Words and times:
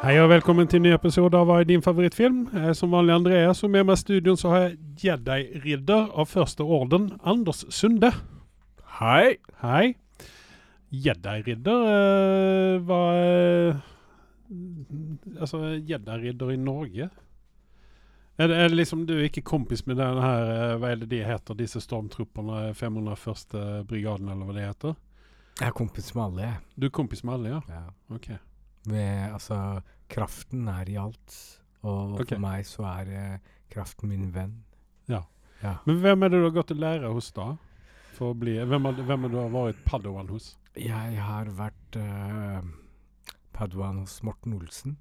Hei 0.00 0.14
og 0.16 0.30
velkommen 0.30 0.64
til 0.64 0.78
en 0.80 0.86
ny 0.88 0.90
episode 0.96 1.36
av 1.36 1.44
Hva 1.44 1.58
er 1.60 1.66
din 1.68 1.82
favorittfilm? 1.84 2.46
Jeg 2.56 2.70
er 2.70 2.76
som 2.78 2.94
vanlig 2.96 3.12
Andreas, 3.18 3.58
og 3.66 3.68
med 3.74 3.84
meg 3.84 3.98
i 3.98 4.00
studion 4.00 4.38
så 4.40 4.48
har 4.48 4.62
jeg 4.62 4.78
Jedi-ridder 5.02 6.06
av 6.16 6.30
første 6.30 6.64
orden, 6.64 7.10
Anders 7.20 7.66
Sunde. 7.68 8.08
Hei. 8.96 9.36
Hei. 9.60 9.92
Jedi-ridder 10.88 11.84
eh, 11.90 12.78
Hva 12.88 13.02
eh, 13.18 13.84
Altså, 15.36 15.62
Jedi-ridder 15.84 16.56
i 16.56 16.58
Norge? 16.64 17.12
Er 18.40 18.48
det, 18.48 18.56
er 18.56 18.72
det 18.72 18.80
liksom 18.80 19.04
du 19.04 19.18
er 19.18 19.26
ikke 19.28 19.44
kompis 19.52 19.84
med 19.84 20.00
den 20.00 20.24
her 20.24 20.56
eh, 20.56 20.76
Hva 20.80 20.94
er 20.94 21.04
det 21.04 21.12
de 21.12 21.24
heter, 21.28 21.60
disse 21.60 21.84
stormtroppene? 21.84 22.70
501. 22.72 23.84
brigaden, 23.84 24.32
eller 24.32 24.48
hva 24.48 24.56
det 24.56 24.70
heter? 24.70 25.00
Jeg 25.60 25.68
er 25.68 25.82
kompis 25.84 26.14
med 26.16 26.30
alle, 26.30 26.46
jeg. 26.48 26.62
Du 26.80 26.88
er 26.88 27.00
kompis 27.04 27.20
med 27.20 27.36
alle, 27.36 27.58
ja? 27.58 27.66
Ja. 27.68 28.16
Ok. 28.16 28.32
Med, 28.88 29.32
altså, 29.34 29.80
kraften 30.10 30.68
er 30.72 30.88
i 30.88 30.96
alt. 31.00 31.36
Og 31.84 32.20
okay. 32.20 32.34
for 32.34 32.44
meg 32.44 32.68
så 32.68 32.86
er 32.88 33.12
eh, 33.16 33.56
kraften 33.72 34.12
min 34.12 34.30
venn. 34.34 34.54
Ja. 35.10 35.24
Ja. 35.60 35.76
Men 35.88 36.00
hvem 36.04 36.24
er 36.24 36.32
det 36.32 36.40
du 36.40 36.46
har 36.48 36.56
gått 36.56 36.70
til 36.72 36.80
lære 36.80 37.12
hos 37.12 37.30
da? 37.36 37.52
For 38.16 38.32
å 38.32 38.36
bli, 38.36 38.56
hvem, 38.68 38.88
er, 38.88 39.02
hvem 39.08 39.26
er 39.26 39.32
det 39.32 39.36
du 39.36 39.40
har 39.42 39.52
vært 39.54 39.84
padawan 39.88 40.30
hos? 40.32 40.54
Jeg 40.78 41.16
har 41.18 41.50
vært 41.56 41.98
eh, 41.98 42.60
Padawan 43.56 43.98
hos 44.04 44.20
Morten 44.24 44.54
Olsen 44.56 44.96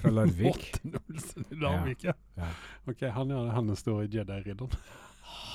fra 0.00 0.10
Larvik. 0.10 0.72
Morten 0.84 0.96
Olsen 1.02 1.46
i 1.50 1.58
Larvik, 1.60 2.06
ja. 2.08 2.14
Ja. 2.38 2.48
Ok, 2.90 3.04
han 3.14 3.30
er, 3.30 3.50
han 3.54 3.70
er 3.70 3.78
stor 3.78 4.02
Jedi-ridderen. 4.06 4.78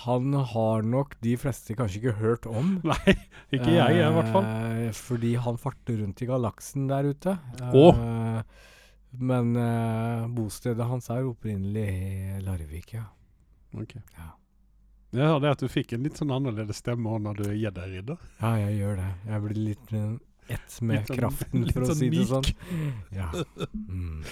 Han 0.05 0.31
har 0.53 0.85
nok 0.87 1.17
de 1.21 1.33
fleste 1.39 1.75
kanskje 1.77 1.99
ikke 2.01 2.13
hørt 2.21 2.45
om. 2.49 2.77
Nei, 2.87 3.15
ikke 3.53 3.73
jeg 3.75 3.97
i 3.99 4.05
hvert 4.15 4.31
fall. 4.33 4.47
Eh, 4.47 4.91
fordi 4.95 5.33
han 5.43 5.59
farter 5.61 5.99
rundt 6.01 6.21
i 6.23 6.27
galaksen 6.29 6.87
der 6.89 7.09
ute. 7.11 7.33
Oh. 7.73 7.91
Eh, 7.91 8.41
men 9.17 9.51
eh, 9.59 10.25
bostedet 10.37 10.87
hans 10.87 11.09
er 11.13 11.27
opprinnelig 11.27 11.85
i 11.87 12.39
Larvik, 12.45 12.93
ja. 12.95 13.05
Ok. 13.75 13.97
Ja. 14.17 14.29
Jeg 15.15 15.23
hørte 15.31 15.51
at 15.55 15.61
du 15.63 15.69
fikk 15.71 15.93
en 15.95 16.03
litt 16.03 16.19
sånn 16.19 16.31
annerledes 16.35 16.81
stemme 16.83 17.07
også 17.11 17.23
når 17.27 17.37
du 17.39 17.43
er 17.49 17.55
Jedi-ridder. 17.61 18.17
Ja, 18.41 18.53
jeg 18.59 18.79
gjør 18.81 18.97
det. 18.99 19.09
Jeg 19.31 19.43
blir 19.45 19.59
litt 19.69 19.93
eh, 19.95 20.09
ett 20.57 20.79
med 20.81 20.99
Litt 21.01 21.09
sånn- 21.11 21.19
kraften, 21.21 21.63
litt 21.67 21.75
for 21.75 21.83
å 21.85 21.89
sånn 21.91 21.99
si 22.01 22.09
det 22.11 22.23
myk. 22.23 22.31
sånn. 22.31 22.49
Ja. 23.15 23.29
Mm. 23.87 24.23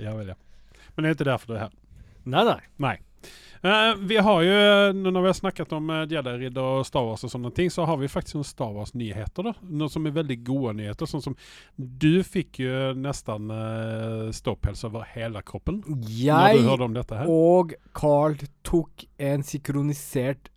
Ja 0.00 0.12
vel, 0.16 0.30
ja. 0.32 0.36
Men 0.94 1.04
det 1.04 1.10
er 1.10 1.16
ikke 1.18 1.26
derfor 1.28 1.50
du 1.52 1.56
er 1.58 1.62
her. 1.66 1.74
Nei, 2.24 2.44
nei. 2.48 2.60
Nei. 2.80 2.94
Eh, 3.64 3.94
vi 3.98 4.16
har 4.16 4.42
jo, 4.42 4.52
eh, 4.52 4.92
nå 4.92 5.10
når 5.10 5.22
vi 5.22 5.28
har 5.30 5.36
snakket 5.38 5.70
om 5.72 5.88
uh, 5.88 6.02
Jedi-ridder 6.04 6.66
og 6.80 6.82
Star 6.84 7.06
Wars 7.06 7.22
og 7.24 7.30
sånne 7.32 7.48
ting, 7.56 7.70
så 7.72 7.86
har 7.88 7.96
vi 7.96 8.10
faktisk 8.12 8.36
noen 8.36 8.44
Star 8.44 8.74
Wars-nyheter. 8.74 9.48
Noe 9.64 9.88
som 9.88 10.04
er 10.04 10.12
veldig 10.18 10.36
gode 10.44 10.74
nyheter. 10.82 11.08
Sånn 11.08 11.24
som 11.24 11.36
du 11.80 12.20
fikk 12.28 12.60
jo 12.60 12.90
nesten 13.00 13.48
uh, 13.48 14.28
ståpels 14.36 14.84
over 14.84 15.08
hele 15.14 15.40
kroppen 15.48 15.80
når 15.86 16.02
du 16.02 16.12
Jeg 16.26 16.60
hørte 16.66 16.90
om 16.90 16.98
dette 16.98 17.22
her. 17.22 17.32
og 17.32 17.72
Carl 17.96 18.36
tok 18.68 19.06
en 19.16 19.46
synkronisert 19.48 20.52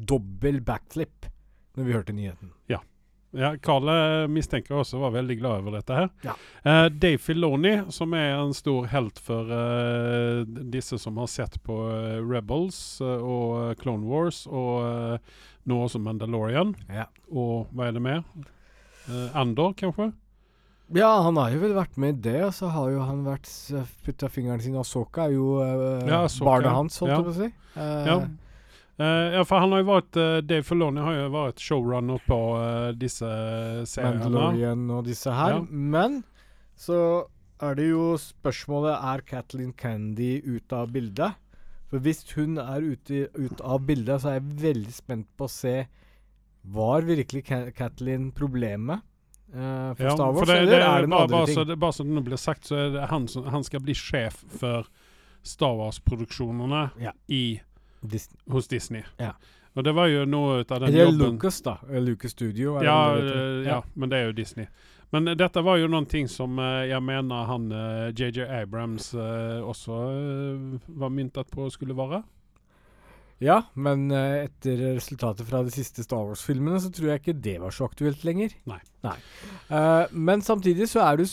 dobbel 0.00 0.62
backflip 0.64 1.28
når 1.76 1.84
vi 1.84 1.98
hørte 1.98 2.16
nyheten. 2.16 2.56
Ja, 2.72 2.80
Carl 3.62 3.88
eh, 3.90 4.26
mistenker 4.30 4.78
også 4.78 5.00
var 5.02 5.14
veldig 5.16 5.36
glad 5.40 5.62
over 5.64 5.76
dette 5.78 5.96
her. 5.98 6.08
Ja. 6.22 6.34
Uh, 6.64 6.86
Dave 6.92 7.18
Filoni, 7.18 7.74
som 7.94 8.14
er 8.14 8.36
en 8.38 8.54
stor 8.54 8.86
helt 8.92 9.18
for 9.22 9.50
uh, 9.50 10.44
disse 10.46 10.98
som 11.02 11.18
har 11.18 11.30
sett 11.32 11.58
på 11.66 11.78
uh, 11.90 12.20
Rebels 12.22 12.78
og 13.04 13.74
Clone 13.80 14.06
Wars, 14.06 14.44
og 14.46 15.18
nå 15.64 15.78
også 15.86 16.00
Mandalorian. 16.02 16.74
Ja. 16.92 17.08
Og 17.32 17.70
hva 17.74 17.88
er 17.88 17.96
det 17.96 18.04
mer? 18.04 18.22
Eh, 19.08 19.36
Andor, 19.36 19.72
kanskje? 19.76 20.12
Ja, 20.94 21.08
han 21.24 21.36
har 21.40 21.52
jo 21.54 21.62
vel 21.62 21.72
vært 21.76 21.96
med 22.00 22.18
i 22.18 22.22
det, 22.28 22.38
og 22.44 22.52
så 22.56 22.68
har 22.72 22.90
jo 22.92 23.02
han 23.08 23.24
vært 23.24 23.48
putta 24.04 24.28
fingeren 24.32 24.60
sin 24.60 24.76
Asoka, 24.76 25.26
er 25.26 25.36
jo 25.36 25.58
Ja, 26.04 26.22
Ahsoka, 26.26 26.50
barnet 26.50 26.76
hans, 26.76 26.98
holdt 27.00 27.12
ja. 27.14 27.18
jeg 27.18 27.26
på 27.26 27.32
å 27.32 27.38
si. 27.40 27.50
Eh, 27.74 28.08
Ja. 28.10 28.18
Eh, 28.94 29.34
ja, 29.34 29.42
for 29.42 29.58
han 29.58 29.72
har 29.74 29.82
jo 29.82 29.88
vært 29.88 30.18
uh, 30.20 30.38
Dave 30.46 30.62
Filoni 30.62 31.02
har 31.02 31.16
jo 31.16 31.30
vært 31.34 31.62
showrunner 31.62 32.20
på 32.28 32.40
uh, 32.54 32.90
disse 32.94 33.26
seriene. 33.90 34.20
Mandalorian 34.22 34.84
og 34.94 35.08
disse 35.08 35.34
her. 35.34 35.56
Ja. 35.56 35.64
Men 35.94 36.20
så 36.78 36.98
er 37.64 37.78
det 37.78 37.88
jo 37.88 38.12
spørsmålet 38.18 38.94
Er 38.98 39.22
Kathleen 39.26 39.72
Candy 39.78 40.36
ute 40.44 40.78
av 40.78 40.92
bildet. 40.94 41.40
For 41.90 42.02
hvis 42.02 42.24
hun 42.34 42.58
er 42.58 42.86
ute, 42.86 43.26
ut 43.34 43.60
av 43.62 43.82
bildet, 43.86 44.22
så 44.22 44.32
er 44.32 44.38
jeg 44.40 44.60
veldig 44.62 44.94
spent 44.94 45.28
på 45.38 45.46
å 45.46 45.52
se 45.52 45.74
Var 46.74 47.10
virkelig 47.10 47.44
Kathleen 47.76 48.30
problemet 48.34 49.02
Uh, 49.54 49.94
for 49.94 50.02
Ja, 50.02 50.14
Star 50.16 50.32
Wars, 50.32 50.38
for 50.40 50.50
det, 50.50 50.54
eller 50.64 50.72
det, 50.72 50.86
er 50.86 51.04
det 51.04 51.08
noen 51.12 51.22
andre 51.28 51.40
ting? 51.46 51.54
så, 51.54 51.64
det, 51.68 51.74
bare 51.78 51.94
så 51.94 52.02
det 52.02 52.14
nå 52.16 52.22
blir 52.26 52.40
sagt, 52.42 52.64
så 52.66 52.78
er 52.80 52.88
det 52.96 53.04
han 53.12 53.28
som 53.30 53.44
han 53.54 53.62
skal 53.62 53.82
bli 53.86 53.94
sjef 53.94 54.40
for 54.50 54.88
Star 55.46 55.76
Wars-produksjonene 55.78 56.80
Ja. 56.98 57.12
i 57.30 57.60
Dis- 58.04 58.30
hos 58.50 58.68
Disney. 58.68 59.04
Ja. 59.18 59.32
Og 59.74 59.84
det 59.84 59.94
var 59.96 60.06
jo 60.10 60.24
noe 60.28 60.60
ut 60.62 60.70
av 60.70 60.84
den 60.84 60.92
jobben. 60.94 61.18
Det 61.18 61.24
jobben 61.24 61.38
Lucas, 61.38 61.60
da. 61.66 61.78
Lucas 61.88 62.34
Studio. 62.36 62.76
er 62.78 62.86
ja, 62.86 62.98
det 63.18 63.32
eh, 63.38 63.70
ja, 63.70 63.80
men 63.94 64.12
det 64.12 64.20
er 64.20 64.28
jo 64.28 64.36
Disney. 64.36 64.68
Men 65.14 65.28
eh, 65.28 65.38
dette 65.38 65.64
var 65.66 65.80
jo 65.80 65.90
noen 65.90 66.06
ting 66.10 66.30
som 66.30 66.58
eh, 66.62 66.84
jeg 66.92 67.02
mener 67.02 67.48
han 67.50 67.66
JJ 68.14 68.46
Abrams 68.62 69.12
også 69.18 69.98
var 70.86 71.10
myntet 71.10 71.50
på 71.50 71.66
skulle 71.74 71.96
være. 71.98 72.22
Ja, 73.42 73.64
men 73.74 74.06
etter 74.14 74.78
resultatet 74.94 75.48
fra 75.48 75.64
de 75.66 75.72
siste 75.74 76.04
Star 76.06 76.22
Wars-filmene, 76.22 76.78
så 76.80 76.88
tror 76.94 77.10
jeg 77.10 77.20
ikke 77.20 77.34
det 77.44 77.56
var 77.60 77.74
så 77.74 77.88
aktuelt 77.90 78.22
lenger. 78.24 78.54
Nei. 78.70 78.78
Eh, 79.04 80.04
men 80.14 80.40
samtidig 80.44 80.86
så 80.88 81.02
er 81.04 81.18
du 81.18 81.24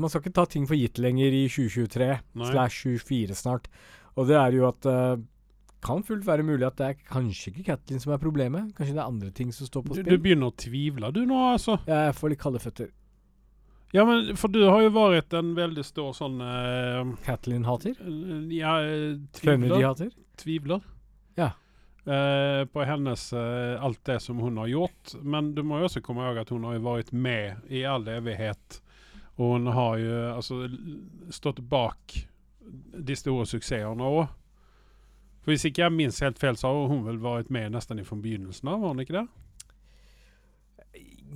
Man 0.00 0.10
skal 0.10 0.24
ikke 0.24 0.34
ta 0.40 0.46
ting 0.50 0.64
for 0.66 0.78
gitt 0.78 0.98
lenger 0.98 1.36
i 1.36 1.44
2023 1.52 2.08
Nei. 2.08 2.48
slash 2.48 2.88
24 2.88 3.36
snart. 3.38 3.68
Og 4.16 4.28
det 4.30 4.38
er 4.38 4.56
jo 4.56 4.66
at 4.68 4.86
uh, 4.86 5.20
kan 5.84 6.02
fullt 6.06 6.26
være 6.26 6.44
mulig 6.46 6.66
at 6.66 6.78
det 6.80 6.90
er 6.90 7.00
kanskje 7.10 7.52
ikke 7.52 7.66
Kathleen 7.70 8.02
som 8.02 8.14
er 8.14 8.20
problemet. 8.22 8.72
Kanskje 8.76 8.96
det 8.96 9.02
er 9.02 9.08
andre 9.08 9.30
ting 9.36 9.52
som 9.54 9.68
står 9.68 9.84
på 9.84 9.96
Du, 9.98 10.02
du 10.06 10.18
begynner 10.18 10.52
å 10.52 10.56
tvivle 10.58 11.10
du 11.14 11.24
nå, 11.28 11.40
altså. 11.52 11.78
Ja, 11.88 12.06
Jeg 12.08 12.16
får 12.18 12.32
litt 12.32 12.42
kalde 12.42 12.62
føtter. 12.62 12.92
Ja, 13.94 14.02
men 14.04 14.32
for 14.34 14.50
du 14.50 14.64
har 14.66 14.80
jo 14.82 14.90
vært 14.90 15.34
en 15.38 15.52
veldig 15.54 15.84
stor 15.86 16.14
sånn 16.18 16.40
uh, 16.42 17.12
Kathleen 17.22 17.62
hater. 17.68 17.94
Ja, 18.50 18.80
eh, 18.82 19.20
Kennedy 19.38 19.68
tvivler. 19.70 19.84
hater. 19.84 20.08
tvivler. 20.40 20.88
Ja. 21.38 21.52
Uh, 22.02 22.64
på 22.74 22.82
hennes 22.88 23.28
uh, 23.32 23.78
alt 23.78 24.02
det 24.08 24.18
som 24.24 24.42
hun 24.42 24.58
har 24.58 24.72
gjort. 24.72 25.14
Men 25.22 25.52
du 25.54 25.62
må 25.62 25.78
jo 25.78 25.86
også 25.86 26.02
komme 26.02 26.26
ihåg 26.26 26.42
at 26.42 26.50
hun 26.50 26.66
har 26.66 26.74
jo 26.74 26.82
vært 26.88 27.14
med 27.14 27.70
i 27.70 27.84
all 27.86 28.08
evighet. 28.10 28.80
Og 29.38 29.60
hun 29.60 29.70
har 29.78 30.02
jo 30.02 30.18
altså 30.32 30.64
stått 31.30 31.62
bak 31.70 32.18
de 32.98 33.14
store 33.18 33.46
suksessene 33.46 34.10
òg. 34.10 34.26
For 35.44 35.52
Hvis 35.52 35.66
ikke 35.68 35.84
jeg 35.84 35.92
minst 35.92 36.24
helt 36.24 36.40
feil, 36.40 36.56
så 36.56 36.72
har 36.72 36.88
hun 36.88 37.04
vel 37.04 37.20
vært 37.20 37.50
med 37.52 37.74
nesten 37.74 38.00
fra 38.08 38.16
begynnelsen 38.16 38.70
av? 38.72 38.80
Var 38.80 38.94
hun 38.94 39.04
ikke 39.04 39.18
det? 39.18 39.26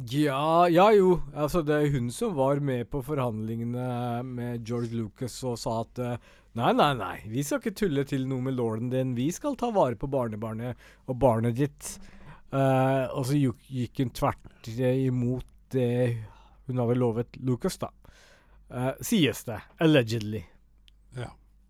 Ja, 0.08 0.68
ja 0.72 0.86
jo. 0.96 1.18
Altså, 1.34 1.60
det 1.66 1.76
er 1.76 1.92
hun 1.92 2.08
som 2.14 2.36
var 2.38 2.62
med 2.64 2.88
på 2.88 3.02
forhandlingene 3.04 4.22
med 4.24 4.64
George 4.64 4.96
Lucas 4.96 5.36
og 5.44 5.58
sa 5.60 5.80
at 5.82 6.00
eh, 6.00 6.28
nei, 6.56 6.72
nei, 6.78 6.92
nei, 6.96 7.16
vi 7.28 7.44
skal 7.44 7.60
ikke 7.60 7.74
tulle 7.82 8.06
til 8.08 8.24
noe 8.30 8.46
med 8.46 8.56
lorden 8.56 8.88
din. 8.94 9.12
Vi 9.18 9.28
skal 9.34 9.58
ta 9.60 9.68
vare 9.74 9.98
på 9.98 10.08
barnebarnet 10.08 10.88
og 11.04 11.18
barnet 11.20 11.58
ditt. 11.58 11.98
Uh, 12.48 13.04
og 13.12 13.26
så 13.28 13.36
gikk, 13.36 13.98
hun 14.00 14.14
tvert 14.16 14.70
imot 14.72 15.44
det 15.74 16.16
hun 16.64 16.80
hadde 16.80 16.96
lovet 16.96 17.36
Lucas, 17.44 17.76
da. 17.76 17.90
Uh, 18.72 18.94
sies 19.04 19.44
det. 19.44 19.60
Allegedly. 19.84 20.46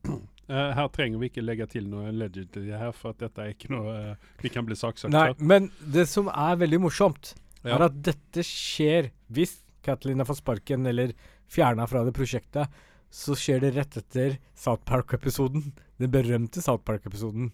Eh, 0.48 0.70
her 0.72 0.88
trenger 0.88 1.20
vi 1.20 1.28
ikke 1.28 1.42
legge 1.44 1.66
til 1.68 1.84
noe 1.90 2.06
allegedly 2.08 2.70
her, 2.72 2.92
for 2.96 3.12
at 3.12 3.20
dette 3.20 3.42
er 3.44 3.50
ikke 3.52 3.68
noe 3.74 3.94
uh, 4.14 4.28
vi 4.40 4.48
kan 4.48 4.64
bli 4.64 4.76
saksøkt 4.80 5.12
Nei, 5.12 5.26
for. 5.34 5.44
men 5.50 5.66
det 5.84 6.06
som 6.08 6.30
er 6.32 6.56
veldig 6.62 6.80
morsomt, 6.86 7.34
Ja. 7.66 7.74
er 7.76 7.84
at 7.90 7.98
dette 8.06 8.44
skjer 8.46 9.10
hvis 9.28 9.58
Kathleen 9.84 10.22
har 10.22 10.28
fått 10.28 10.40
sparken 10.40 10.86
eller 10.88 11.12
fjerna 11.52 11.84
fra 11.88 12.04
det 12.06 12.14
prosjektet. 12.16 12.68
Så 13.12 13.36
skjer 13.36 13.60
det 13.60 13.74
rett 13.76 13.96
etter 13.96 14.38
South 14.56 14.84
Park-episoden. 14.88 15.72
Den 16.00 16.10
berømte 16.12 16.60
South 16.64 16.84
Park-episoden. 16.84 17.50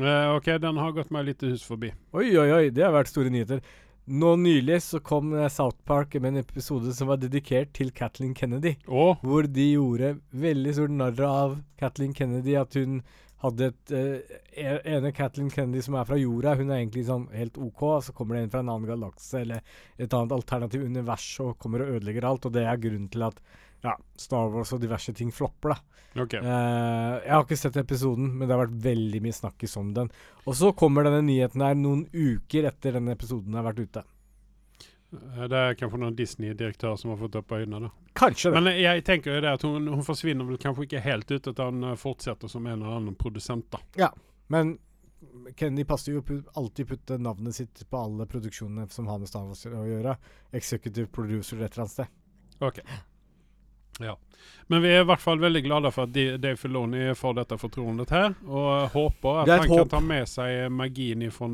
Uh, 0.00 0.32
ok, 0.38 0.48
den 0.62 0.78
har 0.80 0.94
gått 0.96 1.10
meg 1.12 1.26
litt 1.28 1.42
hus 1.44 1.62
forbi. 1.66 1.90
Oi, 2.16 2.30
oi, 2.38 2.48
oi, 2.54 2.70
det 2.72 2.82
har 2.86 2.94
vært 2.94 3.10
store 3.12 3.30
nyheter. 3.30 3.60
Nå 4.04 4.36
nylig 4.36 4.80
så 4.82 4.98
kom 5.00 5.34
eh, 5.34 5.48
South 5.48 5.78
Park 5.86 6.14
med 6.14 6.32
en 6.32 6.36
episode 6.40 6.90
som 6.94 7.06
var 7.12 7.20
dedikert 7.22 7.70
til 7.76 7.92
Kathleen 7.94 8.34
Kennedy. 8.34 8.74
Oh. 8.88 9.14
Hvor 9.22 9.46
de 9.46 9.68
gjorde 9.76 10.16
veldig 10.34 10.72
stort 10.74 10.94
narr 10.96 11.22
av 11.28 11.60
Kathleen 11.78 12.14
Kennedy. 12.14 12.56
At 12.58 12.74
hun 12.74 12.98
hadde 13.44 13.68
et 13.70 13.92
eh, 13.94 14.34
e- 14.58 14.82
ene 14.96 15.12
Kathleen 15.14 15.50
Kennedy 15.54 15.84
som 15.86 15.94
er 15.98 16.08
fra 16.08 16.18
jorda, 16.18 16.56
hun 16.58 16.70
er 16.70 16.80
egentlig 16.80 17.06
sånn 17.06 17.28
helt 17.34 17.58
OK. 17.62 17.82
og 17.92 18.02
Så 18.08 18.14
kommer 18.16 18.36
det 18.36 18.42
en 18.48 18.52
fra 18.56 18.64
en 18.64 18.72
annen 18.74 18.90
galakse 18.90 19.44
eller 19.44 19.62
et 19.98 20.18
annet 20.18 20.34
alternativ 20.34 20.82
univers 20.82 21.28
og 21.44 21.54
kommer 21.62 21.86
og 21.86 22.00
ødelegger 22.00 22.26
alt. 22.26 22.50
Og 22.50 22.58
det 22.58 22.66
er 22.66 22.82
grunnen 22.82 23.10
til 23.12 23.28
at 23.30 23.38
ja, 23.82 23.96
Star 24.16 24.48
Wars 24.52 24.72
og 24.72 24.80
diverse 24.82 25.12
ting 25.16 25.32
flopper, 25.34 25.74
da. 25.74 26.22
ok. 26.22 26.34
Uh, 26.38 27.18
jeg 27.22 27.32
har 27.34 27.44
ikke 27.44 27.58
sett 27.58 27.76
episoden, 27.82 28.28
men 28.38 28.46
det 28.48 28.54
har 28.56 28.64
vært 28.66 28.80
veldig 28.84 29.20
mye 29.24 29.36
snakkis 29.36 29.76
om 29.80 29.92
den. 29.96 30.10
Og 30.46 30.54
så 30.58 30.72
kommer 30.76 31.06
denne 31.08 31.22
nyheten 31.26 31.64
her 31.64 31.74
noen 31.78 32.04
uker 32.12 32.68
etter 32.70 32.98
denne 32.98 33.16
episoden 33.16 33.54
har 33.58 33.66
vært 33.70 33.82
ute. 33.86 34.04
Eh, 35.12 35.42
Det 35.48 35.58
er 35.58 35.74
kanskje 35.80 35.98
noen 36.00 36.16
Disney-direktør 36.16 36.96
som 36.96 37.10
har 37.12 37.18
fått 37.20 37.36
opp 37.40 37.52
øynene. 37.52 37.80
da. 37.88 37.90
Kanskje 38.14 38.50
det. 38.52 38.60
Men 38.62 38.78
jeg 38.80 39.04
tenker 39.04 39.34
jo 39.34 39.40
det 39.44 39.52
at 39.58 39.62
hun, 39.66 39.86
hun 39.92 40.06
forsvinner 40.06 40.44
vel 40.48 40.58
kanskje 40.62 40.86
ikke 40.86 41.02
helt 41.04 41.30
ut, 41.30 41.48
at 41.52 41.58
han 41.58 41.84
eh, 41.84 41.98
fortsetter 42.00 42.48
som 42.48 42.66
en 42.66 42.78
eller 42.82 42.96
annen 43.00 43.14
produsent. 43.18 43.68
da. 43.70 43.80
Ja, 43.96 44.12
Men 44.48 44.78
Kennedy 45.56 45.84
passer 45.86 46.12
jo 46.16 46.22
alltid 46.58 46.88
putte 46.88 47.16
navnet 47.18 47.54
sitt 47.54 47.84
på 47.88 47.98
alle 47.98 48.26
produksjonene 48.26 48.88
som 48.90 49.06
har 49.06 49.18
med 49.22 49.28
Star 49.30 49.44
Wars 49.46 49.62
å 49.66 49.84
gjøre. 49.86 50.16
Executive 50.52 51.06
producer 51.14 51.62
et 51.62 51.72
eller 51.72 51.84
annet 51.84 51.92
sted. 51.94 52.06
Ja. 54.02 54.16
Men 54.70 54.82
vi 54.84 54.90
er 54.94 55.04
i 55.04 55.06
hvert 55.06 55.22
fall 55.22 55.42
veldig 55.42 55.62
glade 55.66 55.92
for 55.94 56.08
at 56.08 56.14
Dave 56.14 56.56
Filoni 56.56 57.12
får 57.18 57.38
dette 57.42 57.58
fortroendet 57.60 58.12
her, 58.14 58.34
og 58.46 58.90
håper 58.94 59.42
at 59.42 59.52
han 59.52 59.68
håp. 59.68 59.78
kan 59.82 59.94
ta 59.94 60.00
med 60.04 60.30
seg 60.30 60.72
magien 60.72 61.24
fra 61.34 61.48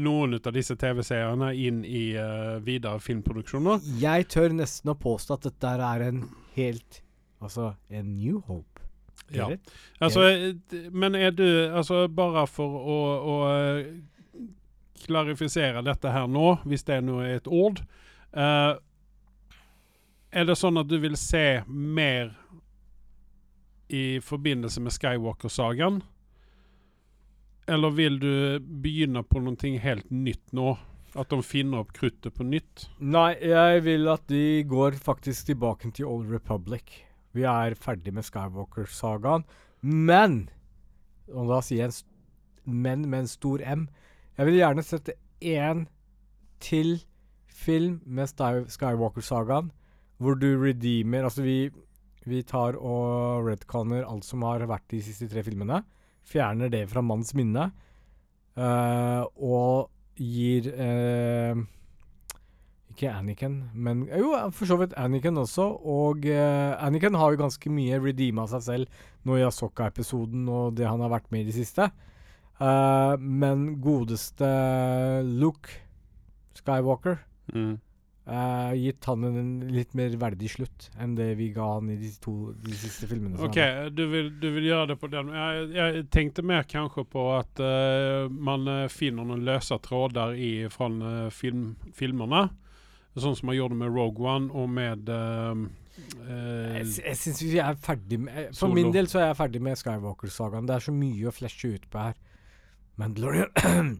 noen 0.00 0.36
av 0.38 0.52
disse 0.54 0.76
TV-seerne 0.78 1.50
inn 1.58 1.82
i 1.84 2.04
uh, 2.14 2.60
videre 2.62 3.00
filmproduksjoner. 3.02 3.82
Jeg 4.00 4.28
tør 4.30 4.54
nesten 4.54 4.92
å 4.92 4.98
påstå 5.00 5.38
at 5.38 5.48
dette 5.50 5.72
er 5.90 6.06
en 6.10 6.26
helt 6.56 7.02
Altså 7.40 7.70
en 7.88 8.16
New 8.18 8.42
Hope. 8.50 8.82
Ja. 9.32 9.46
Altså, 10.00 10.26
eh, 10.28 10.90
men 10.92 11.14
er 11.14 11.30
du 11.30 11.46
Altså, 11.72 12.08
bare 12.08 12.46
for 12.50 12.68
å, 12.68 12.98
å 13.16 13.36
eh, 13.54 13.86
klarifisere 15.06 15.80
dette 15.86 16.12
her 16.12 16.26
nå, 16.28 16.58
hvis 16.68 16.84
det 16.84 16.98
nå 17.06 17.22
er 17.24 17.38
et 17.38 17.48
ord 17.48 17.80
eh, 17.80 18.74
Er 20.30 20.46
det 20.46 20.56
sånn 20.60 20.78
at 20.78 20.86
du 20.90 20.96
vil 21.02 21.16
se 21.18 21.62
mer 21.66 22.30
i 23.90 24.20
forbindelse 24.22 24.82
med 24.82 24.94
Skywalker-sagaen? 24.94 25.98
Eller 27.70 27.94
vil 27.94 28.18
du 28.22 28.34
begynne 28.60 29.24
på 29.26 29.42
noe 29.42 29.72
helt 29.82 30.10
nytt 30.10 30.54
nå? 30.54 30.76
At 31.18 31.32
de 31.32 31.40
finner 31.42 31.82
opp 31.82 31.90
kruttet 31.96 32.36
på 32.36 32.46
nytt? 32.46 32.86
Nei, 33.02 33.34
jeg 33.42 33.82
vil 33.82 34.06
at 34.12 34.22
de 34.30 34.62
går 34.70 34.94
faktisk 35.02 35.48
tilbake 35.48 35.90
til 35.90 36.06
Old 36.06 36.30
Republic. 36.30 37.00
Vi 37.34 37.42
er 37.42 37.74
ferdig 37.74 38.14
med 38.14 38.26
Skywalker-sagaen. 38.26 39.42
Men 39.82 40.48
Og 41.30 41.46
da 41.46 41.60
sier 41.62 41.84
jeg 41.84 41.90
en 41.90 41.98
men 42.70 43.08
med 43.08 43.24
en 43.24 43.30
stor 43.30 43.62
M. 43.64 43.88
Jeg 44.36 44.46
vil 44.46 44.58
gjerne 44.60 44.84
sette 44.84 45.14
én 45.40 45.86
til 46.60 47.00
film 47.48 48.00
med 48.04 48.30
Skywalker-sagaen, 48.30 49.70
hvor 50.20 50.36
du 50.38 50.48
redeemer 50.60 51.26
Altså, 51.26 51.44
vi, 51.46 51.70
vi 52.28 52.42
tar 52.46 52.78
og 52.78 53.48
redconner 53.48 54.06
alt 54.06 54.26
som 54.28 54.44
har 54.46 54.66
vært 54.68 54.88
de 54.92 55.02
siste 55.04 55.28
tre 55.30 55.44
filmene. 55.46 55.82
Fjerner 56.28 56.70
det 56.72 56.84
fra 56.90 57.02
manns 57.02 57.32
minne. 57.38 57.70
Uh, 58.60 59.24
og 59.40 59.88
gir 60.20 60.66
uh, 60.74 61.56
Ikke 62.90 63.12
Anakin, 63.14 63.54
men 63.72 64.02
Jo, 64.10 64.34
for 64.52 64.68
så 64.68 64.76
vidt 64.82 64.96
Anakin 65.00 65.40
også. 65.40 65.64
Og 65.80 66.28
uh, 66.28 66.76
Anakin 66.76 67.16
har 67.16 67.32
jo 67.32 67.40
ganske 67.40 67.72
mye 67.72 68.02
redeema 68.02 68.44
seg 68.50 68.66
selv 68.66 69.02
nå 69.24 69.40
i 69.40 69.46
Asoka-episoden 69.48 70.48
og 70.52 70.76
det 70.76 70.88
han 70.88 71.00
har 71.00 71.12
vært 71.12 71.32
med 71.32 71.46
i 71.46 71.50
det 71.50 71.58
siste. 71.62 71.88
Eh, 72.60 73.14
men 73.18 73.80
godeste 73.80 74.48
Luke 75.24 75.80
Skywalker 76.58 77.22
eh, 78.26 78.72
gitt 78.78 79.04
han 79.08 79.24
en 79.24 79.50
litt 79.72 79.94
mer 79.98 80.14
verdig 80.20 80.50
slutt 80.54 80.88
enn 81.00 81.14
det 81.18 81.28
vi 81.38 81.50
ga 81.54 81.66
han 81.76 81.90
i 81.92 81.96
de 82.00 82.10
to 82.22 82.52
de 82.64 82.76
siste 82.76 83.08
filmene. 83.10 83.40
Ok, 83.46 83.58
du 83.96 84.04
vil, 84.12 84.30
du 84.40 84.48
vil 84.56 84.70
gjøre 84.70 84.92
det 84.92 84.98
på 85.00 85.10
den 85.12 85.32
Jeg, 85.34 85.68
jeg 85.76 86.06
tenkte 86.12 86.44
mer 86.46 86.66
kanskje 86.68 87.04
på 87.10 87.26
at 87.36 87.62
uh, 87.62 88.30
man 88.30 88.68
eh, 88.68 88.88
finner 88.92 89.26
noen 89.26 89.44
løse 89.46 89.78
tråder 89.84 90.34
i, 90.36 90.52
fra 90.72 90.90
uh, 90.90 91.28
film, 91.34 91.74
filmene. 91.96 92.48
Sånn 93.18 93.34
som 93.36 93.50
man 93.50 93.58
gjorde 93.58 93.76
med 93.76 93.90
Rogue 93.90 94.22
One 94.22 94.52
og 94.54 94.68
med 94.70 95.08
Jeg, 95.10 96.84
jeg 97.02 97.16
syns 97.18 97.40
vi 97.42 97.58
er 97.58 97.74
ferdig 97.74 98.20
med 98.22 98.52
For 98.54 98.68
Solo. 98.68 98.76
min 98.78 98.92
del 98.94 99.10
så 99.10 99.18
er 99.18 99.26
jeg 99.32 99.38
ferdig 99.40 99.62
med 99.66 99.80
Skywalker-sagaen. 99.80 100.68
Det 100.70 100.76
er 100.76 100.84
så 100.86 100.94
mye 100.94 101.26
å 101.28 101.34
flashe 101.34 101.72
ut 101.74 101.88
på 101.90 102.04
her. 102.06 102.20
Mandalorian 103.02 103.98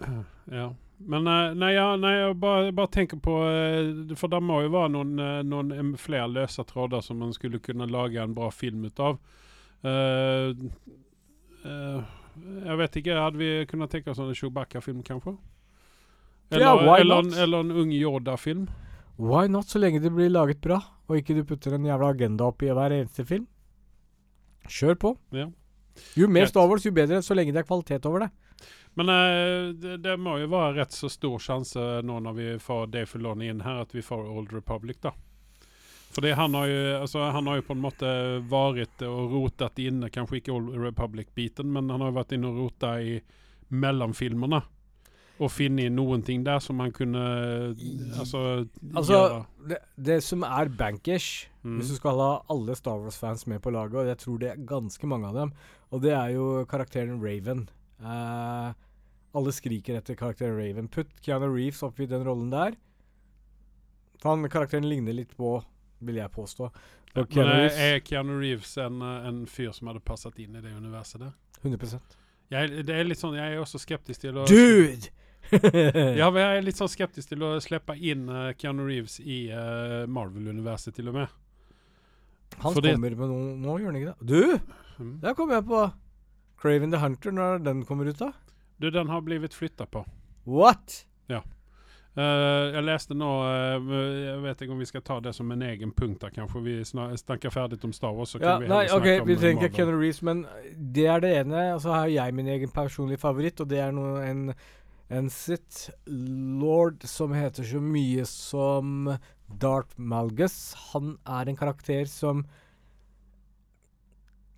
Ja. 0.58 0.72
Men 0.98 1.26
eh, 1.26 1.54
nei, 1.58 1.72
ja, 1.74 1.88
nei, 2.00 2.12
jeg 2.16 2.36
bare, 2.40 2.72
bare 2.72 2.92
tenker 2.94 3.18
på 3.22 3.32
eh, 3.48 4.14
For 4.18 4.30
det 4.30 4.40
må 4.44 4.60
jo 4.64 4.72
være 4.72 4.92
noen, 4.94 5.14
eh, 5.20 5.40
noen 5.46 5.94
flere 6.00 6.28
løse 6.30 6.64
tråder 6.68 7.02
som 7.04 7.18
man 7.20 7.34
skulle 7.34 7.60
kunne 7.62 7.88
lage 7.90 8.22
en 8.22 8.36
bra 8.36 8.50
film 8.54 8.86
ut 8.86 9.02
av. 9.02 9.18
Uh, 9.84 10.54
uh, 11.66 11.98
jeg 12.64 12.76
vet 12.80 12.94
ikke, 13.00 13.18
hadde 13.20 13.36
vi 13.36 13.48
kunnet 13.68 13.92
tenke 13.92 14.14
oss 14.14 14.22
en 14.22 14.32
Chewbacca-film, 14.32 15.02
kanskje? 15.04 15.34
Eller, 16.48 16.64
Ja, 16.64 16.72
why 16.78 17.02
eller, 17.02 17.18
en, 17.18 17.28
not? 17.28 17.42
eller 17.42 17.66
en 17.66 17.74
Ung 17.82 17.92
Yoda-film. 17.92 18.62
Why 19.20 19.44
not, 19.52 19.68
så 19.68 19.82
lenge 19.82 20.00
det 20.00 20.12
blir 20.14 20.32
laget 20.32 20.62
bra, 20.64 20.78
og 21.04 21.20
ikke 21.20 21.36
du 21.36 21.44
putter 21.44 21.76
en 21.76 21.84
jævla 21.84 22.14
agenda 22.14 22.48
opp 22.48 22.64
i 22.64 22.72
hver 22.72 22.96
eneste 22.96 23.26
film? 23.28 23.44
Kjør 24.72 24.96
på. 25.02 25.12
Ja. 25.36 25.50
Jo 26.18 26.30
mer. 26.32 26.48
Star 26.48 26.66
Wars, 26.70 26.86
jo 26.86 26.94
bedre, 26.96 27.20
så 27.22 27.36
lenge 27.36 27.52
det 27.52 27.60
er 27.62 27.68
kvalitet 27.68 28.08
over 28.08 28.24
det. 28.24 28.30
Men 28.94 29.08
eh, 29.10 29.72
det, 29.74 29.96
det 30.04 30.16
må 30.22 30.36
jo 30.38 30.50
være 30.52 30.76
rett 30.80 30.94
så 30.94 31.08
stor 31.10 31.38
sjanse 31.42 31.82
nå 32.06 32.18
når 32.22 32.34
vi 32.38 32.48
får 32.62 32.90
Dave 32.92 33.10
Filoni 33.10 33.48
inn 33.50 33.64
her, 33.66 33.80
at 33.82 33.94
vi 33.94 34.02
får 34.06 34.28
Old 34.30 34.52
Republic, 34.54 35.00
da. 35.02 35.14
Fordi 36.14 36.30
han 36.38 36.54
har 36.54 36.68
jo, 36.70 36.82
altså, 37.00 37.24
han 37.34 37.48
har 37.50 37.58
jo 37.58 37.64
på 37.66 37.74
en 37.74 37.82
måte 37.82 38.10
vært 38.46 39.02
og 39.02 39.32
rotet 39.34 39.80
inne, 39.82 40.12
kanskje 40.14 40.38
ikke 40.38 40.54
Old 40.54 40.70
Republic-biten, 40.78 41.72
men 41.74 41.90
han 41.90 42.04
har 42.04 42.12
jo 42.12 42.18
vært 42.20 42.36
inne 42.36 42.52
og 42.52 42.60
rota 42.62 42.92
i 43.02 43.16
mellomfilmene. 43.74 44.60
Og 45.42 45.50
funnet 45.50 45.90
noen 45.90 46.22
ting 46.22 46.44
der 46.46 46.60
som 46.62 46.78
han 46.78 46.92
kunne 46.94 47.24
altså, 48.14 48.62
Altså, 48.94 49.16
gjøre. 49.16 49.40
Det, 49.72 49.80
det 50.10 50.20
som 50.22 50.46
er 50.46 50.70
bankers, 50.70 51.48
Mm. 51.64 51.78
hvis 51.80 51.94
du 51.94 51.96
skal 51.96 52.18
ha 52.20 52.32
alle 52.52 52.74
Star 52.76 52.98
Wars-fans 53.00 53.46
med 53.48 53.62
på 53.64 53.70
laget, 53.72 53.94
og 53.96 54.06
jeg 54.10 54.18
tror 54.20 54.40
det 54.42 54.48
er 54.50 54.64
ganske 54.68 55.08
mange 55.08 55.30
av 55.30 55.34
dem, 55.38 55.52
og 55.90 56.02
det 56.04 56.10
er 56.12 56.34
jo 56.34 56.66
karakteren 56.68 57.22
Raven. 57.22 57.62
Eh, 58.00 58.72
alle 59.34 59.52
skriker 59.52 59.98
etter 59.98 60.18
karakteren 60.18 60.56
Raven. 60.58 60.88
Putt 60.88 61.10
Keanu 61.20 61.48
Reeves 61.50 61.82
opp 61.82 62.00
i 62.00 62.06
den 62.10 62.24
rollen 62.26 62.50
der. 62.50 62.76
Han 64.22 64.48
karakteren 64.48 64.88
ligner 64.88 65.12
litt 65.12 65.36
på, 65.36 65.56
vil 65.98 66.20
jeg 66.20 66.32
påstå. 66.32 66.70
Ja, 67.14 67.24
Keanu 67.24 67.48
men 67.48 67.58
Reeves, 67.60 67.78
er 67.78 67.98
Keanu 68.06 68.38
Reeves 68.40 68.76
en, 68.78 69.02
eh, 69.02 69.26
en 69.28 69.42
fyr 69.46 69.72
som 69.72 69.90
hadde 69.90 70.02
passet 70.06 70.38
inn 70.42 70.56
i 70.56 70.62
det 70.62 70.72
universet 70.74 71.20
der? 71.22 71.34
100% 71.62 72.16
Jeg, 72.52 72.84
det 72.84 72.94
er 72.94 73.06
litt 73.06 73.20
sånn, 73.20 73.36
jeg 73.38 73.54
er 73.54 73.62
også 73.62 73.80
skeptisk 73.80 74.26
til 74.26 74.40
å 74.42 74.46
Dude! 74.50 75.12
Ja, 76.18 76.30
men 76.32 76.40
jeg 76.40 76.58
er 76.58 76.64
litt 76.64 76.78
sånn 76.78 76.88
skeptisk 76.88 77.28
til 77.30 77.42
å 77.44 77.54
slippe 77.62 77.94
inn 78.00 78.24
uh, 78.32 78.52
Keanu 78.58 78.86
Reeves 78.88 79.18
i 79.20 79.44
uh, 79.52 80.04
Marvel-universet, 80.08 80.96
til 80.96 81.10
og 81.12 81.18
med. 81.18 81.34
Han 82.62 82.74
fordi- 82.74 82.94
kommer 82.94 83.16
med 83.18 83.28
noe 83.28 83.54
Nå 83.60 83.76
gjør 83.80 83.92
han 83.92 84.00
ikke 84.00 84.14
det. 84.14 84.28
Du! 84.30 84.74
Mm. 85.02 85.14
Der 85.20 85.34
kommer 85.34 85.58
jeg 85.58 85.66
på 85.68 85.82
Craven 86.60 86.94
the 86.94 87.00
Hunter, 87.02 87.34
når 87.34 87.64
den 87.64 87.84
kommer 87.88 88.08
ut, 88.08 88.18
da. 88.18 88.32
Du, 88.78 88.90
den 88.90 89.08
har 89.08 89.22
blitt 89.24 89.54
flytta 89.54 89.86
på. 89.86 90.04
What? 90.44 91.04
Eh, 92.14 92.64
jeg 92.70 92.82
leste 92.86 93.14
nå 93.18 93.28
uh, 93.42 93.88
Jeg 93.90 94.42
vet 94.44 94.60
ikke 94.62 94.74
om 94.76 94.82
vi 94.84 94.86
skal 94.86 95.02
ta 95.02 95.16
det 95.22 95.32
som 95.34 95.48
en 95.50 95.64
egen 95.66 95.90
punkt, 95.96 96.20
da, 96.22 96.30
kanskje. 96.30 96.62
Vi 96.62 96.76
snakker 96.86 97.50
ferdig 97.50 97.80
om 97.86 97.94
Star 97.96 98.14
Wars. 98.14 98.36
Så 98.36 98.38
Ja, 98.38 98.54
kan 98.54 98.62
vi 98.62 98.70
nei, 98.70 98.84
ok, 98.94 99.26
vi 99.26 99.36
trenger 99.40 99.66
ikke. 99.66 99.80
Keanu 99.80 99.98
Reeves, 99.98 100.22
men 100.22 100.44
det 100.94 101.08
er 101.10 101.24
det 101.24 101.34
ene. 101.40 101.66
Og 101.74 101.82
så 101.82 101.94
har 101.96 102.12
jeg 102.12 102.36
min 102.38 102.50
egen 102.54 102.70
personlige 102.74 103.22
favoritt, 103.22 103.60
og 103.60 103.70
det 103.72 103.82
er 103.82 103.94
noe, 103.96 104.22
en, 104.22 104.44
en 105.10 105.30
Sith 105.32 105.90
lord 106.06 107.02
som 107.08 107.34
heter 107.34 107.66
så 107.66 107.82
mye 107.82 108.26
som 108.30 109.10
Darth 109.50 109.98
Malgus. 109.98 110.76
Han 110.92 111.16
er 111.26 111.50
en 111.50 111.58
karakter 111.58 112.06
som 112.10 112.46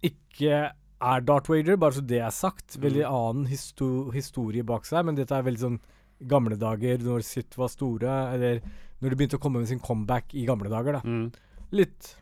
ikke 0.04 0.66
er 1.02 1.20
Darth 1.20 1.50
Vader, 1.50 1.76
bare 1.76 1.92
så 1.92 2.06
det 2.06 2.20
er 2.22 2.30
sagt. 2.30 2.76
Veldig 2.80 3.04
Mm. 3.04 3.14
annen 3.14 3.46
histo 3.46 4.10
historie 4.12 4.62
bak 4.64 4.84
seg, 4.84 5.04
men 5.04 5.14
dette 5.14 5.32
er 5.36 5.42
veldig 5.42 5.60
sånn 5.60 5.80
gamle 6.26 6.56
dager, 6.56 6.98
når 6.98 7.22
Sith 7.22 7.56
var 7.58 7.68
store, 7.68 8.32
eller 8.34 8.60
når 9.02 9.10
de 9.10 9.16
begynte 9.16 9.36
å 9.36 9.42
komme 9.42 9.58
med 9.60 9.68
sin 9.68 9.78
comeback 9.80 10.32
i 10.34 10.46
gamle 10.46 10.70
dager, 10.70 10.92
da 10.92 11.00
Mm. 11.04 11.32
litt 11.72 12.16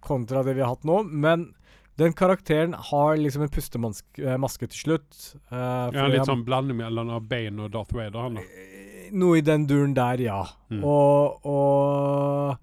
kontra 0.00 0.42
det 0.44 0.54
vi 0.54 0.60
har 0.62 0.68
hatt 0.74 0.84
nå, 0.84 1.02
men 1.08 1.54
den 1.96 2.12
karakteren 2.12 2.74
har 2.74 3.16
liksom 3.16 3.42
en 3.42 3.48
pustemaske 3.52 4.68
til 4.70 4.78
slutt. 4.98 5.34
Uh, 5.52 5.90
Ja, 5.92 6.06
litt 6.08 6.24
sånn 6.26 6.44
blanding 6.44 6.76
mellom 6.78 7.10
Bane 7.28 7.60
og 7.66 7.70
Darth 7.72 7.92
Vader. 7.94 8.20
Han, 8.22 8.34
da. 8.34 8.40
Eh, 8.42 9.10
Noe 9.12 9.36
i 9.38 9.40
den 9.44 9.66
duren 9.66 9.92
der, 9.94 10.16
ja. 10.24 10.44
Mm. 10.70 10.82
Og, 10.88 11.44
og 11.44 12.58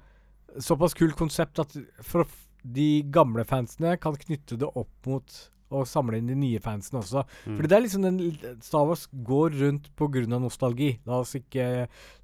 såpass 0.59 0.95
kult 0.97 1.15
konsept 1.15 1.59
at 1.61 1.75
for 2.01 2.21
f- 2.25 2.47
de 2.63 2.89
gamle 3.13 3.45
fansene 3.47 3.95
kan 4.01 4.17
knytte 4.19 4.59
det 4.59 4.69
opp 4.69 5.09
mot 5.09 5.39
å 5.69 5.83
samle 5.85 6.17
inn 6.17 6.29
de 6.29 6.35
nye 6.37 6.59
fansene 6.63 7.01
også. 7.03 7.23
Mm. 7.45 7.55
Fordi 7.57 7.69
det 7.69 7.77
er 7.77 7.83
liksom 7.83 8.05
den 8.05 8.19
Star 8.65 8.87
Wars 8.89 9.05
går 9.25 9.57
rundt 9.59 9.89
av 9.99 10.41
nostalgi. 10.41 10.91
La 11.05 11.19
oss 11.21 11.35
ikke, 11.37 11.65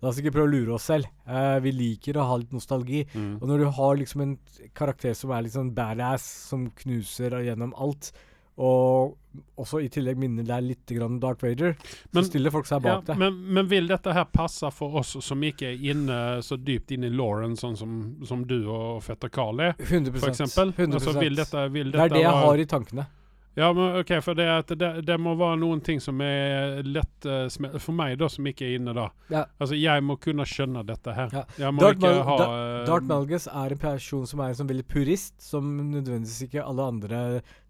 la 0.01 0.09
oss 0.09 0.21
ikke 0.21 0.33
prøve 0.33 0.49
å 0.49 0.53
lure 0.53 0.77
oss 0.77 0.87
selv. 0.89 1.09
Eh, 1.29 1.57
vi 1.61 1.75
liker 1.75 2.17
å 2.17 2.25
ha 2.31 2.39
litt 2.41 2.55
nostalgi. 2.55 3.03
Mm. 3.13 3.35
Og 3.39 3.49
når 3.49 3.61
du 3.61 3.67
har 3.77 3.99
liksom 4.01 4.25
en 4.25 4.37
karakter 4.73 5.13
som 5.17 5.33
er 5.35 5.45
liksom 5.45 5.75
badass, 5.77 6.25
som 6.49 6.69
knuser 6.81 7.37
gjennom 7.45 7.75
alt, 7.77 8.11
og 8.57 9.17
også 9.59 9.81
i 9.83 9.89
tillegg 9.91 10.15
minner 10.17 10.45
deg 10.47 10.63
litt 10.63 10.91
grann 10.95 11.17
om 11.17 11.19
Darth 11.19 11.43
Vader, 11.43 11.73
Men- 12.13 12.23
så 12.23 12.29
stiller 12.29 12.51
folk 12.51 12.65
seg 12.69 12.85
Ja, 12.85 12.95
bak 13.01 13.05
deg. 13.09 13.17
men, 13.19 13.41
men 13.53 13.67
vil 13.67 13.87
dette 13.87 14.13
her 14.15 14.23
passe 14.31 14.69
for 14.71 14.95
oss 15.01 15.17
som 15.19 15.41
ikke 15.43 15.73
er 15.73 15.83
inne 15.91 16.19
så 16.41 16.55
dypt 16.57 16.91
inn 16.95 17.03
i 17.03 17.09
Lauren, 17.09 17.57
sånn 17.59 17.75
som, 17.75 17.97
som 18.23 18.45
du 18.47 18.61
og 18.71 19.03
fetter 19.03 19.29
Carl 19.29 19.59
er, 19.59 19.73
100 19.79 20.15
for 20.19 20.29
eksempel? 20.31 20.71
100 20.77 20.95
Altså, 21.01 21.19
vil 21.19 21.35
dette, 21.35 21.65
vil 21.71 21.91
Det 21.91 21.99
er 21.99 22.09
det 22.15 22.21
jeg 22.23 22.31
har 22.31 22.57
i 22.57 22.65
tankene. 22.65 23.07
Ja, 23.55 23.69
men 23.73 23.95
ok, 24.01 24.09
for 24.21 24.35
det, 24.35 24.45
at 24.51 24.67
det, 24.75 24.89
det 25.07 25.15
må 25.23 25.31
være 25.39 25.55
noen 25.61 25.79
ting 25.81 26.01
som 26.03 26.19
er 26.21 26.81
lett 26.83 27.23
uh, 27.29 27.45
For 27.79 27.95
meg, 27.95 28.17
da, 28.19 28.27
som 28.27 28.43
ikke 28.51 28.65
er 28.67 28.73
inne 28.81 28.91
da. 28.97 29.05
Ja. 29.31 29.45
Altså, 29.63 29.77
jeg 29.79 30.03
må 30.03 30.17
kunne 30.19 30.43
skjønne 30.43 30.83
dette 30.85 31.13
her. 31.15 31.29
Ja. 31.31 31.43
Jeg 31.63 31.71
må 31.77 31.79
Darth 31.85 32.01
ikke 32.03 32.25
ha 32.27 32.35
Da- 32.41 32.83
Dart 32.89 33.07
Malgus 33.07 33.47
er 33.47 33.71
en 33.77 33.81
person 33.85 34.25
som 34.27 34.43
er 34.43 34.51
en 34.51 34.59
sånn 34.59 34.67
veldig 34.73 34.87
purist, 34.91 35.37
som 35.39 35.71
nødvendigvis 35.93 36.43
ikke 36.49 36.65
alle 36.67 36.89
andre 36.91 37.21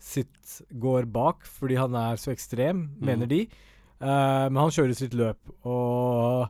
sitt 0.02 0.56
går 0.82 1.06
bak, 1.14 1.46
fordi 1.46 1.78
han 1.78 1.94
er 2.02 2.18
så 2.18 2.34
ekstrem, 2.34 2.88
Mm. 2.98 3.06
mener 3.12 3.30
de. 3.30 3.44
Uh, 4.02 4.50
men 4.50 4.58
han 4.66 4.74
kjører 4.74 4.96
sitt 4.98 5.14
løp, 5.14 5.38
og 5.64 6.50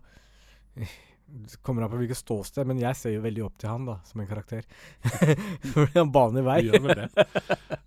kommer 1.61 1.85
an 1.85 1.91
på 1.91 1.99
hvilket 1.99 2.19
ståsted, 2.19 2.67
men 2.67 2.79
jeg 2.81 2.97
ser 2.99 3.15
jo 3.15 3.23
veldig 3.23 3.43
opp 3.45 3.57
til 3.61 3.71
han 3.71 3.87
da, 3.87 3.97
som 4.07 4.21
en 4.21 4.29
karakter. 4.29 4.65
fordi 5.73 5.97
han 5.97 6.13
baner 6.13 6.45
vei. 6.45 6.59
Gjør 6.67 6.85
vel 6.85 7.01
det. 7.03 7.09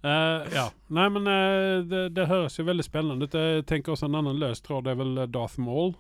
Uh, 0.04 0.44
ja. 0.54 0.66
Nei, 0.94 1.08
men 1.14 1.28
uh, 1.28 1.84
det, 1.88 2.02
det 2.16 2.28
høres 2.30 2.58
jo 2.58 2.66
veldig 2.68 2.86
spennende 2.86 3.28
ut. 3.28 3.38
Jeg 3.38 3.66
tenker 3.68 3.94
også 3.94 4.08
en 4.08 4.18
annen 4.20 4.38
løs 4.40 4.62
tråd 4.64 4.90
er 4.90 4.98
vel 4.98 5.24
eh, 5.24 5.30
Darth 5.32 5.60
Maul. 5.62 5.94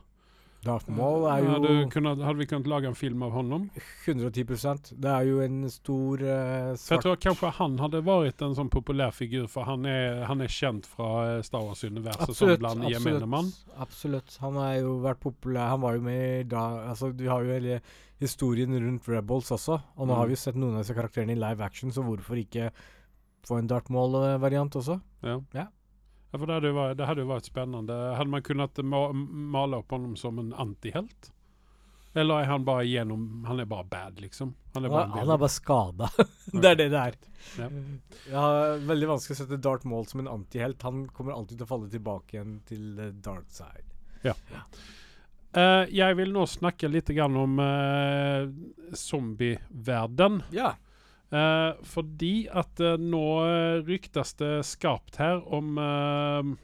Darth 0.64 0.88
Maul 0.90 1.22
er 1.30 1.44
jo 1.44 1.50
Hadde, 1.54 1.74
kunnet, 1.92 2.18
hadde 2.26 2.38
vi 2.40 2.46
kunnet 2.50 2.66
lage 2.66 2.88
en 2.90 2.96
film 2.98 3.22
av 3.22 3.30
honom? 3.30 3.68
110% 4.06 4.92
Det 4.98 5.10
er 5.12 5.28
jo 5.28 5.38
en 5.44 5.60
stor 5.70 6.24
uh, 6.24 6.72
svart 6.74 6.90
jeg 6.96 7.04
tror 7.04 7.20
kanskje 7.22 7.52
han 7.60 7.76
hadde 7.78 8.00
vært 8.06 8.42
en 8.42 8.56
sånn 8.58 8.70
populær 8.72 9.12
figur, 9.14 9.46
for 9.52 9.68
han 9.68 9.86
er, 9.86 10.24
han 10.26 10.42
er 10.42 10.50
kjent 10.50 10.88
fra 10.90 11.10
eh, 11.36 11.42
Star 11.46 11.62
Wars-universet 11.62 12.34
som 12.34 12.52
blant 12.58 12.84
gemene 12.90 13.28
mann. 13.30 13.52
Absolutt. 13.78 14.34
Han 14.42 14.58
har 14.58 14.74
jo 14.80 14.96
vært 15.04 15.22
populær. 15.22 15.70
Han 15.76 15.82
var 15.86 15.94
jo 15.98 16.04
med 16.08 16.22
i 16.40 16.44
da 16.50 16.64
Altså, 16.90 17.12
Vi 17.14 17.30
har 17.30 17.44
jo 17.46 17.54
hele 17.54 17.80
historien 18.18 18.74
rundt 18.74 19.06
Rebels 19.08 19.50
også. 19.54 19.78
Og 19.96 20.06
nå 20.08 20.12
Mm. 20.12 20.16
har 20.18 20.26
vi 20.26 20.34
jo 20.34 20.42
sett 20.42 20.56
noen 20.58 20.74
av 20.74 20.82
disse 20.82 20.94
karakterene 20.98 21.36
i 21.36 21.38
live 21.38 21.62
action, 21.64 21.90
så 21.94 22.02
hvorfor 22.02 22.34
ikke 22.42 22.70
få 23.46 23.58
en 23.60 23.68
Darth 23.70 23.90
Maul-variant 23.94 24.74
også? 24.74 25.00
Ja. 25.22 25.38
Ja. 25.54 25.66
Ja, 26.30 26.36
for 26.36 26.44
det 26.44 26.58
hadde, 26.58 26.70
jo 26.70 26.76
vært, 26.76 26.96
det 26.98 27.08
hadde 27.08 27.24
jo 27.24 27.30
vært 27.30 27.48
spennende. 27.48 27.96
Hadde 28.18 28.32
man 28.32 28.44
kunnet 28.44 28.80
ma 28.84 29.02
male 29.14 29.80
opp 29.80 29.94
honom 29.96 30.16
som 30.20 30.40
en 30.42 30.52
antihelt? 30.52 31.30
Eller 32.18 32.42
er 32.42 32.48
han 32.50 32.64
bare 32.64 32.86
gjennom 32.88 33.44
Han 33.46 33.60
er 33.60 33.68
bare 33.68 33.84
bad, 33.84 34.20
liksom? 34.20 34.54
Han 34.74 34.84
er 34.84 34.92
bare 34.92 35.06
ja, 35.06 35.20
han 35.20 35.32
er 35.32 35.40
bare 35.40 35.52
skada. 35.52 36.08
det 36.62 36.70
er 36.72 36.78
det 36.80 36.88
det 36.92 37.02
er. 37.02 37.18
Ja. 37.60 37.68
Jeg 38.26 38.36
har 38.36 38.84
veldig 38.88 39.10
vanskelig 39.12 39.36
å 39.36 39.40
sette 39.42 39.60
Darth 39.62 39.88
Maul 39.88 40.06
som 40.10 40.22
en 40.24 40.30
antihelt. 40.32 40.82
Han 40.86 41.06
kommer 41.14 41.36
alltid 41.36 41.58
til 41.58 41.68
å 41.68 41.70
falle 41.70 41.90
tilbake 41.92 42.36
igjen 42.36 42.58
til 42.68 42.88
the 42.98 43.10
dark 43.24 43.48
side. 43.54 43.86
Uh, 45.56 45.84
jeg 45.88 46.18
vil 46.18 46.34
nå 46.34 46.44
snakke 46.50 46.90
litt 46.90 47.08
grann 47.16 47.36
om 47.40 47.56
uh, 47.62 48.50
zombieverden. 48.92 50.42
Ja. 50.52 50.74
Eh, 51.28 51.72
fordi 51.84 52.48
at 52.56 52.80
eh, 52.80 52.96
nå 52.96 53.24
eh, 53.44 53.82
ryktes 53.84 54.32
det 54.40 54.54
skarpt 54.64 55.18
her 55.20 55.42
om 55.52 55.76
eh, 55.82 56.54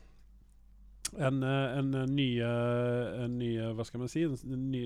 en, 1.21 1.43
en 1.45 1.91
ny, 2.11 2.29
en 2.43 3.37
ny 3.39 3.51
Hva 3.77 3.85
skal 3.87 4.01
man 4.03 4.11
si? 4.11 4.25
En, 4.27 4.35
en 4.51 4.65
ny 4.73 4.83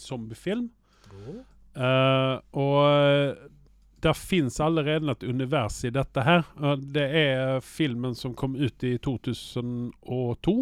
zombiefilm. 0.00 0.70
Eh, 1.76 2.36
og 2.56 3.50
det 4.06 4.14
fins 4.16 4.56
allerede 4.62 5.10
et 5.12 5.26
univers 5.26 5.82
i 5.84 5.90
dette 5.92 6.22
her. 6.24 6.46
Det 6.80 7.04
er 7.20 7.60
filmen 7.64 8.14
som 8.16 8.32
kom 8.38 8.54
ut 8.56 8.86
i 8.86 8.94
2002. 9.04 10.56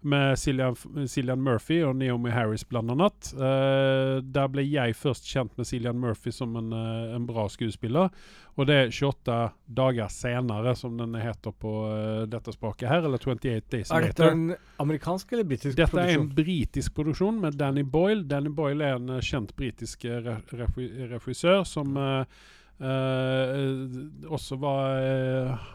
Med 0.00 0.38
Cillian, 0.38 0.76
Cillian 1.10 1.40
Murphy 1.42 1.80
og 1.82 1.96
Naomi 1.98 2.30
Harris, 2.30 2.62
blant 2.64 2.92
annet. 2.94 3.32
Eh, 3.34 4.18
der 4.22 4.50
ble 4.52 4.62
jeg 4.62 4.94
først 4.94 5.26
kjent 5.26 5.56
med 5.58 5.66
Cillian 5.66 5.98
Murphy 5.98 6.30
som 6.34 6.54
en, 6.60 6.70
uh, 6.70 7.16
en 7.16 7.26
bra 7.26 7.48
skuespiller. 7.50 8.12
Og 8.58 8.66
det 8.66 8.76
er 8.76 8.92
28 8.94 9.38
dager 9.74 10.12
senere, 10.14 10.74
som 10.78 10.94
den 10.98 11.18
heter 11.18 11.54
på 11.54 11.72
uh, 11.90 12.22
dette 12.30 12.54
språket 12.54 12.86
her. 12.90 13.02
Eller 13.08 13.18
28 13.18 13.66
Days 13.70 13.90
Later. 13.90 13.98
Er 13.98 14.06
dette 14.06 14.30
en 14.30 14.44
amerikansk 14.82 15.34
eller 15.34 15.50
britisk 15.50 15.78
Dette 15.78 16.04
er 16.04 16.14
en 16.14 16.30
britisk 16.34 16.94
produksjon 16.94 17.42
med 17.42 17.58
Danny 17.58 17.82
Boyle. 17.82 18.22
Danny 18.26 18.54
Boyle 18.54 18.86
er 18.86 19.02
en 19.02 19.18
kjent 19.18 19.54
britisk 19.58 20.06
regissør 20.06 21.64
som 21.66 21.98
eh, 21.98 22.46
eh, 22.80 24.28
også 24.28 24.58
var 24.60 24.98
eh, 25.02 25.68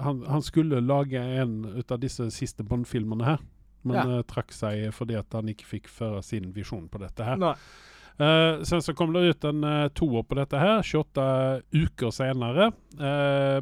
han, 0.00 0.22
han 0.28 0.42
skulle 0.42 0.80
lage 0.84 1.20
en 1.20 1.64
ut 1.64 1.90
av 1.94 2.00
disse 2.02 2.30
siste 2.34 2.64
Bond-filmene 2.66 3.24
her, 3.26 3.44
men 3.82 3.96
Ja. 3.96 4.06
uh, 4.18 4.22
trakk 4.26 4.52
seg 4.52 4.88
fordi 4.92 5.16
at 5.18 5.32
han 5.32 5.48
ikke 5.48 5.66
fikk 5.66 5.88
føre 5.88 6.22
sin 6.22 6.50
visjon 6.52 6.88
på 6.90 6.98
dette 7.00 7.24
her. 7.24 7.38
Sen 8.66 8.82
så 8.82 8.92
kom 8.98 9.12
det 9.14 9.22
ut 9.28 9.44
en 9.46 9.62
uh, 9.62 9.88
toer 9.94 10.24
på 10.26 10.34
dette 10.34 10.58
her, 10.58 10.82
28 10.82 11.62
uker 11.78 12.10
senere, 12.10 12.72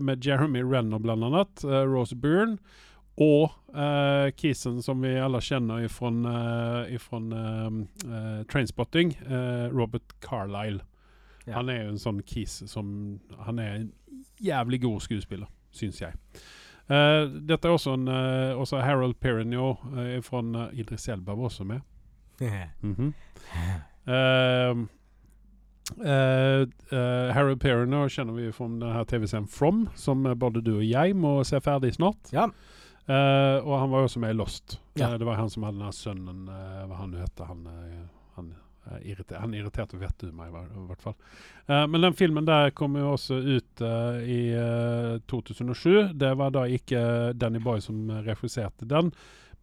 med 0.01 0.25
Jeremy 0.25 0.63
Renner 0.65 0.99
blant 1.05 1.29
annet, 1.29 1.65
Rose 1.87 2.17
Byrne, 2.17 2.57
og 3.21 3.53
uh, 3.77 4.29
kisen 4.37 4.83
som 4.85 5.01
vi 5.05 5.15
alle 5.21 5.41
kjenner 5.45 5.87
fra 5.93 7.21
Trainspotting, 8.49 9.15
eh, 9.27 9.69
Robert 9.73 10.17
Carlyle. 10.21 10.81
Ja. 11.47 11.55
Han 11.61 11.69
er 11.71 11.85
jo 11.85 11.93
en 11.95 12.01
sånn 12.03 12.23
kis 12.27 12.63
som 12.67 13.21
Han 13.47 13.59
er 13.63 13.75
en 13.77 13.93
jævlig 14.43 14.81
god 14.83 15.01
skuespiller, 15.05 15.47
syns 15.71 16.01
jeg. 16.03 16.15
Uh, 16.91 17.27
dette 17.47 17.67
er 17.67 17.73
også 17.75 17.95
en 17.95 18.09
uh, 18.09 18.59
også 18.61 18.79
Harold 18.83 19.15
Perrineau 19.23 19.77
uh, 19.95 20.19
fra 20.23 20.43
Idris 20.73 21.09
Elba 21.09 21.35
var 21.35 21.51
også 21.51 21.65
med. 21.65 21.81
Mhm. 22.83 23.13
Ehm, 24.07 24.89
Uh, 25.97 26.67
uh, 26.91 27.31
Harold 27.31 27.61
Perrineau 27.63 28.09
kjenner 28.11 28.35
vi 28.35 28.49
fra 28.53 28.67
denne 28.67 29.05
TV-serien 29.07 29.47
From, 29.47 29.85
som 29.95 30.25
eh, 30.27 30.35
både 30.35 30.59
du 30.67 30.73
og 30.81 30.83
jeg 30.83 31.15
må 31.15 31.37
se 31.47 31.61
ferdig 31.63 31.93
snart. 31.95 32.33
Ja. 32.35 32.49
Uh, 33.07 33.63
og 33.63 33.77
han 33.79 33.93
var 33.93 34.03
jo 34.03 34.09
også 34.09 34.19
med 34.25 34.35
i 34.35 34.37
Lost. 34.41 34.81
Ja. 34.99 35.13
Eh, 35.13 35.19
det 35.23 35.29
var 35.29 35.39
han 35.39 35.51
som 35.53 35.63
hadde 35.63 35.79
denne 35.79 35.93
sønnen 35.95 36.49
eh, 36.51 36.81
Hva 36.91 36.99
han 37.05 37.15
heter 37.15 37.47
han? 37.53 37.61
eh, 37.71 38.01
han 38.35 38.49
eh, 38.51 38.65
irriter, 39.03 39.41
han 39.43 39.55
irriterte 39.55 39.99
vettet 40.01 40.29
ur 40.31 40.35
meg, 40.37 40.49
i 40.51 40.55
hver- 40.57 40.69
i 40.71 40.85
hvert 40.91 41.03
fall. 41.05 41.17
Uh, 41.69 41.87
men 41.91 42.07
den 42.07 42.15
filmen 42.19 42.47
der 42.49 42.71
kom 42.77 42.95
jo 42.99 43.13
også 43.15 43.39
ut 43.43 43.83
uh, 43.83 44.21
i 44.23 44.41
uh, 44.55 45.17
2007. 45.31 46.13
Det 46.15 46.35
var 46.39 46.55
da 46.55 46.67
ikke 46.71 47.03
Danny 47.35 47.59
Boyle 47.63 47.83
som 47.85 48.07
regisserte 48.27 48.87
den, 48.89 49.11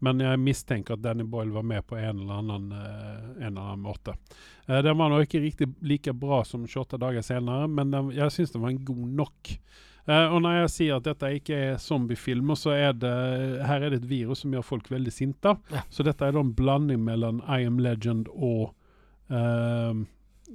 men 0.03 0.19
jeg 0.19 0.39
mistenker 0.41 0.97
at 0.97 1.03
Danny 1.05 1.23
Boyle 1.23 1.53
var 1.55 1.63
med 1.63 1.85
på 1.87 1.95
en 1.95 2.19
eller 2.25 2.41
annen, 2.41 2.65
eh, 2.75 3.45
en 3.45 3.53
eller 3.53 3.61
annen 3.69 3.85
måte. 3.85 4.17
Eh, 4.67 4.81
den 4.83 4.97
var 4.99 5.07
nå 5.13 5.21
ikke 5.23 5.39
riktig 5.39 5.69
like 5.79 6.11
bra 6.19 6.41
som 6.43 6.65
28 6.67 6.99
dager 6.99 7.23
senere, 7.23 7.69
men 7.71 7.93
den, 7.93 8.09
jeg 8.11 8.33
syns 8.35 8.51
den 8.51 8.65
var 8.65 8.73
en 8.73 8.81
god 8.83 9.13
nok. 9.21 9.53
Eh, 10.03 10.25
og 10.27 10.41
når 10.43 10.57
jeg 10.57 10.73
sier 10.73 10.97
at 10.99 11.07
dette 11.07 11.29
ikke 11.37 11.55
er 11.69 11.79
zombiefilmer, 11.79 12.59
så 12.59 12.73
er 12.75 12.91
det 12.99 13.13
her 13.63 13.79
er 13.87 13.93
det 13.95 14.01
et 14.01 14.09
virus 14.09 14.43
som 14.43 14.51
gjør 14.57 14.65
folk 14.73 14.91
veldig 14.91 15.13
sinte. 15.15 15.55
Ja. 15.71 15.85
Så 15.87 16.03
dette 16.03 16.27
er 16.27 16.35
da 16.35 16.43
en 16.43 16.51
blanding 16.57 16.99
mellom 17.07 17.39
I 17.47 17.61
Am 17.69 17.79
Legend 17.79 18.27
og 18.33 18.73
eh, 19.33 20.03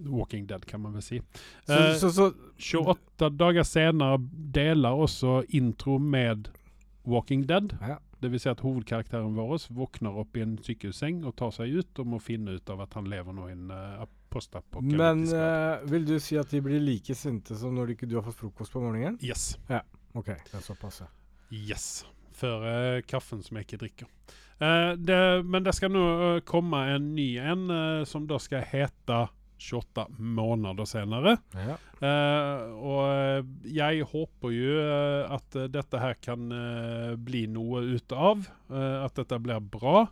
Walking 0.09 0.47
Dead, 0.47 0.67
kan 0.67 0.81
man 0.81 0.95
vel 0.99 1.03
si. 1.03 1.23
Så, 1.67 1.73
Eh, 1.73 1.95
så, 1.97 2.11
så 2.13 2.33
28 2.59 3.31
dager 3.31 3.67
senere 3.67 4.19
deler 4.31 4.95
også 4.95 5.43
intro 5.49 5.99
med 5.99 6.49
Walking 7.09 7.47
Dead. 7.47 7.77
Ja. 7.81 7.99
Det 8.21 8.33
vil 8.33 8.41
si 8.43 8.51
at 8.51 8.61
hovedkarakteren 8.61 9.37
vår 9.37 9.69
våkner 9.75 10.17
opp 10.19 10.37
i 10.37 10.43
en 10.43 10.57
sykehusseng 10.59 11.23
og 11.27 11.37
tar 11.39 11.53
seg 11.55 11.77
ut 11.79 12.01
og 12.03 12.09
må 12.15 12.19
finne 12.23 12.57
ut 12.59 12.71
av 12.73 12.83
at 12.83 12.97
han 12.99 13.07
lever 13.11 13.37
nå 13.37 13.47
i 13.47 13.55
en 13.55 13.71
uh, 13.71 14.07
Men 14.83 15.23
eh, 15.31 15.87
vil 15.89 16.05
du 16.09 16.17
si 16.21 16.37
at 16.37 16.51
de 16.51 16.61
blir 16.61 16.83
like 16.83 17.15
sinte 17.15 17.57
som 17.57 17.77
når 17.77 17.87
du 17.87 17.95
ikke 17.95 18.11
du 18.11 18.19
har 18.19 18.27
fått 18.27 18.41
frokost 18.43 18.75
på 18.75 18.83
morgenen? 18.83 19.21
Yes. 19.23 19.55
Ja, 19.71 19.85
OK, 20.19 20.35
det 20.35 20.59
er 20.59 20.67
såpass, 20.67 21.05
ja. 21.05 21.11
Yes. 21.55 22.05
Før 22.38 22.66
eh, 22.71 23.00
kaffen 23.09 23.42
som 23.42 23.59
jeg 23.59 23.66
ikke 23.68 23.80
drikker. 23.85 24.11
Eh, 24.59 24.92
det, 24.99 25.18
men 25.47 25.62
det 25.66 25.75
skal 25.76 25.92
nå 25.95 26.04
eh, 26.37 26.40
komme 26.47 26.85
en 26.95 27.12
ny 27.16 27.28
en 27.42 27.68
eh, 27.71 28.04
som 28.11 28.26
da 28.30 28.38
skal 28.42 28.64
hete 28.66 29.26
28 29.59 30.04
måneder 30.23 30.87
senere. 30.87 31.37
ja. 31.59 31.76
Eh, 31.99 32.61
og 32.78 33.00
eh, 33.11 33.40
jeg 33.75 34.04
håper 34.07 34.52
jo 34.54 34.75
eh, 34.85 35.33
at 35.35 35.57
dette 35.75 35.99
her 35.99 36.14
kan 36.23 36.45
bli 37.18 37.47
noe 37.50 37.83
ut 37.97 38.14
av. 38.14 38.47
at 38.71 39.18
dette 39.18 39.38
blir 39.42 39.59
bra. 39.61 40.07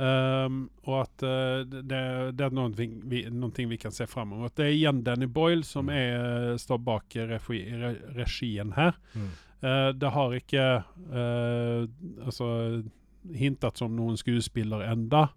Um, 0.00 0.70
og 0.88 1.02
at 1.02 1.22
uh, 1.28 1.58
det, 1.68 1.98
det 2.32 2.46
er 2.46 2.54
noe 2.56 2.70
vi, 2.72 3.26
vi 3.68 3.76
kan 3.78 3.92
se 3.92 4.06
fram 4.08 4.32
mot. 4.32 4.54
Det 4.56 4.64
er 4.64 4.72
igjen 4.72 5.02
Danny 5.04 5.28
Boyle 5.28 5.66
som 5.68 5.84
Mm. 5.84 5.92
er, 5.92 6.56
står 6.58 6.78
bak 6.80 7.12
regi, 7.28 7.58
re, 7.76 7.90
regien 8.16 8.72
her. 8.72 8.96
Mm. 9.12 9.28
Eh, 9.62 9.88
det 9.94 10.10
har 10.10 10.34
ikke 10.34 10.64
uh, 11.14 11.84
altså 12.26 12.48
hintet 13.38 13.78
som 13.78 13.94
noen 13.94 14.16
skuespiller 14.18 14.82
enda. 14.90 15.28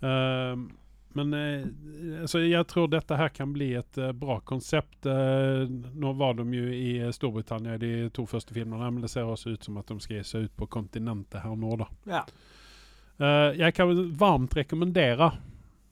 Uh, 0.00 0.56
men 1.14 1.30
altså, 2.24 2.40
jeg 2.42 2.66
tror 2.66 2.88
dette 2.90 3.14
her 3.14 3.28
kan 3.30 3.52
bli 3.54 3.68
et 3.78 3.98
bra 4.18 4.40
konsept. 4.42 5.06
Nå 5.06 6.12
var 6.18 6.34
de 6.40 6.46
jo 6.56 6.64
i 6.74 6.96
Storbritannia 7.14 7.76
i 7.76 7.82
de 7.84 7.90
to 8.10 8.24
første 8.26 8.50
filmene, 8.56 8.88
men 8.90 9.04
det 9.04 9.12
ser 9.12 9.30
også 9.30 9.52
ut 9.54 9.62
som 9.68 9.78
at 9.78 9.86
de 9.92 9.94
skal 10.02 10.16
gi 10.18 10.24
seg 10.26 10.48
ut 10.48 10.56
på 10.58 10.66
kontinentet 10.74 11.44
her 11.44 11.54
nå. 11.54 11.76
da. 11.84 11.86
Ja. 12.10 12.24
Eh, 13.22 13.54
jeg 13.60 13.74
kan 13.76 13.92
varmt 14.18 14.56
rekommendere 14.58 15.28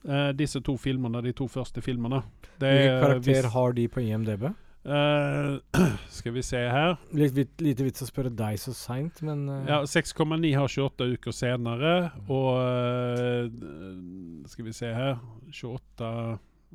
eh, 0.09 0.33
disse 0.35 0.59
to 0.65 0.75
filmene, 0.81 1.23
de 1.23 1.33
to 1.39 1.47
første 1.51 1.83
filmene. 1.85 2.23
Det 2.59 2.67
Hvilken 2.73 2.97
er, 2.97 3.01
karakter 3.07 3.33
hvis- 3.45 3.53
har 3.55 3.73
de 3.79 3.89
på 3.89 4.03
IMDb? 4.03 4.49
Eh, 4.85 5.83
skal 6.19 6.33
vi 6.33 6.45
se 6.47 6.61
her. 6.69 6.97
Litt 7.17 7.35
vit, 7.37 7.53
lite 7.63 7.87
vits 7.87 8.05
å 8.05 8.09
spørre 8.09 8.33
deg 8.35 8.61
så 8.61 8.75
seint, 8.77 9.23
men 9.27 9.45
uh. 9.51 9.59
Ja, 9.69 9.81
6,9 9.89 10.55
har 10.57 10.69
28 10.69 11.11
uker 11.17 11.37
senere, 11.37 11.93
og 12.29 12.51
uh, 12.59 14.49
Skal 14.51 14.69
vi 14.69 14.75
se 14.77 14.91
her 14.95 15.21
28 15.53 16.11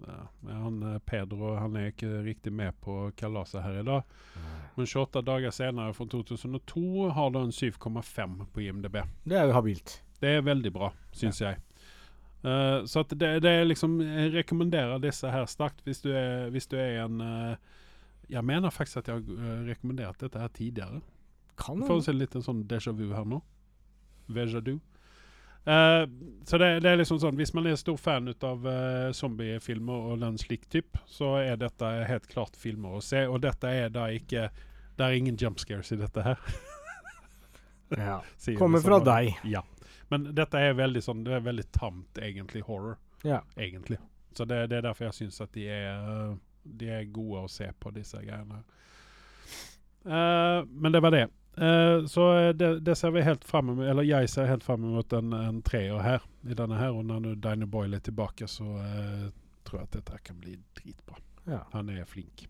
ja, 0.06 0.18
han, 0.54 1.00
Pedro 1.06 1.56
han 1.58 1.76
er 1.80 1.88
ikke 1.90 2.20
riktig 2.22 2.52
med 2.54 2.76
på 2.86 3.08
kalaset 3.18 3.64
her 3.64 3.80
i 3.80 3.86
dag. 3.86 4.18
Men 4.76 4.86
28 4.86 5.24
dager 5.26 5.54
senere, 5.56 5.94
fra 5.98 6.06
2002, 6.06 6.84
har 7.18 7.32
du 7.34 7.40
en 7.40 7.56
7,5 7.56 8.36
på 8.54 8.62
IMDb. 8.62 9.00
Det 9.26 9.40
er 9.40 9.50
jo 9.50 9.56
habilt. 9.58 9.96
Det 10.22 10.38
er 10.38 10.46
veldig 10.46 10.74
bra, 10.74 10.92
syns 11.18 11.42
jeg. 11.42 11.58
Eh, 12.46 12.86
så 12.86 13.02
at 13.02 13.14
det, 13.18 13.32
det 13.42 13.50
er 13.50 13.64
liksom 13.66 13.96
Jeg 14.02 14.30
rekommenderer 14.36 15.02
disse 15.02 15.30
her 15.34 15.48
sterkt 15.50 15.82
hvis 15.88 16.04
du 16.04 16.12
er, 16.14 16.52
hvis 16.54 16.70
du 16.70 16.76
er 16.78 17.00
en 17.08 17.22
Jeg 18.30 18.44
mener 18.44 18.74
faktisk 18.74 19.02
at 19.02 19.08
jeg 19.12 19.22
har 19.22 19.40
eh, 19.40 19.62
rekommendert 19.70 20.20
dette 20.20 20.40
her 20.40 20.52
tidligere. 20.54 21.02
Kan 21.58 21.82
Får 21.88 22.12
litt 22.14 22.36
en 22.36 22.46
sånn 22.46 22.66
déjà 22.70 22.94
vu 22.94 23.10
her 23.14 23.26
nå. 23.26 23.42
Veja 24.28 24.62
du. 24.62 24.78
Uh, 25.68 26.08
så 26.48 26.60
det, 26.62 26.68
det 26.80 26.92
er 26.94 26.96
liksom 26.96 27.18
sånn 27.20 27.36
Hvis 27.36 27.50
man 27.52 27.66
er 27.68 27.76
stor 27.76 27.98
fan 28.00 28.30
av 28.32 28.64
uh, 28.64 29.10
zombiefilmer 29.12 30.06
og 30.14 30.22
den 30.22 30.38
slik 30.40 30.64
typ, 30.72 30.96
så 31.12 31.34
er 31.42 31.60
dette 31.60 31.90
helt 32.08 32.28
klart 32.32 32.56
filmer 32.56 33.00
å 33.00 33.04
se. 33.04 33.26
Og 33.28 33.42
dette 33.44 33.68
er 33.68 33.92
da 33.92 34.06
ikke 34.08 34.48
Det 34.96 35.04
er 35.04 35.18
ingen 35.18 35.36
jump 35.36 35.60
scares 35.60 35.92
i 35.92 36.00
dette 36.00 36.24
her. 36.24 36.40
ja. 38.00 38.22
Kommer 38.62 38.84
fra 38.84 39.02
deg. 39.04 39.34
Ja. 39.44 39.66
Men 40.08 40.30
dette 40.36 40.62
er 40.62 40.78
veldig 40.78 41.04
sånn 41.04 41.26
Det 41.28 41.36
er 41.36 41.44
veldig 41.44 41.68
tamt, 41.76 42.22
egentlig, 42.24 42.64
horror. 42.68 42.96
Ja. 43.28 43.42
Egentlig. 43.60 44.00
Så 44.38 44.46
det, 44.46 44.68
det 44.72 44.80
er 44.80 44.88
derfor 44.88 45.10
jeg 45.10 45.18
syns 45.18 45.42
at 45.42 45.52
de 45.58 45.66
er, 45.74 45.96
eh, 45.98 46.34
de 46.80 46.92
er 47.00 47.12
gode 47.14 47.46
å 47.46 47.52
se 47.52 47.70
på, 47.80 47.92
disse 47.96 48.22
greiene. 48.24 48.62
Uh, 50.08 50.64
men 50.70 50.94
det 50.96 51.02
var 51.04 51.16
det. 51.16 51.26
Uh, 51.58 52.06
så 52.08 52.28
det, 52.54 52.80
det 52.86 52.96
ser 52.96 53.16
vi 53.16 53.26
helt 53.26 53.46
fram 53.48 53.72
mot, 53.72 53.86
eller 53.86 54.06
jeg 54.08 54.30
ser 54.30 54.52
helt 54.52 54.64
fram 54.64 54.86
mot 54.86 55.14
en, 55.18 55.34
en 55.34 55.64
treer 55.66 56.04
her, 56.04 56.28
i 56.48 56.58
denne 56.58 56.78
her. 56.80 56.94
Og 56.96 57.08
når 57.08 57.24
nå 57.24 57.34
Diner 57.44 57.70
Boyle 57.70 58.00
er 58.00 58.06
tilbake, 58.06 58.48
så 58.52 58.68
uh, 58.78 59.26
tror 59.68 59.82
jeg 59.82 59.90
at 59.90 59.98
dette 60.00 60.22
kan 60.24 60.38
bli 60.44 60.56
dritbra. 60.78 61.20
Ja. 61.48 61.64
Han 61.74 61.90
er 61.90 62.06
flink. 62.06 62.48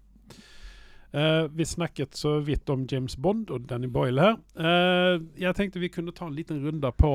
Uh, 1.14 1.48
vi 1.56 1.66
snakket 1.66 2.16
så 2.16 2.40
vidt 2.40 2.70
om 2.70 2.88
James 2.92 3.18
Bond 3.18 3.50
og 3.50 3.70
Danny 3.70 3.88
Boyle 3.88 4.22
her. 4.22 4.36
Eh, 4.60 5.22
jeg 5.40 5.56
tenkte 5.56 5.80
vi 5.80 5.90
kunne 5.90 6.12
ta 6.12 6.28
en 6.28 6.36
liten 6.36 6.60
runde 6.66 6.92
på 6.92 7.12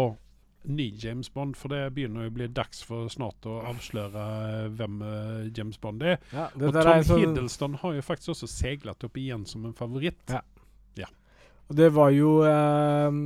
ny 0.64 0.86
James 0.98 1.28
Bond, 1.34 1.56
for 1.58 1.72
det 1.72 1.80
begynner 1.96 2.26
jo 2.26 2.30
å 2.30 2.34
bli 2.36 2.46
dags 2.54 2.82
for 2.86 3.08
snart 3.10 3.46
å 3.50 3.56
avsløre 3.72 4.24
eh, 4.46 4.66
hvem 4.78 5.00
eh, 5.02 5.48
James 5.56 5.78
Bond 5.82 6.02
er. 6.06 6.18
Ja, 6.30 6.48
Og 6.54 6.72
det 6.76 6.84
Tom 6.86 7.04
sånn, 7.08 7.22
Hiddleston 7.24 7.74
har 7.82 7.96
jo 7.96 8.04
faktisk 8.06 8.34
også 8.36 8.48
seglet 8.50 9.06
opp 9.08 9.18
igjen 9.18 9.46
som 9.48 9.64
en 9.66 9.74
favoritt. 9.74 10.22
Ja. 10.30 10.42
og 11.68 11.76
det 11.78 11.88
var 11.94 12.10
jo 12.14 12.30
eh, 12.46 13.18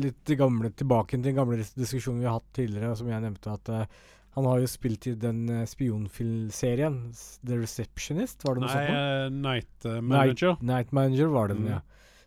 litt 0.00 0.32
gamle, 0.38 0.70
tilbake 0.76 1.16
til 1.16 1.24
den 1.30 1.36
gamle 1.38 1.60
diskusjonen 1.62 2.20
vi 2.22 2.28
har 2.28 2.38
hatt 2.40 2.52
tidligere, 2.56 2.96
som 2.98 3.08
jeg 3.10 3.22
nevnte, 3.24 3.54
at 3.56 3.70
eh, 3.74 4.00
han 4.36 4.46
har 4.46 4.60
jo 4.62 4.68
spilt 4.70 5.08
i 5.10 5.16
den 5.18 5.40
uh, 5.50 5.64
spionfilmserien 5.66 7.00
The 7.42 7.56
Receptionist, 7.58 8.44
var 8.46 8.54
det 8.54 8.62
noe 8.62 8.70
sånt? 8.70 8.92
Nei, 8.94 9.00
uh, 9.00 9.32
Night 9.34 9.88
Manager. 10.06 10.52
Night, 10.60 10.68
Night 10.70 10.92
Manager 10.94 11.32
var 11.34 11.50
det 11.50 11.56
den, 11.58 11.64
Mm. 11.66 11.72
ja. 11.72 11.80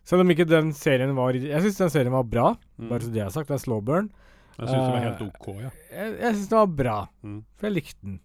Selv 0.04 0.20
om 0.24 0.30
ikke 0.34 0.44
den 0.48 0.72
serien 0.76 1.14
var 1.16 1.32
Jeg 1.38 1.62
syns 1.64 1.78
den 1.80 1.90
serien 1.94 2.12
var 2.12 2.24
bra, 2.28 2.50
Mm. 2.78 2.88
bare 2.90 3.00
så 3.00 3.12
det 3.12 3.22
er 3.24 3.30
sagt. 3.32 3.48
Det 3.48 3.54
er 3.56 3.62
slow 3.64 3.80
burn. 3.80 4.10
Jeg 4.58 4.68
syns 4.68 4.84
den 4.84 4.92
var 4.92 5.04
helt 5.04 5.20
eh, 5.20 5.30
OK, 5.32 5.46
ja. 5.62 5.70
Jeg, 5.90 6.18
jeg 6.20 6.34
syns 6.36 6.48
den 6.50 6.58
var 6.58 6.72
bra, 6.82 6.96
Mm. 7.24 7.38
for 7.56 7.66
jeg 7.68 7.74
likte 7.74 8.02
den. 8.02 8.20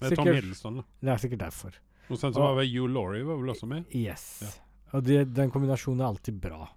Det 0.00 0.12
er 0.12 0.16
Tom 0.16 0.26
Hiddleston, 0.30 0.76
da. 0.76 0.82
Det 1.00 1.10
er 1.14 1.16
sikkert 1.24 1.42
derfor. 1.44 1.74
Og 2.10 2.18
sen 2.20 2.32
så 2.36 2.40
var 2.40 2.54
vel 2.58 2.68
Hugh 2.68 2.90
Laurie 2.92 3.24
var 3.24 3.36
vel 3.40 3.50
også 3.54 3.66
med. 3.66 3.84
Yes. 3.94 4.24
Ja. 4.44 4.48
Og 4.94 5.02
det, 5.04 5.32
den 5.34 5.50
kombinasjonen 5.50 6.00
er 6.04 6.10
alltid 6.12 6.36
bra. 6.40 6.68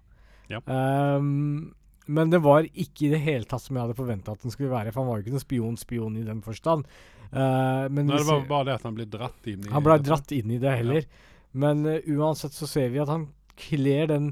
Ja. 0.48 0.60
Um, 0.64 1.74
men 2.08 2.30
det 2.32 2.40
var 2.42 2.64
ikke 2.64 3.04
i 3.06 3.10
det 3.12 3.20
hele 3.20 3.44
tatt 3.44 3.60
som 3.62 3.76
jeg 3.76 3.84
hadde 3.84 3.98
forventa 3.98 4.32
at 4.32 4.40
den 4.42 4.50
skulle 4.54 4.70
være. 4.72 4.90
For 4.94 5.02
han 5.04 5.10
var 5.10 5.18
jo 5.20 5.26
ikke 5.26 5.34
noen 5.36 5.44
spion-spion 5.44 6.16
i 6.18 6.24
den 6.24 6.40
forstand. 6.42 6.86
Uh, 7.28 7.84
men 7.92 8.06
Nei, 8.08 8.16
det 8.16 8.24
var 8.26 8.46
bare 8.48 8.64
det 8.70 8.74
at 8.78 8.86
han 8.88 8.96
ble 8.96 9.04
dratt 9.12 9.46
inn 9.52 9.66
i 9.66 9.72
han 9.74 9.84
ble 9.84 9.98
dratt 10.00 10.32
inn 10.32 10.50
i 10.56 10.58
det 10.62 10.72
heller. 10.80 11.04
Men 11.52 11.84
uh, 11.84 11.98
uansett 12.16 12.56
så 12.56 12.66
ser 12.70 12.88
vi 12.94 13.02
at 13.04 13.12
han 13.12 13.28
kler 13.58 14.06
den 14.10 14.30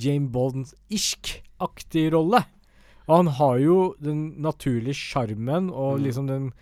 Jane 0.00 0.30
Bolden-isk-aktige 0.32 2.12
rolle. 2.14 2.42
Og 3.08 3.16
han 3.18 3.30
har 3.38 3.58
jo 3.60 3.78
den 4.00 4.22
naturlige 4.42 4.94
sjarmen 4.96 5.70
og 5.70 5.98
Mm. 5.98 6.04
liksom 6.06 6.26
den 6.30 6.52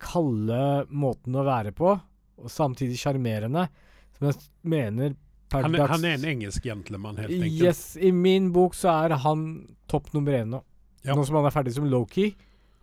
kalde 0.00 0.86
måten 0.88 1.34
å 1.36 1.44
være 1.44 1.72
på, 1.76 2.00
og 2.38 2.48
samtidig 2.48 2.96
sjarmerende, 2.96 3.68
som 4.16 4.28
jeg 4.30 4.36
mener 4.64 5.14
per 5.50 5.62
Han 5.62 5.72
dags 5.72 5.90
han 5.90 6.04
er 6.04 6.14
en 6.14 6.24
engelsk 6.24 6.62
gentleman, 6.62 7.16
helt 7.16 7.30
enkelt. 7.30 7.60
Yes, 7.62 7.96
I 7.96 8.10
min 8.12 8.52
bok 8.52 8.72
så 8.74 8.88
er 9.04 9.16
han 9.16 9.76
topp 9.88 10.12
nummer 10.14 10.32
én 10.32 10.48
nå. 10.48 10.62
Ja. 11.04 11.14
Nå 11.14 11.24
som 11.26 11.36
han 11.36 11.44
er 11.46 11.50
ferdig 11.50 11.74
som 11.74 11.84
Loki, 11.90 12.34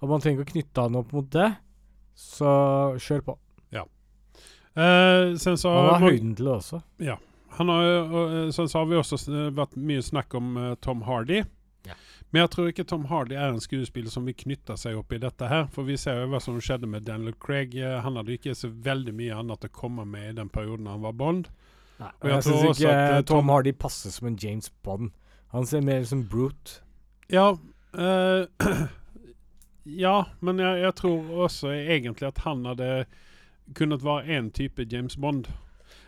og 0.01 0.09
man 0.09 0.19
trenger 0.21 0.43
ikke 0.43 0.49
å 0.49 0.53
knytte 0.53 0.81
han 0.81 0.95
opp 0.95 1.13
mot 1.13 1.29
det, 1.29 1.55
så 2.15 2.93
kjør 2.99 3.21
på. 3.23 3.37
Eh, 4.77 5.33
sen 5.41 5.57
så 5.57 5.71
Han 5.73 5.87
har 6.01 6.11
høyden 6.11 6.35
til 6.37 6.45
det 6.45 6.53
også. 6.53 6.83
Han 7.57 7.69
har, 7.69 7.83
eh, 7.83 8.49
sen 8.55 8.69
så 8.69 8.79
har 8.81 8.89
vi 8.89 8.97
også 8.99 9.19
eh, 9.31 9.47
vært 9.57 9.75
mye 9.77 10.01
snakk 10.05 10.33
om 10.37 10.57
eh, 10.57 10.73
Tom 10.83 11.01
Hardy. 11.07 11.43
Ja. 11.87 11.95
Men 12.29 12.41
jeg 12.43 12.51
tror 12.53 12.67
ikke 12.71 12.85
Tom 12.89 13.05
Hardy 13.09 13.35
er 13.37 13.49
en 13.53 13.61
skuespiller 13.63 14.11
som 14.11 14.25
vil 14.27 14.35
knytte 14.37 14.75
seg 14.77 14.97
opp 14.99 15.13
i 15.15 15.19
dette 15.23 15.47
her. 15.47 15.67
For 15.71 15.87
vi 15.87 15.95
ser 15.97 16.19
jo 16.21 16.31
hva 16.33 16.41
som 16.43 16.57
skjedde 16.61 16.89
med 16.91 17.05
Daniel 17.07 17.33
Craig. 17.39 17.77
Han 18.03 18.19
hadde 18.19 18.35
ikke 18.35 18.55
så 18.57 18.67
veldig 18.69 19.13
mye 19.15 19.37
annet 19.37 19.63
å 19.69 19.71
komme 19.73 20.03
med 20.05 20.29
i 20.33 20.35
den 20.41 20.49
perioden 20.51 20.89
han 20.91 21.05
var 21.05 21.15
Bond. 21.17 21.47
Nei, 21.97 22.11
Og 22.21 22.27
jeg 22.29 22.35
jeg 22.35 22.43
tror 22.43 22.57
syns 22.59 22.69
også 22.69 22.83
ikke 22.83 22.97
at, 23.17 23.25
Tom 23.25 23.39
Tom- 23.41 23.49
Hardy 23.55 23.71
passer 23.73 24.11
som 24.13 24.27
en 24.29 24.35
James 24.37 24.69
Bond. 24.83 25.11
Han 25.55 25.65
ser 25.65 25.81
mer 25.81 26.03
ut 26.03 26.09
som 26.11 26.25
Brute. 26.29 26.81
Ja, 27.31 27.47
eh, 27.97 28.45
ja 30.03 30.17
men 30.43 30.59
jeg, 30.61 30.81
jeg 30.83 30.95
tror 30.99 31.31
også 31.47 31.71
egentlig 31.73 32.27
at 32.27 32.43
han 32.45 32.65
hadde 32.67 32.91
kunnet 33.75 34.03
være 34.05 34.37
en 34.37 34.51
type 34.51 34.85
James 34.91 35.15
Bond. 35.17 35.47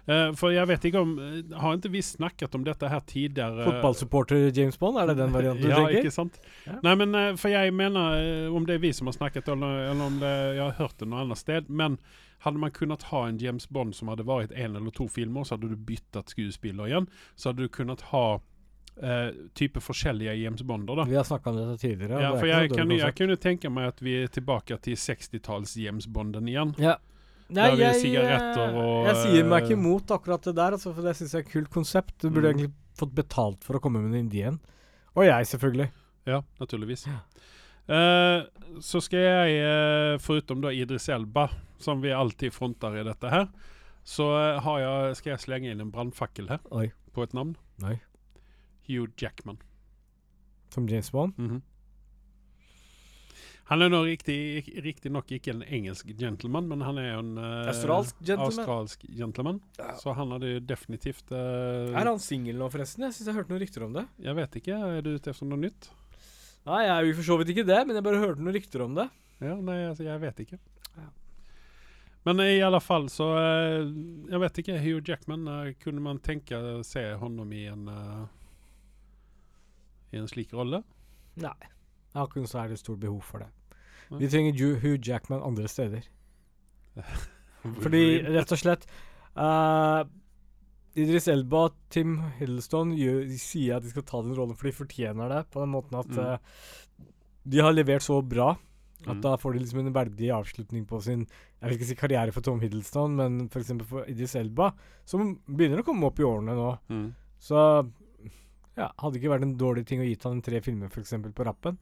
Eh, 0.05 0.29
for 0.39 0.53
jeg 0.53 0.67
vet 0.69 0.85
ikke 0.89 1.01
om 1.03 1.11
eh, 1.21 1.57
Har 1.59 1.75
ikke 1.77 1.91
vi 1.93 2.01
snakket 2.05 2.55
om 2.57 2.63
dette 2.65 2.89
her 2.89 3.03
tidligere? 3.09 3.65
Fotballsupporter 3.67 4.49
James 4.55 4.79
Bond, 4.79 4.97
er 5.01 5.11
det 5.11 5.17
den 5.19 5.35
varianten 5.35 5.65
du 5.65 5.69
ja, 5.73 5.83
tenker? 5.83 5.99
ikke 5.99 6.15
sant? 6.15 6.39
Ja. 6.65 6.79
Nei, 6.85 6.95
men 7.01 7.15
eh, 7.17 7.33
for 7.39 7.53
jeg 7.53 7.75
mener, 7.75 8.49
om 8.55 8.65
det 8.67 8.79
er 8.79 8.83
vi 8.83 8.93
som 8.95 9.11
har 9.11 9.17
snakket, 9.17 9.51
eller, 9.53 9.85
eller 9.91 10.11
om 10.11 10.19
det, 10.21 10.33
jeg 10.57 10.65
har 10.65 10.77
hørt 10.79 10.97
det 11.01 11.09
noe 11.09 11.23
annet 11.25 11.41
sted, 11.41 11.69
men 11.69 11.99
hadde 12.45 12.61
man 12.61 12.71
kunnet 12.71 13.03
ha 13.11 13.25
en 13.27 13.39
James 13.41 13.67
Bond 13.69 13.97
som 13.97 14.11
hadde 14.11 14.27
vært 14.27 14.53
en 14.55 14.77
eller 14.79 14.95
to 14.95 15.09
filmer, 15.11 15.43
så 15.43 15.57
hadde 15.57 15.73
du 15.73 15.75
byttet 15.89 16.31
skuespiller 16.31 16.87
igjen. 16.87 17.09
Så 17.35 17.51
hadde 17.51 17.67
du 17.67 17.75
kunnet 17.81 18.07
ha 18.13 18.39
Uh, 18.99 19.31
type 19.55 19.79
forskjellige 19.79 20.33
James 20.35 20.59
Bonder, 20.67 20.97
da. 20.99 21.03
Vi 21.07 21.15
har 21.15 21.23
snakka 21.23 21.53
om 21.53 21.55
dette 21.55 21.77
tidligere. 21.79 22.17
Ja, 22.19 22.31
det 22.33 22.41
for 22.41 22.49
jeg, 22.49 22.71
kan, 22.73 22.91
jeg 22.91 23.15
kunne 23.15 23.37
tenke 23.39 23.69
meg 23.71 23.93
at 23.93 24.01
vi 24.03 24.17
er 24.25 24.27
tilbake 24.27 24.75
til 24.83 24.97
60-talls 24.99 25.77
James 25.79 26.07
Bonden 26.11 26.49
igjen. 26.51 26.73
Ja. 26.83 26.97
Er 27.49 27.75
det 27.75 27.95
sigaretter 28.01 28.75
og, 28.77 29.07
Jeg 29.07 29.15
sier 29.23 29.47
meg 29.49 29.63
ikke 29.63 29.73
eh, 29.73 29.79
imot 29.79 30.11
akkurat 30.13 30.43
det 30.45 30.53
der, 30.55 30.75
altså, 30.77 30.93
for 30.93 31.01
det 31.01 31.15
syns 31.17 31.33
jeg 31.33 31.41
er 31.41 31.47
et 31.47 31.51
kult 31.53 31.69
konsept. 31.73 32.13
Du 32.21 32.29
burde 32.29 32.51
Mm. 32.51 32.59
egentlig 32.59 32.73
fått 32.99 33.15
betalt 33.15 33.63
for 33.63 33.77
å 33.77 33.81
komme 33.81 34.01
med 34.03 34.13
en 34.13 34.19
indien. 34.27 34.59
Og 35.15 35.25
jeg, 35.25 35.45
selvfølgelig. 35.49 35.89
Ja, 36.27 36.41
naturligvis. 36.59 37.07
Ja. 37.07 37.19
Uh, 37.89 38.45
så 38.85 39.01
skal 39.01 39.19
jeg, 39.19 39.63
uh, 39.65 40.17
foruten 40.21 40.61
da 40.61 40.69
Idris 40.69 41.09
Elba, 41.09 41.47
som 41.79 42.01
vi 42.01 42.11
alltid 42.13 42.53
fronter 42.53 42.99
i 42.99 43.03
dette 43.03 43.29
her, 43.31 43.47
så 44.05 44.27
eh, 44.37 44.59
har 44.61 44.79
jeg, 44.79 45.15
skal 45.19 45.31
jeg 45.31 45.39
slenge 45.43 45.71
inn 45.71 45.81
en 45.81 45.91
brannfakkel 45.91 46.47
her 46.49 46.59
Oi. 46.71 46.91
på 47.13 47.23
et 47.23 47.33
navn. 47.33 47.55
Nei. 47.81 47.99
Hugh 48.87 49.09
Jackman. 49.17 49.57
Som 50.73 50.87
James 50.89 51.09
Bond. 51.11 51.33
Mhm. 51.37 51.61
Han 53.69 53.83
er 53.85 53.91
nå 53.93 53.99
riktig, 54.07 55.11
nok 55.13 55.29
ikke 55.35 55.51
en 55.53 55.61
engelsk 55.61 56.09
gentleman, 56.17 56.65
men 56.71 56.81
han 56.81 56.97
er 56.97 57.11
jo 57.11 57.19
en 57.21 57.35
uh, 57.37 57.67
Australsk 57.69 58.15
gentleman. 58.17 58.63
australsk 58.63 59.03
gentleman. 59.13 59.59
Ja. 59.77 59.91
Så 59.99 60.15
han 60.17 60.33
hadde 60.33 60.49
jo 60.55 60.63
definitivt 60.71 61.29
uh, 61.29 61.93
Er 61.93 62.09
han 62.09 62.17
singel 62.23 62.57
nå, 62.57 62.69
forresten? 62.73 63.05
Jeg 63.05 63.13
syns 63.13 63.29
jeg 63.29 63.37
hørte 63.37 63.53
noen 63.53 63.61
rykter 63.61 63.85
om 63.85 63.93
det. 63.93 64.07
Jeg 64.25 64.37
vet 64.39 64.57
ikke. 64.61 64.79
Er 64.97 65.05
du 65.05 65.11
ute 65.13 65.29
etter 65.35 65.51
noe 65.51 65.61
nytt? 65.61 65.91
Nei, 66.65 66.79
jeg 66.87 66.95
er 66.95 67.05
jo 67.05 67.13
for 67.19 67.27
så 67.29 67.37
vidt 67.39 67.51
ikke 67.53 67.67
det, 67.69 67.77
men 67.85 67.99
jeg 67.99 68.07
bare 68.09 68.23
hørte 68.23 68.41
noen 68.41 68.57
rykter 68.57 68.85
om 68.87 68.97
det. 68.97 69.05
Ja, 69.37 69.53
nei, 69.69 69.77
altså, 69.85 70.07
jeg 70.07 70.23
vet 70.25 70.41
ikke. 70.47 70.59
Ja. 70.97 71.05
Men 72.25 72.43
i 72.43 72.57
alle 72.65 72.81
fall 72.83 73.05
så 73.13 73.29
uh, 73.37 73.85
Jeg 74.33 74.41
vet 74.47 74.63
ikke. 74.63 74.79
Hugh 74.81 75.05
Jackman, 75.05 75.45
kunne 75.85 76.07
man 76.09 76.23
tenke 76.25 76.57
å 76.57 76.81
se 76.81 77.05
honom 77.21 77.53
i 77.53 77.67
en 77.69 77.85
I 80.09 80.23
en 80.23 80.27
slik 80.33 80.57
rolle? 80.57 80.81
Nei. 81.37 81.53
Jeg 82.09 82.17
har 82.17 82.25
ikke 82.25 82.41
noe 82.41 82.49
særlig 82.49 82.81
stort 82.81 83.05
behov 83.05 83.21
for 83.21 83.45
det. 83.45 83.53
Vi 84.17 84.29
trenger 84.31 84.79
Hugh 84.81 84.97
Jackman 85.05 85.43
andre 85.45 85.67
steder. 85.69 86.07
Fordi, 87.83 88.03
rett 88.25 88.53
og 88.55 88.59
slett 88.59 88.85
uh, 89.37 90.01
Idris 90.99 91.27
Elba 91.31 91.67
og 91.67 91.75
Tim 91.93 92.15
Hiddleston 92.39 92.95
gjør, 92.97 93.21
de 93.29 93.37
sier 93.39 93.77
at 93.77 93.85
de 93.85 93.91
skal 93.93 94.05
ta 94.07 94.23
den 94.25 94.33
rollen, 94.37 94.57
for 94.57 94.69
de 94.69 94.75
fortjener 94.79 95.29
det. 95.31 95.43
På 95.53 95.61
den 95.63 95.73
måten 95.75 95.99
at 95.99 96.17
eh, 96.17 97.05
de 97.49 97.61
har 97.63 97.75
levert 97.75 98.05
så 98.05 98.21
bra 98.25 98.55
at 99.05 99.13
Mm. 99.15 99.21
da 99.23 99.37
får 99.39 99.53
de 99.53 99.59
liksom 99.61 99.79
en 99.79 99.93
verdig 99.95 100.27
avslutning 100.35 100.81
på 100.83 100.97
sin 100.99 101.21
Jeg 101.23 101.69
vil 101.69 101.75
ikke 101.77 101.85
si 101.87 101.95
karriere 101.95 102.33
for 102.35 102.43
Tom 102.43 102.59
Hiddleston, 102.59 103.13
men 103.15 103.37
f.eks. 103.47 103.69
For, 103.69 103.85
for 103.87 104.09
Idris 104.11 104.35
Elba, 104.35 104.73
som 105.07 105.37
begynner 105.47 105.79
å 105.79 105.85
komme 105.87 106.09
opp 106.09 106.19
i 106.19 106.25
årene 106.27 106.55
nå. 106.57 106.65
Mm. 106.91 107.05
Så 107.39 107.55
ja, 108.75 108.89
hadde 108.99 109.21
ikke 109.21 109.31
vært 109.31 109.45
en 109.47 109.55
dårlig 109.59 109.85
ting 109.87 110.03
å 110.03 110.07
gitt 110.07 110.25
han 110.27 110.41
tre 110.43 110.59
filmer 110.65 110.91
f.eks. 110.91 111.15
på 111.15 111.47
rappen. 111.47 111.79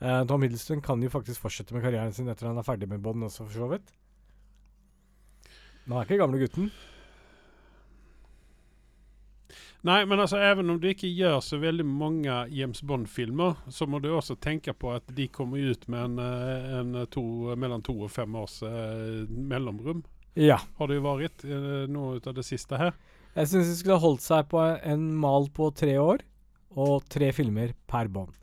Eh, 0.00 0.24
Tom 0.28 0.42
Hiddleston 0.44 0.82
kan 0.84 1.02
jo 1.02 1.12
faktisk 1.12 1.44
fortsette 1.44 1.74
med 1.76 1.84
karrieren 1.84 2.12
sin 2.12 2.28
etter 2.28 2.50
han 2.50 2.58
er 2.60 2.66
ferdig 2.66 2.88
med 2.90 3.00
Bond 3.04 3.24
også, 3.28 3.46
for 3.46 3.56
så 3.56 3.70
vidt. 3.72 3.94
Men 5.86 5.96
han 5.96 6.02
er 6.02 6.08
ikke 6.08 6.22
gamle 6.24 6.42
gutten. 6.42 6.70
Nei, 9.86 10.00
men 10.08 10.18
altså, 10.18 10.40
even 10.42 10.72
om 10.72 10.78
du 10.82 10.88
ikke 10.90 11.08
gjør 11.14 11.38
så 11.44 11.60
veldig 11.62 11.84
mange 11.86 12.34
James 12.50 12.80
Bond-filmer, 12.82 13.60
så 13.70 13.86
må 13.86 14.00
du 14.02 14.08
også 14.10 14.34
tenke 14.42 14.74
på 14.74 14.90
at 14.96 15.06
de 15.14 15.28
kommer 15.30 15.62
ut 15.62 15.86
med 15.92 16.08
en, 16.08 16.18
eh, 16.24 16.72
en 16.80 17.06
to, 17.12 17.22
mellom 17.54 17.84
to 17.86 17.94
og 18.00 18.10
fem 18.10 18.34
års 18.40 18.58
eh, 18.66 19.28
mellomrom. 19.30 20.02
Ja. 20.34 20.58
Har 20.80 20.90
det 20.90 20.98
jo 20.98 21.04
vært 21.06 21.46
eh, 21.46 21.84
noe 21.92 22.18
ut 22.18 22.26
av 22.26 22.34
det 22.36 22.44
siste 22.48 22.80
her. 22.80 22.96
Jeg 23.36 23.52
syns 23.52 23.70
de 23.70 23.78
skulle 23.78 24.00
holdt 24.02 24.24
seg 24.24 24.50
på 24.50 24.64
en, 24.64 25.06
mal 25.22 25.46
på 25.54 25.70
tre 25.76 25.94
år, 26.02 26.24
og 26.76 27.06
tre 27.12 27.30
filmer 27.36 27.76
per 27.86 28.10
Bond. 28.12 28.34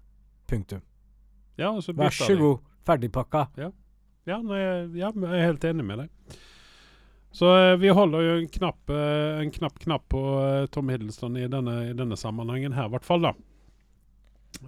Punktum. 0.47 0.85
Ja, 1.59 1.69
og 1.71 1.83
så 1.85 1.93
Vær 1.93 2.13
så 2.15 2.35
god. 2.39 2.63
Ferdigpakka. 2.87 3.47
Ja, 4.27 4.39
nei, 4.43 4.59
ja, 4.99 5.11
jeg 5.11 5.29
er 5.29 5.47
helt 5.49 5.65
enig 5.67 5.85
med 5.87 6.03
deg. 6.03 6.37
Så 7.33 7.49
eh, 7.57 7.75
vi 7.81 7.89
holder 7.89 8.21
jo 8.21 8.33
en 8.41 8.49
knapp, 8.53 8.91
eh, 8.93 9.39
en 9.41 9.51
knapp 9.51 9.79
knapp 9.81 10.05
på 10.13 10.21
eh, 10.43 10.65
Tom 10.73 10.91
Hiddleston 10.93 11.37
i 11.41 11.47
denne, 11.49 11.79
i 11.89 11.95
denne 11.97 12.17
sammenhengen 12.19 12.75
her, 12.77 12.87
i 12.89 12.93
hvert 12.93 13.07
fall. 13.07 13.25
da. 13.25 13.33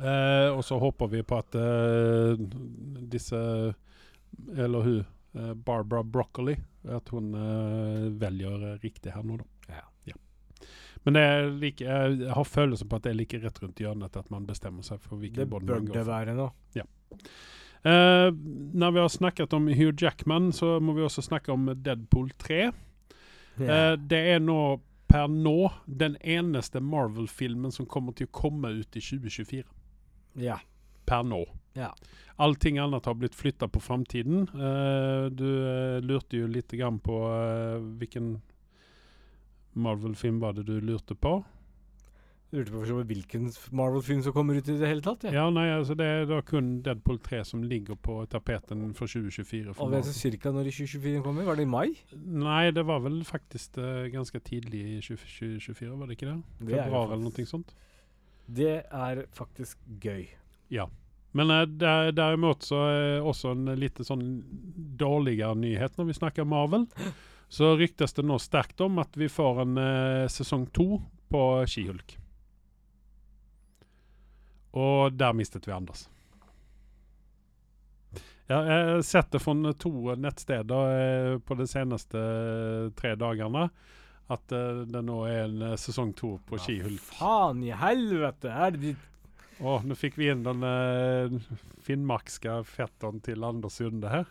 Eh, 0.01 0.49
og 0.51 0.63
så 0.65 0.79
håper 0.81 1.11
vi 1.11 1.21
på 1.23 1.37
at 1.39 1.55
eh, 1.55 2.39
disse 3.05 3.37
Eller 4.57 4.81
hun, 4.81 5.05
eh, 5.37 5.53
Barbara 5.53 6.03
Broccoli, 6.03 6.55
at 6.91 7.09
hun 7.13 7.31
velger 8.19 8.65
riktig 8.83 9.13
her 9.15 9.23
nå, 9.23 9.37
da. 9.39 9.45
Ja. 11.05 11.11
Men 11.11 11.17
det 11.17 11.25
like, 11.61 11.85
jeg 11.85 12.31
har 12.33 12.47
følelsen 12.49 12.89
på 12.89 12.97
at 12.97 13.03
det 13.05 13.11
er 13.11 13.19
like 13.19 13.39
rett 13.43 13.59
rundt 13.61 13.81
hjørnet 13.81 14.17
at 14.17 14.31
man 14.33 14.47
bestemmer 14.47 14.85
seg 14.85 15.03
for 15.03 15.21
hvilken 15.21 15.51
bånd 15.51 15.67
bør 15.69 15.83
man 15.83 15.91
går 15.91 15.99
det 15.99 16.05
for. 16.05 16.13
være 16.15 16.33
nå. 16.33 16.47
uh, 17.85 18.29
når 18.81 18.95
vi 18.95 19.03
har 19.03 19.13
snakket 19.13 19.53
om 19.53 19.69
Hugh 19.69 19.93
Jackman, 20.01 20.49
så 20.53 20.79
må 20.81 20.97
vi 20.97 21.05
også 21.05 21.21
snakke 21.21 21.53
om 21.53 21.69
Deadpool 21.75 22.31
3. 22.41 22.71
Eh, 23.55 23.93
det 23.97 24.21
er 24.33 24.41
nå 24.43 24.59
per 25.07 25.29
nå 25.31 25.69
den 25.85 26.17
eneste 26.19 26.81
Marvel-filmen 26.83 27.71
som 27.71 27.87
kommer 27.87 28.15
til 28.17 28.27
å 28.27 28.33
komme 28.35 28.73
ut 28.81 28.97
i 28.97 29.03
2024. 29.03 29.63
ja. 30.41 30.59
Per 31.05 31.21
nå. 31.21 31.43
Ja. 31.77 31.91
Allting 32.41 32.79
annet 32.81 33.05
har 33.05 33.13
blitt 33.13 33.35
flytta 33.37 33.67
på 33.69 33.77
framtiden. 33.79 34.47
Uh, 34.57 35.29
du 35.29 35.45
eh, 35.45 35.99
lurte 36.01 36.39
jo 36.39 36.47
litt 36.49 36.73
grann 36.73 36.97
på 36.97 37.19
hvilken 37.99 38.39
Marvel-film 39.75 40.39
var 40.39 40.55
det 40.55 40.65
du 40.67 40.79
lurte 40.79 41.15
på? 41.15 41.39
Lurte 42.55 42.71
på 42.71 42.81
for 42.85 43.07
hvilken 43.09 43.47
Marvel-film 43.75 44.21
som 44.23 44.33
kommer 44.33 44.55
ut 44.55 44.69
i 44.69 44.77
det 44.79 44.87
hele 44.87 45.03
tatt. 45.03 45.25
Ja. 45.27 45.33
Ja, 45.33 45.45
nei, 45.51 45.65
altså 45.73 45.95
Det 45.97 46.05
er 46.05 46.27
da 46.29 46.39
kun 46.45 46.77
Deadpool 46.85 47.17
3 47.25 47.41
som 47.49 47.63
ligger 47.65 47.97
på 47.99 48.21
tapeten 48.31 48.93
for 48.95 49.11
2024. 49.11 49.73
For 49.73 49.85
Og 49.85 49.95
vet 49.95 50.07
du 50.07 50.13
cirka 50.15 50.53
når 50.55 50.69
i 50.69 50.75
2024 50.77 51.23
kommer? 51.25 51.47
Var 51.49 51.59
det 51.59 51.65
i 51.65 51.71
mai? 51.73 51.97
Nei, 52.15 52.71
det 52.71 52.85
var 52.87 53.01
vel 53.03 53.23
faktisk 53.27 53.79
uh, 53.81 54.05
ganske 54.13 54.39
tidlig 54.45 54.83
i 54.93 55.01
2024, 55.03 55.91
var 55.99 56.07
det 56.07 56.19
ikke 56.19 56.31
det? 56.31 56.37
Det 56.61 56.77
Februar 56.77 57.11
eller 57.11 57.25
noe 57.27 57.49
sånt. 57.49 57.75
Det 58.45 58.75
er 58.85 59.25
faktisk 59.35 59.81
gøy. 59.99 60.29
Men 61.35 61.51
uh, 61.51 61.65
der, 61.67 62.13
derimot 62.15 62.63
så 62.63 62.85
er 62.87 63.25
også 63.25 63.51
en 63.51 63.73
litt 63.75 63.99
sånn 64.05 64.27
dårligere 64.95 65.57
nyhet 65.59 65.97
når 65.97 66.13
vi 66.13 66.21
snakker 66.21 66.47
Marvel. 66.47 66.87
Så 67.51 67.75
ryktes 67.79 68.13
det 68.17 68.25
nå 68.25 68.39
sterkt 68.41 68.81
om 68.81 68.99
at 69.03 69.15
vi 69.17 69.29
får 69.31 69.61
en 69.63 69.77
eh, 69.81 70.25
sesong 70.31 70.65
to 70.75 70.99
på 71.31 71.41
Skihulk. 71.69 72.17
Og 74.75 75.15
der 75.15 75.33
mistet 75.37 75.67
vi 75.67 75.73
Anders. 75.75 76.07
Ja, 78.45 78.59
jeg 78.61 78.81
har 78.85 79.01
sett 79.01 79.31
det 79.33 79.41
fra 79.41 79.55
to 79.81 79.91
nettsteder 80.21 80.91
eh, 80.93 81.37
på 81.41 81.57
de 81.57 81.65
seneste 81.65 82.19
eh, 82.21 82.91
tre 82.97 83.15
dagene. 83.17 83.69
At 84.29 84.53
eh, 84.53 84.83
det 84.85 85.01
nå 85.05 85.23
er 85.25 85.47
en 85.47 85.79
sesong 85.81 86.13
to 86.17 86.35
på 86.45 86.59
Skihulk. 86.61 87.01
Faen 87.15 87.63
i 87.65 87.73
helvete! 87.73 88.53
Er 88.53 88.75
det 88.75 88.83
ditt 88.83 89.11
Å, 89.55 89.77
nå 89.87 89.95
fikk 89.95 90.17
vi 90.19 90.27
inn 90.27 90.41
den 90.43 90.65
finnmarkske 91.85 92.57
fetteren 92.67 93.21
til 93.23 93.45
Anders 93.47 93.77
Sunde 93.79 94.09
her. 94.11 94.25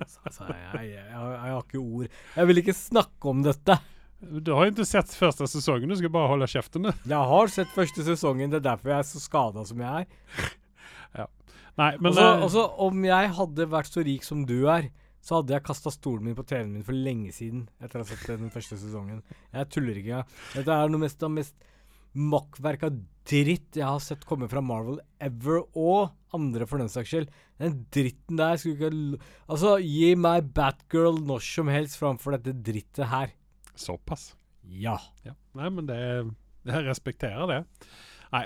Altså, 0.00 0.46
jeg, 0.48 0.58
jeg, 0.74 0.88
jeg, 0.96 1.12
har- 1.14 1.34
jeg 1.36 1.52
har 1.54 1.62
ikke 1.62 1.82
ord. 1.82 2.08
Jeg 2.36 2.48
vil 2.50 2.60
ikke 2.64 2.74
snakke 2.76 3.30
om 3.30 3.42
dette. 3.46 3.76
Du 4.24 4.50
har 4.56 4.70
ikke 4.70 4.86
sett 4.88 5.10
første 5.14 5.46
sesongen, 5.50 5.90
du 5.92 5.96
skal 6.00 6.10
bare 6.14 6.30
holde 6.32 6.46
kjeften. 6.48 6.88
Jeg 7.04 7.30
har 7.30 7.50
sett 7.52 7.68
første 7.76 8.04
sesongen, 8.06 8.50
det 8.50 8.62
er 8.62 8.68
derfor 8.70 8.94
jeg 8.94 9.02
er 9.04 9.08
så 9.10 9.20
skada 9.20 9.64
som 9.68 9.82
jeg 9.84 10.06
er. 10.06 10.52
Nei, 11.74 11.88
men 11.98 12.12
Og 12.12 12.14
så, 12.14 12.26
også, 12.46 12.62
om 12.86 13.00
jeg 13.02 13.30
hadde 13.34 13.64
vært 13.72 13.90
så 13.90 14.02
rik 14.06 14.22
som 14.22 14.44
du 14.46 14.60
er, 14.70 14.84
så 15.24 15.40
hadde 15.40 15.56
jeg 15.56 15.64
kasta 15.66 15.90
stolen 15.90 16.22
min 16.28 16.36
på 16.38 16.44
TV-en 16.46 16.70
min 16.76 16.84
for 16.86 16.94
lenge 16.94 17.32
siden. 17.34 17.64
Etter 17.82 17.98
å 17.98 18.04
ha 18.04 18.10
sett 18.12 18.28
den 18.38 18.52
første 18.54 18.76
sesongen. 18.78 19.22
Jeg 19.56 19.70
tuller 19.74 19.98
ikke. 19.98 20.20
Dette 20.54 20.76
er 20.76 20.92
noe 20.92 21.02
mest 21.02 21.24
av 21.26 21.32
mest 21.34 21.56
makkverk 22.14 22.84
av 22.86 23.00
dritt 23.26 23.74
jeg 23.80 23.88
har 23.88 23.98
sett 24.04 24.22
komme 24.28 24.46
fra 24.52 24.62
Marvel 24.62 25.00
ever, 25.18 25.64
og 25.74 26.12
andre 26.36 26.68
for 26.70 26.82
den 26.82 26.90
saks 26.92 27.12
skyld. 27.12 27.34
Den 27.62 27.76
dritten 27.94 28.40
der 28.40 28.60
skulle 28.60 28.76
ikke 28.76 29.20
Altså, 29.48 29.76
gi 29.82 30.14
meg 30.18 30.50
Batgirl 30.56 31.20
når 31.26 31.44
som 31.46 31.70
helst 31.72 32.00
framfor 32.00 32.36
dette 32.36 32.56
drittet 32.66 33.08
her. 33.12 33.34
Såpass. 33.74 34.32
Ja. 34.64 34.98
Ja. 35.26 35.34
Nei, 35.58 35.70
men 35.70 35.86
det, 35.90 36.00
jeg 36.66 36.86
respekterer 36.88 37.48
det. 37.50 37.62
Nei, 38.34 38.42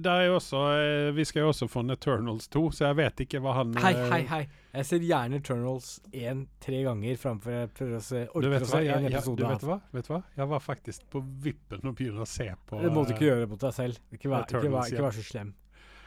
det 0.00 0.08
er 0.08 0.22
jo 0.28 0.36
også 0.38 0.60
eh, 0.78 1.10
Vi 1.16 1.24
skal 1.28 1.42
jo 1.44 1.50
også 1.50 1.66
få 1.68 1.82
en 1.84 1.92
Eternals 1.92 2.46
2, 2.54 2.62
så 2.72 2.86
jeg 2.86 2.98
vet 3.02 3.22
ikke 3.26 3.42
hva 3.44 3.58
han 3.58 3.74
Hei, 3.82 3.92
eh, 3.92 4.12
hei, 4.12 4.20
hei. 4.30 4.40
Jeg 4.78 4.88
ser 4.88 5.04
gjerne 5.04 5.40
Eternals 5.42 5.88
én-tre 6.16 6.80
ganger 6.86 7.20
framfor 7.20 7.52
jeg 7.52 7.70
prøver 7.76 7.98
å 7.98 8.04
se 8.06 8.22
orker 8.30 8.64
å 8.64 8.70
se 8.70 8.80
én 8.86 9.08
Ja, 9.12 9.20
du 9.26 9.44
vet 9.44 9.66
hva? 9.68 9.78
Vet 9.92 10.08
du 10.08 10.12
hva? 10.14 10.22
Jeg 10.38 10.50
var 10.54 10.64
faktisk 10.64 11.04
på 11.12 11.22
vippen 11.44 11.84
og 11.84 11.96
begynner 11.98 12.24
å 12.24 12.30
se 12.30 12.48
på 12.68 12.80
Det 12.80 12.92
må 12.94 13.04
du 13.04 13.12
eh, 13.12 13.16
ikke 13.18 13.28
gjøre 13.28 13.50
mot 13.52 13.66
deg 13.66 13.76
selv. 13.76 14.00
Ikke 14.14 14.32
vær, 14.32 14.48
ikke 14.48 14.72
vær, 14.72 14.92
ikke 14.94 15.04
vær 15.08 15.18
så 15.18 15.26
slem. 15.26 15.52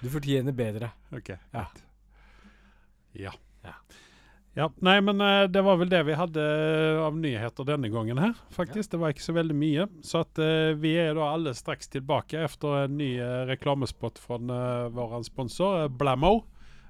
Du 0.02 0.10
fortjener 0.10 0.52
bedre. 0.52 0.92
Ok, 1.14 1.30
Ja. 1.54 1.68
Ja. 3.14 3.34
Ja. 3.64 3.74
Ja, 4.54 4.66
Nei, 4.84 4.98
men 5.00 5.22
uh, 5.24 5.46
det 5.48 5.62
var 5.64 5.78
vel 5.80 5.88
det 5.92 6.02
vi 6.04 6.16
hadde 6.18 6.44
av 7.00 7.16
nyheter 7.16 7.68
denne 7.70 7.88
gangen 7.92 8.20
her, 8.20 8.34
faktisk. 8.52 8.92
Det 8.92 9.00
var 9.00 9.14
ikke 9.14 9.24
så 9.24 9.36
veldig 9.38 9.56
mye. 9.56 9.86
Så 10.04 10.26
at 10.26 10.42
uh, 10.44 10.74
vi 10.76 10.92
er 11.00 11.14
da 11.16 11.30
alle 11.38 11.54
straks 11.56 11.88
tilbake 11.94 12.42
etter 12.44 12.82
en 12.82 12.98
ny 13.00 13.14
uh, 13.22 13.46
reklamespot 13.48 14.20
fra 14.20 14.42
uh, 14.42 14.90
vår 14.92 15.22
sponsor, 15.30 15.86
uh, 15.86 15.88
Blammo. 15.88 16.42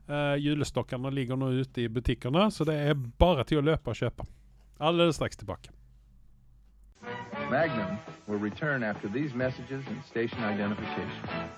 Uh, 0.09 0.33
julestokkene 0.41 1.11
ligger 1.13 1.37
nå 1.37 1.51
ute 1.61 1.85
i 1.85 1.91
butikkene, 1.91 2.49
så 2.51 2.65
det 2.65 2.79
er 2.89 2.97
bare 2.97 3.45
til 3.45 3.61
å 3.61 3.67
løpe 3.69 3.93
og 3.93 3.99
kjøpe. 3.99 4.25
Alle 4.81 5.11
straks 5.13 5.37
tilbake. 5.37 5.69
Magnum 7.51 7.97
will 8.27 8.39
return 8.39 8.83
after 8.83 9.07
these 9.07 9.35
messages 9.35 9.85
and 9.87 10.01
station 10.09 10.41
identification. 10.43 11.51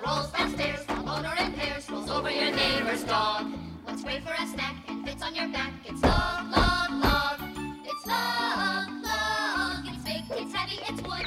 What 0.00 0.16
rolls 0.16 0.30
downstairs 0.32 0.84
from 0.84 1.04
motor 1.04 1.32
and 1.38 1.54
pairs 1.56 1.90
rolls 1.90 2.10
over 2.10 2.30
your 2.30 2.52
neighbor's 2.54 3.02
dog? 3.04 3.46
What's 3.84 4.04
great 4.04 4.22
for 4.22 4.32
a 4.32 4.46
snack 4.46 4.76
and 4.88 5.04
fits 5.04 5.22
on 5.22 5.34
your 5.34 5.48
back? 5.48 5.72
It's 5.84 6.02
long, 6.02 6.50
long, 6.50 7.00
long. 7.00 7.82
It's 7.84 8.06
long, 8.06 9.02
long. 9.02 9.86
It's 9.86 10.04
big, 10.04 10.24
it's 10.38 10.54
heavy, 10.54 10.78
it's 10.88 11.02
wood. 11.02 11.26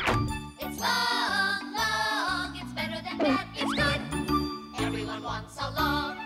It's 0.59 0.79
long, 0.79 1.73
long. 1.73 2.55
It's 2.55 2.71
better 2.73 3.01
than 3.03 3.17
that, 3.17 3.47
it's 3.55 3.73
good. 3.73 4.01
Everyone 4.85 5.23
wants 5.23 5.57
a 5.59 5.71
long. 5.71 6.17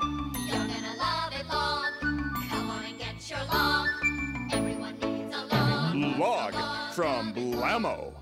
You're 0.47 0.67
gonna 0.67 0.95
love 0.99 1.33
it 1.33 1.47
long. 1.47 1.93
Come 2.49 2.69
on 2.69 2.85
and 2.85 2.99
get 2.99 3.29
your 3.29 3.43
long. 3.51 3.89
Everyone 4.51 4.99
needs 4.99 5.35
a 5.35 5.45
long. 5.45 6.19
Log 6.19 6.93
from 6.93 7.33
Blammo. 7.33 8.13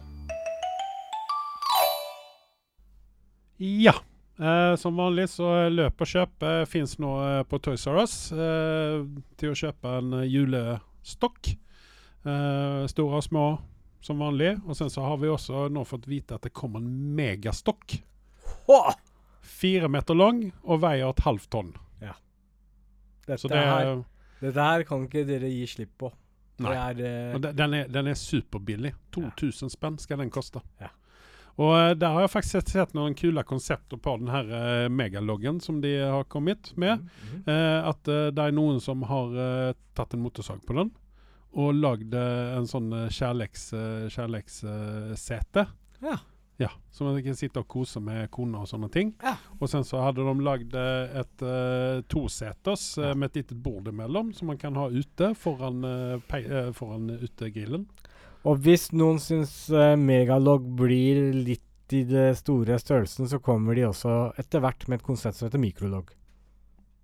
Ja. 3.57 3.93
Eh, 4.43 4.75
som 4.75 4.97
vanlig 4.99 5.29
så 5.31 5.49
løp 5.71 6.01
og 6.03 6.09
kjøp 6.09 6.43
eh, 6.43 6.61
fins 6.67 6.97
nå 6.99 7.11
eh, 7.23 7.41
på 7.47 7.59
Toys 7.63 7.85
R 7.87 8.01
Us 8.01 8.15
eh, 8.35 9.03
til 9.39 9.53
å 9.53 9.55
kjøpe 9.55 9.93
en 10.01 10.17
eh, 10.19 10.25
julestokk. 10.27 11.53
Eh, 12.27 12.81
store 12.91 13.21
og 13.21 13.23
små 13.23 13.45
som 14.03 14.19
vanlig. 14.19 14.57
Og 14.67 14.75
sen 14.75 14.91
så 14.91 15.05
har 15.05 15.21
vi 15.21 15.31
også 15.31 15.69
nå 15.71 15.85
fått 15.87 16.09
vite 16.11 16.35
at 16.35 16.43
det 16.43 16.51
kommer 16.55 16.83
en 16.83 16.91
megastokk. 17.15 18.01
Fire 19.43 19.87
meter 19.91 20.17
lang 20.17 20.43
og 20.63 20.81
veier 20.83 21.07
et 21.13 21.23
halvt 21.23 21.49
tonn. 21.53 21.71
Dette, 23.23 23.37
Så 23.39 23.47
det 23.47 23.55
her, 23.63 23.85
er 23.87 24.01
dette 24.41 24.63
her 24.67 24.83
kan 24.83 25.05
ikke 25.07 25.21
dere 25.23 25.47
gi 25.47 25.63
slipp 25.71 25.93
på. 26.01 26.09
Nei. 26.59 26.73
Det 26.97 27.07
er 27.07 27.37
Den 27.55 27.75
er, 27.77 27.87
den 27.87 28.09
er 28.11 28.17
superbillig. 28.19 28.91
2000 29.15 29.71
spenn 29.71 29.95
skal 30.03 30.19
den 30.19 30.31
koste. 30.33 30.59
Ja. 30.81 30.89
Og 31.61 31.73
eh, 31.77 31.91
der 31.99 32.15
har 32.15 32.25
jeg 32.25 32.33
faktisk 32.33 32.71
sett, 32.73 32.95
noen 32.97 33.13
kule 33.17 33.43
konsepter 33.45 33.99
på 34.01 34.15
den 34.21 34.31
her 34.33 34.49
uh, 34.49 34.89
megaloggen 34.89 35.59
som 35.61 35.81
de 35.83 35.93
har 36.01 36.25
kommet 36.25 36.71
med. 36.75 37.03
Mhm. 37.05 37.43
Eh, 37.47 37.79
at 37.89 38.09
eh, 38.09 38.31
det 38.33 38.47
er 38.47 38.55
noen 38.57 38.81
som 38.81 39.05
har 39.09 39.37
eh, 39.37 39.73
tatt 39.93 40.15
en 40.17 40.23
motorsag 40.25 40.63
på 40.65 40.77
den 40.79 40.93
og 41.53 41.75
lagd 41.77 42.15
eh, 42.17 42.55
en 42.57 42.93
uh, 42.93 43.09
kjærleikssete. 43.13 44.09
Kjærleikssete. 44.15 45.67
Ja. 46.01 46.17
Ja, 46.57 46.69
så 46.91 47.03
man 47.03 47.23
kan 47.23 47.35
sitte 47.35 47.63
og 47.63 47.67
kose 47.67 47.99
med 48.03 48.29
kona 48.31 48.61
og 48.61 48.69
sånne 48.69 48.89
ting. 48.93 49.13
Ja. 49.23 49.33
Og 49.57 49.69
sen 49.71 49.85
så 49.87 50.03
hadde 50.03 50.21
de 50.25 50.33
lagd 50.45 50.75
eh, 50.77 51.15
et 51.23 51.43
uh, 51.45 52.03
toseters 52.11 52.85
eh, 53.01 53.09
Ja. 53.09 53.15
med 53.17 53.31
et 53.31 53.41
lite 53.41 53.57
bord 53.57 53.89
imellom, 53.89 54.29
som 54.37 54.51
man 54.51 54.59
kan 54.61 54.77
ha 54.77 54.85
ute 54.93 55.33
foran, 55.39 55.81
uh, 55.83 56.37
eh, 56.37 56.69
foran 56.77 57.09
utegrillen. 57.17 57.87
Og 58.43 58.59
hvis 58.63 58.89
noen 58.91 59.21
syns 59.23 59.53
uh, 59.71 59.93
Megalog 59.99 60.65
blir 60.77 61.31
litt 61.33 61.93
i 61.93 62.01
det 62.07 62.33
store 62.39 62.79
størrelsen, 62.81 63.27
så 63.29 63.39
kommer 63.43 63.77
de 63.77 63.85
også 63.87 64.33
etter 64.41 64.63
hvert 64.63 64.87
med 64.89 64.99
et 64.99 65.05
konsept 65.05 65.37
som 65.37 65.47
heter 65.47 65.61
mikrolog. 65.61 66.11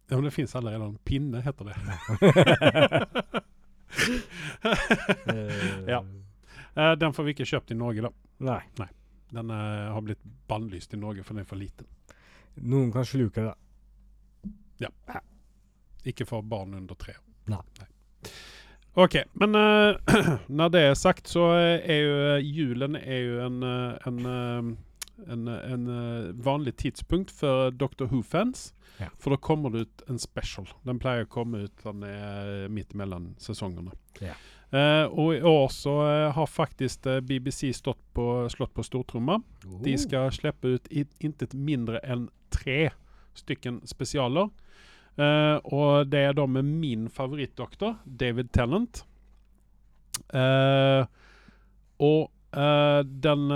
Ja, 0.10 0.18
men 0.18 0.26
det 0.26 0.34
fins 0.34 0.56
allerede 0.58 0.88
en 0.90 0.98
pinne, 1.06 1.44
heter 1.46 1.70
det. 1.70 1.76
Ja. 5.90 6.04
Uh, 6.78 6.92
den 7.00 7.14
får 7.14 7.26
vi 7.26 7.34
ikke 7.34 7.48
kjøpt 7.50 7.72
i 7.74 7.78
Norge, 7.78 8.06
da. 8.06 8.12
Nei. 8.78 8.90
Den 9.34 9.50
uh, 9.50 9.90
har 9.94 10.04
blitt 10.06 10.22
bannlyst 10.50 10.94
i 10.94 11.00
Norge, 11.02 11.24
for 11.26 11.34
den 11.34 11.44
er 11.44 11.50
for 11.50 11.60
liten. 11.60 11.88
Noen 12.70 12.92
kan 12.94 13.08
sluke 13.08 13.48
det. 13.48 13.56
Ja. 14.84 14.92
Ikke 16.08 16.28
for 16.30 16.46
barn 16.46 16.78
under 16.78 16.96
tre. 17.00 17.18
Nei. 17.50 17.62
Nei. 17.80 17.90
OK. 19.00 19.16
Men 19.40 19.56
uh, 19.56 19.96
når 20.60 20.74
det 20.74 20.82
er 20.90 20.98
sagt, 21.00 21.30
så 21.32 21.46
er 21.56 22.00
jo 22.04 22.18
eh, 22.34 22.44
julen 22.44 22.98
er 23.00 23.22
jo 23.24 23.40
en, 23.46 23.64
eh, 23.64 24.10
en, 24.10 24.76
en, 25.30 25.48
en 25.48 25.88
vanlig 26.44 26.76
tidspunkt 26.84 27.32
for 27.32 27.72
Doctor 27.72 28.10
Who-fans. 28.12 28.74
Ja. 29.00 29.08
For 29.16 29.32
da 29.32 29.40
kommer 29.40 29.72
det 29.72 29.86
ut 29.88 30.04
en 30.12 30.20
special. 30.20 30.68
Den 30.84 31.00
pleier 31.00 31.24
å 31.24 31.32
komme 31.32 31.64
ut 31.70 31.84
den 31.86 32.04
er 32.04 32.68
midt 32.68 32.92
mellom 33.00 33.32
sesongene. 33.40 33.94
Ja. 34.20 34.36
Uh, 34.70 35.08
og 35.10 35.32
i 35.34 35.40
år 35.50 35.72
så 35.74 35.94
har 36.36 36.46
faktisk 36.52 37.08
BBC 37.26 37.72
stått 37.74 38.02
på, 38.14 38.26
slått 38.54 38.76
på 38.76 38.84
stortromma. 38.86 39.40
De 39.64 39.96
Oh. 39.96 40.02
skal 40.04 40.28
slippe 40.36 40.76
ut 40.76 40.92
intet 40.92 41.56
mindre 41.56 42.04
enn 42.04 42.28
tre 42.54 42.92
stykken 43.40 43.80
spesialer. 43.88 44.52
Eh, 45.20 45.58
og 45.76 46.08
det 46.08 46.24
er 46.30 46.36
da 46.38 46.46
med 46.48 46.68
min 46.80 47.08
favorittdoktor, 47.12 47.98
David 48.06 48.54
Tennant. 48.56 49.04
Uh, 50.30 51.08
og 52.00 52.30
uh, 52.56 53.02
den 53.04 53.50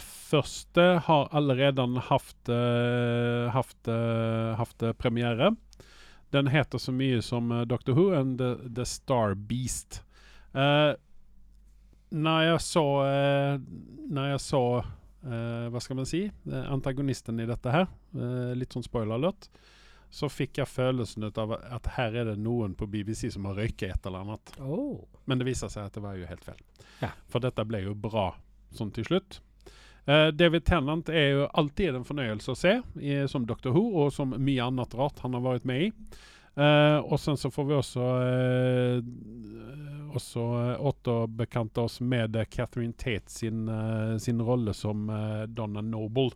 første 0.00 0.86
har 1.06 1.28
allerede 1.36 1.84
hatt, 2.08 2.50
uh, 2.50 3.50
hatt, 3.52 3.90
eh, 3.90 4.94
premiere. 4.98 5.52
Den 6.30 6.50
heter 6.50 6.78
så 6.78 6.94
mye 6.94 7.20
som 7.22 7.50
Doctor 7.66 7.94
Who 7.94 8.10
and 8.14 8.38
the, 8.38 8.56
the 8.66 8.86
Star 8.86 9.34
Beast. 9.34 10.02
Uh, 10.54 10.94
når 12.10 12.40
jeg 12.42 12.60
så 12.60 12.82
Når 14.10 14.24
jeg 14.32 14.40
så 14.42 14.62
Hva 15.22 15.78
skal 15.78 15.94
man 15.94 16.08
si? 16.08 16.24
antagonisten 16.48 17.38
i 17.38 17.46
dette 17.46 17.70
her, 17.70 17.84
litt 18.56 18.72
sånn 18.74 18.82
spoiler 18.82 19.14
alert, 19.14 19.46
så 20.10 20.28
fikk 20.28 20.58
jeg 20.58 20.68
følelsen 20.68 21.28
ut 21.28 21.38
av 21.38 21.54
at 21.56 21.92
her 21.94 22.16
er 22.18 22.32
det 22.32 22.40
noen 22.42 22.74
på 22.74 22.88
BBC 22.90 23.28
som 23.30 23.46
har 23.46 23.60
røyket 23.60 23.94
et 23.94 24.08
eller 24.08 24.24
annet. 24.24 24.54
Oh. 24.58 25.04
Men 25.30 25.38
det 25.38 25.46
viser 25.46 25.70
seg 25.70 25.86
at 25.86 25.94
det 25.94 26.02
var 26.02 26.18
jo 26.18 26.26
helt 26.26 26.44
feil. 26.44 26.58
Ja. 27.00 27.12
For 27.30 27.42
dette 27.42 27.64
ble 27.68 27.84
jo 27.84 27.94
bra 27.94 28.32
sånn 28.74 28.90
til 28.94 29.06
slutt. 29.06 29.38
Uh, 30.08 30.28
David 30.34 30.64
Tennant 30.66 31.08
er 31.12 31.28
jo 31.36 31.46
alltid 31.60 31.94
en 31.94 32.06
fornøyelse 32.08 32.50
å 32.50 32.58
se 32.58 32.74
i, 32.98 33.14
som 33.30 33.46
Dr. 33.46 33.70
Ho, 33.74 33.84
og 34.02 34.12
som 34.14 34.34
mye 34.34 34.66
annet 34.66 34.94
rart 34.98 35.22
han 35.22 35.36
har 35.38 35.44
vært 35.44 35.68
med 35.68 35.86
i. 35.86 35.90
Uh, 36.58 36.98
og 37.06 37.14
sen 37.22 37.38
så 37.38 37.46
får 37.54 37.68
vi 37.68 37.76
også 37.78 38.06
uh, 38.26 40.08
også 40.10 40.42
återbekante 40.90 41.84
oss 41.84 42.00
med 42.02 42.34
Catherine 42.50 42.96
Tate 42.98 43.30
sin, 43.30 43.70
sin 44.18 44.42
rolle 44.42 44.74
som 44.74 45.04
Donna 45.54 45.84
Noble. 45.86 46.32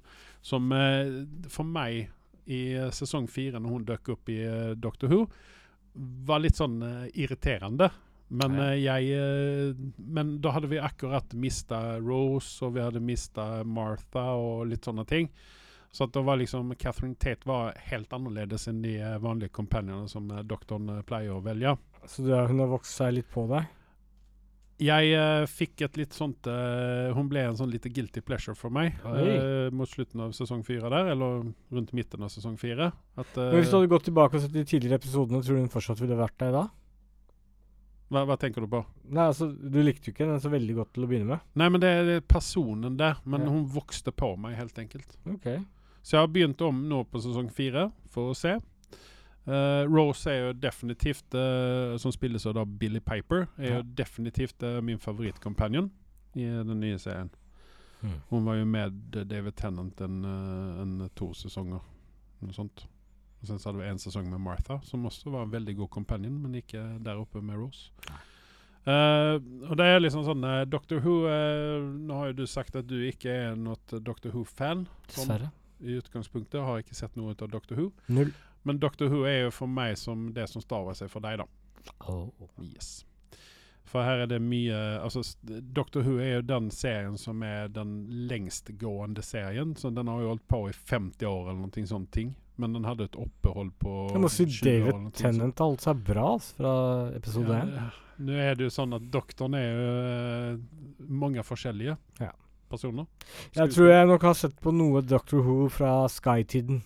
Som 0.47 0.71
for 1.51 1.67
meg 1.67 2.05
i 2.45 2.75
eh, 2.75 2.91
sesong 2.91 3.29
fire, 3.31 3.61
når 3.61 3.77
hun 3.77 3.85
dukket 3.89 4.15
opp 4.17 4.33
i 4.33 4.41
eh, 4.45 4.73
Doctor 4.77 5.13
Who, 5.13 5.27
var 6.27 6.43
litt 6.43 6.59
sånn 6.59 6.81
eh, 6.83 7.07
irriterende. 7.25 7.91
Men, 8.35 8.57
jeg, 8.81 9.19
men 10.01 10.31
da 10.43 10.55
hadde 10.57 10.71
vi 10.73 10.79
akkurat 10.83 11.35
mista 11.39 12.01
Rose, 12.01 12.57
og 12.65 12.73
vi 12.75 12.83
hadde 12.83 13.03
mista 13.05 13.45
Martha 13.69 14.25
og 14.41 14.65
litt 14.71 14.89
sånne 14.89 15.05
ting. 15.07 15.29
Så 15.95 16.09
at 16.09 16.15
det 16.17 16.23
var 16.27 16.41
liksom 16.41 16.73
Catherine 16.81 17.15
Tate 17.21 17.47
var 17.47 17.77
helt 17.93 18.17
annerledes 18.17 18.65
enn 18.73 18.81
de 18.83 18.97
vanlige 19.23 19.53
companionene 19.55 20.11
som 20.11 20.33
doktoren 20.49 21.05
pleier 21.07 21.37
å 21.37 21.45
velge. 21.45 21.77
Så 22.09 22.25
det, 22.27 22.41
hun 22.49 22.65
har 22.65 22.73
vokst 22.73 22.97
seg 22.97 23.13
litt 23.21 23.31
på 23.31 23.45
deg? 23.53 23.69
Jeg 24.85 25.17
uh, 25.17 25.47
fikk 25.49 25.85
et 25.87 25.97
litt 25.97 26.17
sånt 26.17 26.49
uh, 26.51 27.09
Hun 27.17 27.29
ble 27.31 27.45
en 27.47 27.57
sånn 27.57 27.71
lite 27.73 27.89
guilty 27.95 28.21
pleasure 28.27 28.57
for 28.59 28.75
meg 28.75 28.99
eh, 29.07 29.71
mot 29.73 29.89
slutten 29.89 30.21
av 30.27 30.35
sesong 30.37 30.65
fire 30.67 30.91
der, 30.93 31.13
eller 31.15 31.45
rundt 31.73 31.93
midten 31.97 32.27
av 32.27 32.33
sesong 32.35 32.59
fire. 32.61 32.91
Hvis 33.17 33.71
du 33.71 33.79
hadde 33.79 33.93
gått 33.93 34.09
tilbake 34.11 34.37
og 34.37 34.45
sett 34.45 34.53
de 34.55 34.65
tidligere 34.67 34.99
episodene, 35.01 35.41
tror 35.45 35.57
du 35.57 35.65
hun 35.65 35.73
fortsatt 35.73 36.03
ville 36.03 36.19
vært 36.19 36.37
der 36.43 36.53
da? 36.57 36.67
hva, 38.15 38.25
hva 38.29 38.37
tenker 38.41 38.65
du 38.65 38.71
på? 38.71 38.83
Nei, 39.11 39.29
altså, 39.31 39.49
Du 39.51 39.81
likte 39.83 40.11
jo 40.11 40.15
ikke 40.15 40.29
den 40.29 40.43
så 40.43 40.53
veldig 40.53 40.77
godt 40.79 40.93
til 40.97 41.07
å 41.07 41.11
begynne 41.11 41.31
med. 41.35 41.47
Nei, 41.59 41.71
men 41.73 41.83
det 41.83 41.91
er 41.91 42.21
personen 42.21 42.99
der. 43.01 43.19
Men 43.25 43.47
Ja. 43.47 43.51
hun 43.55 43.67
vokste 43.67 44.13
på 44.13 44.35
meg, 44.39 44.57
helt 44.57 44.79
enkelt. 44.79 45.17
Ok. 45.27 45.49
Så 46.03 46.17
jeg 46.17 46.21
har 46.21 46.29
begynt 46.29 46.61
om 46.63 46.85
nå 46.89 47.05
på 47.09 47.23
sesong 47.25 47.51
fire, 47.51 47.91
for 48.13 48.31
å 48.31 48.37
se. 48.37 48.59
Eh, 49.47 49.85
Rose 49.93 50.31
er 50.31 50.39
jo 50.47 50.53
definitivt, 50.57 51.35
uh, 51.37 51.97
som 52.01 52.13
spilles 52.15 52.47
av 52.49 52.55
da 52.57 52.65
Billy 52.65 53.01
Piper, 53.01 53.47
er 53.59 53.69
Ja. 53.69 53.77
jo 53.77 53.83
definitivt 53.95 54.63
uh, 54.63 54.81
min 54.81 54.99
favorittcompanion 54.99 55.91
i 56.35 56.45
den 56.45 56.81
nye 56.81 56.99
serien. 56.99 57.29
Mm. 58.03 58.15
Hun 58.31 58.45
var 58.47 58.57
jo 58.57 58.65
med 58.65 58.93
David 59.29 59.53
Tennant 59.57 60.01
en, 60.01 60.25
en 60.25 61.11
to 61.17 61.33
sesonger. 61.35 61.81
Noe 62.41 62.53
sånt. 62.57 62.87
Og 63.41 63.49
sen 63.49 63.59
så 63.61 63.69
hadde 63.71 63.83
vi 63.83 63.89
en 63.91 63.99
sesong 64.01 64.31
med 64.31 64.41
Martha, 64.41 64.79
som 64.85 65.05
også 65.05 65.31
var 65.31 65.45
en 65.45 65.53
veldig 65.53 65.77
god 65.77 65.91
companion, 65.91 66.39
men 66.43 66.55
ikke 66.55 66.83
der 67.05 67.21
oppe 67.21 67.41
med 67.45 67.57
Rose. 67.61 67.91
Eh, 68.85 69.37
og 69.69 69.77
det 69.81 69.85
er 69.89 70.01
liksom 70.03 70.25
sånn 70.27 70.43
Doctor 70.69 70.99
Who 71.01 71.15
Nå 72.05 72.17
har 72.19 72.27
jo 72.33 72.35
du 72.43 72.47
sagt 72.51 72.77
at 72.77 72.85
du 72.91 72.99
ikke 73.09 73.33
er 73.33 73.55
noe 73.57 73.77
Doctor 74.05 74.33
Who-fan. 74.35 74.87
Sånn 75.09 75.29
Dessverre. 75.29 75.51
i 75.81 75.97
utgangspunktet. 76.01 76.61
Har 76.65 76.83
ikke 76.83 76.97
sett 76.97 77.17
noe 77.17 77.33
av 77.37 77.49
Doctor 77.53 77.77
Who. 77.81 77.93
Null. 78.09 78.33
Men 78.65 78.79
Doctor 78.81 79.11
Who 79.13 79.25
er 79.29 79.45
jo 79.47 79.51
for 79.55 79.69
meg 79.71 79.99
som 80.01 80.31
det 80.37 80.49
som 80.51 80.63
staver 80.65 80.97
seg 80.97 81.11
for 81.13 81.25
deg, 81.25 81.43
da. 81.43 81.49
Oh. 82.09 82.31
Yes. 82.65 83.05
For 83.85 84.03
her 84.03 84.23
er 84.25 84.27
det 84.31 84.39
mye 84.41 84.75
Altså, 85.05 85.21
Doctor 85.77 86.03
Who 86.07 86.17
er 86.19 86.39
jo 86.39 86.47
den 86.49 86.71
serien 86.73 87.19
som 87.21 87.43
er 87.45 87.69
den 87.69 88.07
lengstgående 88.31 89.23
serien. 89.23 89.75
Så 89.77 89.91
den 89.95 90.09
har 90.09 90.23
jo 90.23 90.31
holdt 90.33 90.47
på 90.49 90.63
i 90.71 90.73
50 90.73 91.29
år 91.29 91.51
eller 91.51 91.61
noe 91.67 91.87
sånt 91.87 92.11
ting. 92.17 92.33
Men 92.57 92.73
den 92.73 92.87
hadde 92.87 93.09
et 93.11 93.17
opphold 93.19 93.73
på 93.83 93.93
Jeg 94.15 94.23
må 94.23 94.31
si 94.33 94.47
20 94.47 94.71
år 94.71 94.79
eller 94.79 94.93
David. 94.95 95.19
Tennant 95.21 95.59
har 95.61 95.71
holdt 95.73 95.85
seg 95.85 96.03
bra 96.07 96.27
fra 96.41 96.73
episode 97.19 97.61
1. 97.61 97.77
Ja, 97.77 97.91
Nå 98.25 98.35
er 98.39 98.55
det 98.55 98.69
jo 98.69 98.71
sånn 98.71 98.95
at 98.95 99.07
doktoren 99.11 99.57
er 99.59 99.65
jo 99.69 99.87
uh, 100.55 101.07
mange 101.11 101.43
forskjellige 101.43 101.97
Ja. 102.23 102.31
personer. 102.71 103.09
Jeg 103.59 103.75
tror 103.75 103.91
jeg 103.91 104.07
nok 104.11 104.23
har 104.31 104.37
sett 104.39 104.55
på 104.63 104.73
noe 104.75 105.03
Doctor 105.03 105.43
Who 105.43 105.69
fra 105.69 105.97
Sky-tiden. 106.09 106.83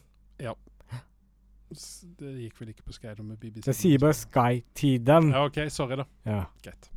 Det 1.69 2.31
gikk 2.43 2.61
vel 2.63 2.71
ikke 2.73 2.87
på 2.87 2.95
Sky 2.97 3.13
med 3.21 3.37
BBC? 3.41 3.67
Jeg 3.69 3.77
sier 3.77 4.01
bare 4.03 4.17
Sky-tiden. 4.17 5.33
Ja, 5.35 5.45
OK, 5.49 5.61
sorry, 5.73 6.01
da. 6.01 6.07
Ja. 6.29 6.45
Greit. 6.65 6.91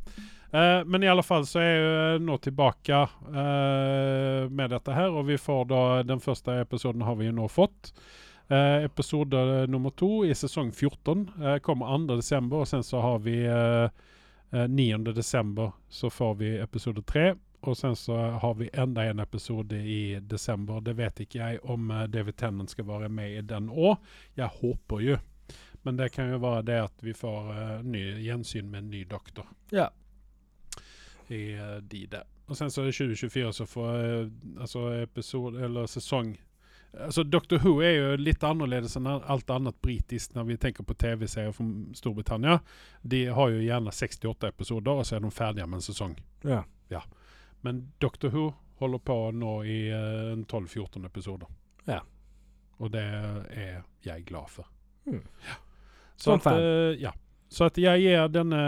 Uh, 0.51 0.83
men 0.85 1.03
i 1.03 1.07
alle 1.07 1.23
fall 1.23 1.45
så 1.47 1.61
er 1.63 1.69
jeg 1.69 1.91
eh, 1.91 2.23
nå 2.27 2.35
tilbake 2.43 2.97
uh, 3.07 4.49
med 4.51 4.73
dette 4.73 4.95
her, 4.95 5.13
og 5.15 5.29
vi 5.29 5.37
får 5.39 5.61
da 5.69 5.83
Den 6.03 6.19
første 6.19 6.57
episoden 6.65 7.05
har 7.07 7.15
vi 7.19 7.29
jo 7.29 7.35
nå 7.37 7.47
fått. 7.51 7.93
Uh, 8.51 8.83
episode 8.83 9.39
nummer 9.71 9.95
to 9.95 10.25
i 10.27 10.35
sesong 10.35 10.73
14 10.75 11.29
uh, 11.39 11.55
kommer 11.63 11.95
2.12., 12.03 12.51
og 12.51 12.67
sen 12.67 12.83
så 12.83 12.99
har 13.03 13.23
vi 13.23 13.37
9.12. 14.51 15.69
så 15.87 16.09
får 16.11 16.33
vi 16.41 16.49
episode 16.59 17.03
tre 17.07 17.29
og 17.61 17.77
sen 17.77 17.95
så 17.95 18.15
har 18.41 18.53
vi 18.57 18.69
enda 18.73 19.03
en 19.05 19.19
episode 19.19 19.77
i 19.77 20.19
december. 20.19 20.81
Det 20.81 20.95
vet 20.97 21.19
ikke 21.21 21.39
jeg 21.39 21.59
om 21.63 21.91
eh, 21.91 22.07
David 22.09 22.39
Tennant 22.41 22.71
skal 22.73 22.87
være 22.87 23.09
med 23.09 23.37
i 23.37 23.41
den 23.45 23.69
òg. 23.69 24.01
Jeg 24.35 24.49
håper 24.61 25.03
jo. 25.05 25.17
Men 25.81 25.97
det 25.97 26.11
kan 26.13 26.29
jo 26.29 26.37
være 26.41 26.65
det 26.65 26.77
at 26.81 27.03
vi 27.03 27.13
får 27.13 27.47
uh, 27.49 27.85
ny, 27.85 28.01
gjensyn 28.21 28.69
med 28.69 28.83
en 28.83 28.91
ny 28.93 29.01
doktor. 29.09 29.47
Ja. 29.73 29.87
I 31.27 31.41
uh, 31.57 31.77
de 31.81 32.05
der. 32.11 32.27
Og 32.45 32.57
sen 32.57 32.69
så 32.69 32.81
er 32.81 32.91
det 32.91 32.97
2024 32.97 33.53
så 33.53 33.65
får 33.65 33.89
uh, 33.89 34.31
altså 34.61 34.85
episode 35.01 35.63
eller 35.65 35.89
sesong 35.89 36.35
Altså, 36.99 37.23
Doctor 37.23 37.57
Who 37.57 37.79
er 37.79 37.93
jo 37.95 38.15
litt 38.19 38.43
annerledes 38.43 38.97
enn 38.99 39.07
alt 39.07 39.49
annet 39.53 39.77
britisk 39.81 40.33
når 40.35 40.49
vi 40.49 40.57
tenker 40.59 40.83
på 40.83 40.95
TV-serier 40.99 41.53
fra 41.55 41.65
Storbritannia. 41.95 42.57
De 43.01 43.21
har 43.31 43.53
jo 43.53 43.61
gjerne 43.63 43.93
68 43.95 44.49
episoder, 44.49 44.99
og 44.99 45.07
så 45.07 45.15
er 45.15 45.23
de 45.23 45.31
ferdige 45.31 45.67
med 45.71 45.79
en 45.79 45.85
sesong. 45.85 46.17
Ja. 46.43 46.65
ja. 46.91 46.99
Men 47.61 47.91
Doctor 48.01 48.29
Who 48.33 48.51
holder 48.81 49.01
på 49.05 49.17
nå 49.37 49.55
i 49.63 49.79
uh, 49.93 50.37
12-14 50.45 51.05
episoder. 51.05 51.47
Ja. 51.87 51.99
Og 52.81 52.91
det 52.93 53.03
er 53.03 53.83
jeg 54.05 54.25
glad 54.25 54.49
for. 54.49 54.69
Mm. 55.05 55.21
Ja. 55.45 55.59
Så 56.17 56.31
Som 56.31 56.39
fan. 56.39 56.61
eh, 56.61 57.01
ja. 57.01 57.11
Så 57.51 57.65
at 57.67 57.77
jeg 57.77 57.99
gir 57.99 58.27
denne 58.31 58.59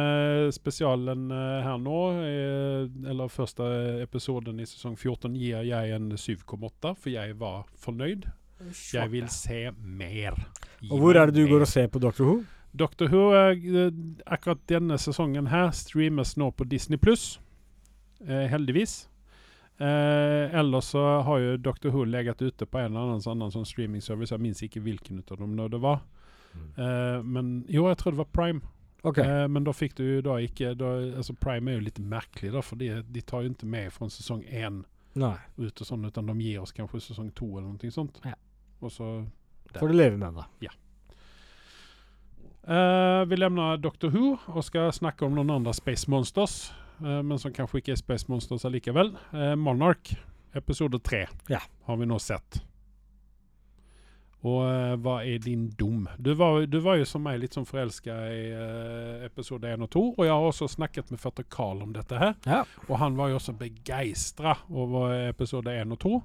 spesialen 0.51 1.29
specialen 1.29 1.63
her 1.63 1.77
nå 1.79 1.99
nu, 2.17 2.23
eh, 2.27 3.11
eller 3.11 3.31
første 3.31 3.63
episoden 4.03 4.59
i 4.59 4.65
sesong 4.67 4.97
14, 4.97 5.37
gir 5.39 5.61
jeg 5.63 5.93
en 5.95 6.11
7,8 6.17 6.91
for 6.97 7.09
jeg 7.09 7.37
var 7.39 7.63
fornøyd. 7.79 8.27
Jeg 8.93 9.11
vil 9.11 9.29
se 9.29 9.71
mer. 9.79 10.35
Og 10.91 10.99
hvor 10.99 11.15
er 11.15 11.31
det 11.31 11.35
du 11.35 11.47
går 11.47 11.63
og 11.63 11.67
ser 11.67 11.87
på 11.87 11.99
Doctor 11.99 12.25
Who? 12.25 12.43
Doctor 12.73 13.07
Who, 13.07 13.31
eh, 13.33 13.91
akkurat 14.27 14.59
denne 14.67 14.97
sesongen 14.97 15.47
her 15.47 15.71
streames 15.71 16.35
nå 16.37 16.51
på 16.51 16.67
Disney 16.67 16.97
Pluss. 16.97 17.39
Eh, 18.27 18.47
heldigvis. 18.51 19.09
Eh, 19.77 20.55
ellers 20.59 20.91
så 20.93 21.21
har 21.21 21.39
jo 21.39 21.57
Dr 21.57 21.89
Who 21.89 22.05
legat 22.05 22.41
ute 22.41 22.65
på 22.65 22.79
en 22.79 22.91
eller 22.91 23.07
annen 23.07 23.23
sånn 23.23 23.43
sånn 23.51 23.67
streamingservice. 23.67 24.31
Jeg 24.31 24.43
minnes 24.43 24.63
ikke 24.63 24.83
hvilken 24.85 25.23
av 25.25 25.41
dem 25.41 25.57
det 25.57 25.81
var. 25.81 26.03
Eh, 26.77 27.19
men 27.23 27.65
jo, 27.67 27.87
jeg 27.89 27.97
tror 27.97 28.13
det 28.13 28.21
var 28.21 28.31
Prime. 28.31 28.61
Okay. 29.03 29.25
Eh, 29.25 29.47
men 29.47 29.65
da 29.65 29.73
fikk 29.75 29.97
du 29.97 30.03
jo 30.05 30.21
da 30.23 30.37
ikke 30.39 30.71
da, 30.79 30.93
altså 31.19 31.35
Prime 31.35 31.71
er 31.71 31.79
jo 31.79 31.87
litt 31.89 31.99
merkelig, 31.99 32.53
da, 32.53 32.61
for 32.63 32.79
de, 32.79 33.01
de 33.03 33.23
tar 33.27 33.43
jo 33.43 33.51
ikke 33.51 33.67
med 33.67 33.91
fra 33.91 34.07
sesong 34.07 34.45
én 34.47 34.83
Nei. 35.19 35.35
ut 35.59 35.81
og 35.81 35.89
sånn, 35.89 36.05
utan 36.07 36.29
de 36.31 36.37
gir 36.39 36.61
oss 36.61 36.71
kanskje 36.75 37.09
sesong 37.09 37.33
to 37.35 37.49
eller 37.57 37.73
noe 37.73 37.91
sånt. 37.93 38.21
Ja. 38.23 38.37
Og 38.79 38.93
så 38.93 39.09
Får 39.73 39.89
du 39.89 39.95
leve 39.97 40.19
med 40.21 40.37
det. 40.37 40.69
Eh, 42.63 43.25
vi 43.25 43.37
lämnar 43.37 43.77
Dr 43.81 44.13
Who 44.13 44.37
og 44.53 44.63
skal 44.63 44.93
snakke 44.95 45.25
om 45.25 45.35
noen 45.35 45.51
andre 45.51 45.73
Space 45.75 46.07
Monsters. 46.11 46.69
Eh, 46.99 47.21
men 47.23 47.39
som 47.41 47.53
kanskje 47.53 47.81
ikke 47.81 47.95
er 47.95 48.01
Space 48.01 48.29
Monsters 48.31 48.65
allikevel. 48.69 49.15
Uh, 49.33 49.55
Monarch, 49.59 50.15
episode 50.53 50.99
3. 50.99 51.25
Ja. 51.49 51.63
Har 51.87 51.97
vi 51.97 52.09
nå 52.09 52.19
sett. 52.21 52.61
Og 54.43 54.59
eh, 54.67 54.91
er 54.91 55.21
är 55.35 55.39
din 55.39 55.69
dom? 55.69 56.09
Du 56.17 56.33
var, 56.33 56.65
du 56.65 56.79
var 56.79 56.95
jo 56.95 57.05
som 57.05 57.23
meg 57.23 57.39
litt 57.39 57.55
sånn 57.55 57.65
forelska 57.65 58.11
i 58.27 58.41
episode 59.23 59.63
episod 59.63 59.65
1 59.65 59.85
og 59.85 59.89
2. 59.89 60.03
Og 60.17 60.25
jeg 60.25 60.33
har 60.33 60.47
også 60.47 60.67
snakket 60.67 61.11
med 61.11 61.19
fetter 61.19 61.43
Karl 61.47 61.81
om 61.81 61.93
dette 61.95 62.19
her. 62.19 62.33
Ja. 62.45 62.63
Og 62.89 62.97
han 62.99 63.15
var 63.15 63.31
jo 63.31 63.39
også 63.39 63.55
begeistra 63.55 64.57
over 64.69 65.15
episode 65.29 65.71
1 65.71 65.95
og 65.95 65.99
2. 66.03 66.15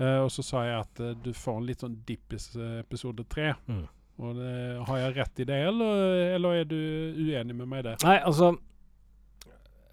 Eh, 0.00 0.20
og 0.24 0.30
så 0.32 0.42
sa 0.42 0.64
jeg 0.66 0.78
at 0.80 1.02
eh, 1.04 1.18
du 1.20 1.34
får 1.36 1.60
en 1.60 1.68
litt 1.68 1.84
sånn 1.84 2.00
dippis 2.08 2.48
episode 2.56 2.80
episod 2.80 3.28
3. 3.28 3.52
Mm. 3.68 3.84
Och 4.16 4.34
det, 4.34 4.84
har 4.86 4.98
jeg 4.98 5.16
rett 5.16 5.40
i 5.42 5.44
det 5.44 5.56
eller, 5.68 6.02
eller 6.36 6.60
er 6.60 6.68
du 6.70 6.76
uenig 7.18 7.54
med 7.58 7.66
meg 7.66 7.80
i 7.82 7.86
det? 7.88 7.94
Nei, 8.06 8.20
altså 8.22 8.52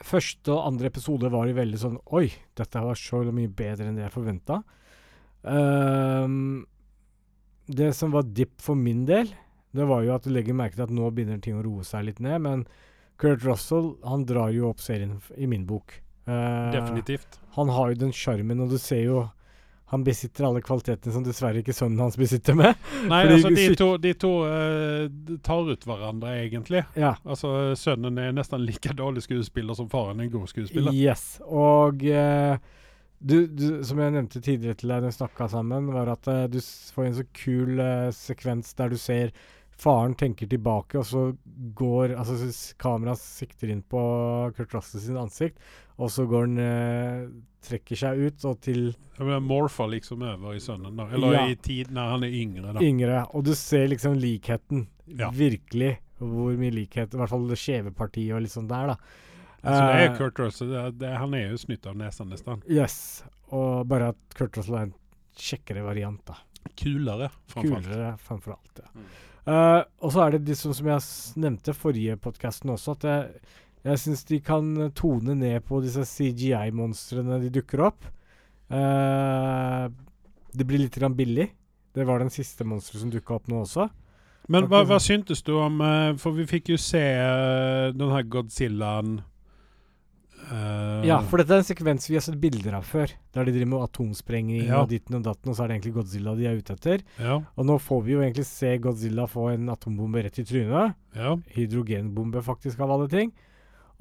Første 0.07 0.53
og 0.53 0.65
andre 0.67 0.89
episode 0.89 1.29
var 1.31 1.47
jo 1.49 1.57
veldig 1.57 1.79
sånn 1.79 1.97
Oi, 2.17 2.25
dette 2.57 2.81
var 2.81 2.97
så 2.97 3.21
mye 3.29 3.51
bedre 3.53 3.87
enn 3.87 3.99
det 3.99 4.07
jeg 4.07 4.15
forventa. 4.15 4.61
det 7.71 7.91
som 7.97 8.11
var 8.11 8.29
dipp 8.29 8.61
for 8.61 8.75
min 8.75 9.05
del, 9.05 9.31
det 9.71 9.87
var 9.87 10.03
jo 10.03 10.15
at 10.15 10.25
du 10.25 10.31
legger 10.33 10.57
merke 10.57 10.75
til 10.75 10.87
at 10.87 10.93
nå 10.93 11.09
begynner 11.15 11.39
ting 11.41 11.57
å 11.57 11.65
roe 11.65 11.85
seg 11.87 12.09
litt 12.09 12.19
ned. 12.19 12.41
Men 12.43 12.65
Kurt 13.21 13.45
Russell 13.45 13.95
han 14.03 14.25
drar 14.25 14.51
jo 14.53 14.71
opp 14.71 14.81
serien 14.83 15.19
i 15.37 15.47
min 15.49 15.65
bok. 15.69 15.93
Uh, 16.27 16.71
Definitivt. 16.73 17.39
Han 17.57 17.71
har 17.73 17.91
jo 17.91 18.01
den 18.05 18.13
sjarmen, 18.15 18.61
og 18.63 18.73
du 18.73 18.77
ser 18.81 19.05
jo 19.05 19.23
han 19.91 20.04
besitter 20.08 20.45
alle 20.47 20.62
kvalitetene 20.63 21.12
som 21.12 21.23
dessverre 21.25 21.60
ikke 21.60 21.73
sønnen 21.75 21.99
hans 21.99 22.15
besitter 22.15 22.56
med. 22.56 22.77
Nei, 23.12 23.25
Fordi 23.25 23.36
altså 23.36 23.49
de 23.58 23.65
to, 23.75 23.88
de 23.99 24.13
to 24.23 24.30
uh, 24.47 25.39
tar 25.43 25.71
ut 25.73 25.88
hverandre, 25.89 26.36
egentlig. 26.45 26.86
Ja. 26.95 27.17
Altså 27.27 27.73
Sønnen 27.75 28.19
er 28.21 28.32
nesten 28.32 28.63
like 28.63 28.95
dårlig 28.95 29.25
skuespiller 29.25 29.75
som 29.75 29.89
faren 29.91 30.21
er 30.21 30.30
en 30.30 30.32
god 30.38 30.47
skuespiller. 30.47 30.95
Yes. 30.95 31.41
Og 31.43 32.06
uh, 32.08 32.56
du, 33.19 33.36
du, 33.51 33.65
som 33.84 33.99
jeg 33.99 34.15
nevnte 34.15 34.39
tidligere 34.39 34.80
til 34.80 34.93
deg 34.93 35.04
når 35.04 35.12
vi 35.12 35.17
snakka 35.19 35.49
sammen, 35.58 35.91
var 35.91 36.13
at 36.15 36.32
uh, 36.32 36.45
du 36.47 36.62
får 36.95 37.10
en 37.10 37.19
så 37.19 37.27
kul 37.43 37.84
sekvens 38.15 38.71
der 38.80 38.95
du 38.95 38.99
ser 39.01 39.36
faren 39.81 40.13
tenker 40.19 40.49
tilbake, 40.51 40.99
og 41.01 41.05
så 41.09 41.21
går 41.77 42.13
Altså 42.19 42.35
kameraet 42.81 43.21
sikter 43.21 43.71
inn 43.73 43.81
på 43.81 44.01
Kurt 44.57 44.75
Russell 44.75 45.01
sin 45.01 45.17
ansikt, 45.17 45.57
og 45.97 46.11
så 46.13 46.27
går 46.29 46.45
han 46.47 46.61
eh, 46.65 47.23
Trekker 47.61 47.97
seg 47.99 48.21
ut 48.25 48.45
og 48.49 48.61
til 48.65 48.87
ja, 48.89 49.25
men 49.27 49.43
morfar 49.45 49.91
liksom 49.91 50.23
over 50.25 50.55
i 50.57 50.61
sønnen, 50.63 50.95
da. 50.97 51.05
Eller 51.13 51.35
Ja. 51.35 51.43
i 51.51 51.57
tid 51.61 51.91
når 51.93 52.07
han 52.15 52.23
er 52.25 52.31
yngre 52.33 52.71
da. 52.73 52.81
yngre, 52.81 53.19
og 53.37 53.43
du 53.45 53.51
ser 53.53 53.85
liksom 53.91 54.15
likheten. 54.17 54.87
Ja. 55.05 55.29
Virkelig. 55.29 55.99
Hvor 56.17 56.55
mye 56.57 56.73
likhet 56.73 57.13
I 57.13 57.19
hvert 57.21 57.29
fall 57.29 57.45
det 57.49 57.57
skjeve 57.61 57.93
partiet 57.93 58.33
og 58.33 58.41
litt 58.41 58.53
sånn 58.53 58.69
der, 58.69 58.95
da. 58.95 58.97
Så 59.61 59.77
det 59.77 59.99
er 60.07 60.15
Kurt 60.17 60.39
Russell, 60.41 60.71
det, 60.73 60.85
det, 61.03 61.11
han 61.21 61.35
er 61.37 61.51
jo 61.51 61.59
snytt 61.61 61.85
av 61.85 61.99
nesa, 61.99 62.25
nesten. 62.25 62.63
Yes. 62.65 62.95
Og 63.53 63.85
bare 63.91 64.07
at 64.15 64.37
Kurt 64.37 64.57
Russell 64.57 64.79
er 64.79 64.87
en 64.89 64.95
kjekkere 65.37 65.83
variant, 65.85 66.21
da. 66.25 66.39
Kulere, 66.81 67.29
framfor 67.51 67.77
alt. 67.77 67.85
Kulere 67.91 68.09
framfor 68.25 68.55
alt. 68.57 68.81
Ja. 68.81 68.89
Mm. 68.95 69.11
Eh, 69.41 69.82
og 70.06 70.13
så 70.13 70.25
er 70.25 70.36
det 70.36 70.45
de 70.49 70.58
som, 70.58 70.73
som 70.75 70.89
jeg 70.91 71.41
nevnte 71.41 71.73
forrige 71.73 72.17
podkasten 72.21 72.73
også, 72.73 72.97
at 72.99 73.08
jeg, 73.08 73.45
jeg 73.88 74.01
syns 74.04 74.25
de 74.30 74.41
kan 74.45 74.67
tone 74.97 75.36
ned 75.38 75.63
på 75.65 75.82
disse 75.82 76.06
CGI-monstrene 76.06 77.39
de 77.41 77.49
dukker 77.54 77.88
opp. 77.89 78.06
Uh, 78.71 79.89
det 80.56 80.63
blir 80.63 80.80
litt 80.80 80.95
grann 80.95 81.17
billig. 81.17 81.49
Det 81.91 82.06
var 82.08 82.21
den 82.21 82.32
siste 82.32 82.63
monsteret 82.63 83.01
som 83.01 83.10
dukka 83.12 83.36
opp 83.36 83.49
nå 83.51 83.65
også. 83.65 83.89
Men 84.51 84.69
hva, 84.71 84.86
hva 84.88 84.99
syntes 85.04 85.43
du 85.43 85.51
om, 85.60 85.82
For 86.19 86.34
vi 86.38 86.47
fikk 86.49 86.71
jo 86.71 86.77
se 86.80 87.01
uh, 87.01 87.91
den 87.91 88.13
her 88.13 88.23
Godzillan. 88.32 89.19
Eh, 90.51 91.05
Ja, 91.07 91.19
for 91.25 91.37
dette 91.41 91.55
er 91.55 91.61
en 91.63 91.67
sekvens 91.67 92.07
vi 92.09 92.15
har 92.17 92.21
sett 92.25 92.39
bilder 92.41 92.75
av 92.77 92.83
før. 92.87 93.11
Der 93.33 93.45
de 93.47 93.53
driver 93.55 93.71
med 93.73 93.85
atomsprenging 93.87 94.65
Ja. 94.67 94.81
og 94.81 94.89
ditten 94.91 95.15
og 95.15 95.23
datten, 95.23 95.49
og 95.49 95.55
så 95.57 95.63
er 95.63 95.67
det 95.71 95.77
egentlig 95.79 95.93
Godzilla 95.95 96.35
de 96.35 96.45
er 96.49 96.57
ute 96.59 96.73
etter. 96.75 97.01
ja, 97.19 97.39
Og 97.57 97.65
nå 97.65 97.77
får 97.79 98.03
vi 98.03 98.11
jo 98.13 98.19
egentlig 98.21 98.45
se 98.45 98.77
Godzilla 98.77 99.27
få 99.27 99.53
en 99.53 99.69
atombombe 99.69 100.23
rett 100.23 100.39
i 100.39 100.43
trynet. 100.43 100.95
ja. 101.15 101.35
Hydrogenbombe, 101.55 102.41
faktisk, 102.43 102.79
av 102.79 102.91
alle 102.91 103.07
ting. 103.07 103.31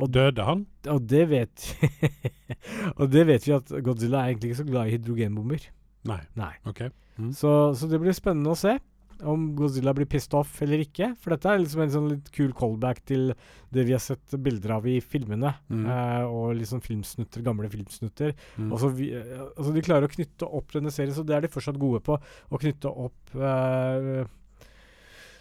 Og 0.01 0.11
Døde 0.11 0.43
han? 0.45 0.67
Og 0.89 1.07
det 1.07 1.29
vet 1.29 1.77
Og 3.01 3.11
det 3.13 3.27
vet 3.29 3.45
vi 3.47 3.53
at 3.53 3.69
Godzilla 3.85 4.23
er 4.25 4.33
egentlig 4.33 4.51
ikke 4.53 4.63
så 4.63 4.69
glad 4.71 4.89
i 4.89 4.95
hydrogenbomber. 4.97 5.67
Nei. 6.09 6.21
Nei. 6.37 6.55
okej. 6.67 6.91
Mm. 7.21 7.33
Så, 7.37 7.75
så 7.77 7.87
det 7.91 8.01
blir 8.01 8.15
spennende 8.17 8.55
å 8.55 8.57
se 8.57 8.79
om 9.29 9.51
Godzilla 9.59 9.93
blir 9.97 10.09
pissed 10.11 10.35
off 10.37 10.61
eller 10.65 10.83
ikke. 10.85 11.13
For 11.21 11.35
dette 11.35 11.51
er 11.51 11.61
liksom 11.63 11.83
en 11.85 11.93
sånn 11.95 12.09
litt 12.13 12.31
kul 12.35 12.55
callback 12.57 13.03
til 13.09 13.33
det 13.75 13.85
vi 13.89 13.95
har 13.95 14.03
sett 14.03 14.37
bilder 14.43 14.77
av 14.79 14.89
i 14.91 14.97
filmene. 15.05 15.53
Mm. 15.73 15.85
Eh, 15.85 16.25
og 16.27 16.55
liksom 16.59 16.83
filmsnutter, 16.85 17.45
gamle 17.47 17.71
filmsnutter. 17.73 18.35
Mm. 18.57 18.71
Og 18.71 18.81
så 18.83 18.91
vi, 18.97 19.11
eh, 19.17 19.45
altså 19.51 19.75
de 19.77 19.85
klarer 19.87 20.09
å 20.09 20.15
knytte 20.15 20.49
opp 20.49 20.75
denne 20.77 20.93
serien, 20.95 21.15
så 21.17 21.27
det 21.27 21.37
er 21.37 21.47
de 21.47 21.53
fortsatt 21.53 21.81
gode 21.81 22.03
på. 22.07 22.17
Å 22.17 22.63
knytte 22.65 22.91
opp 22.91 23.37
eh, 23.37 24.25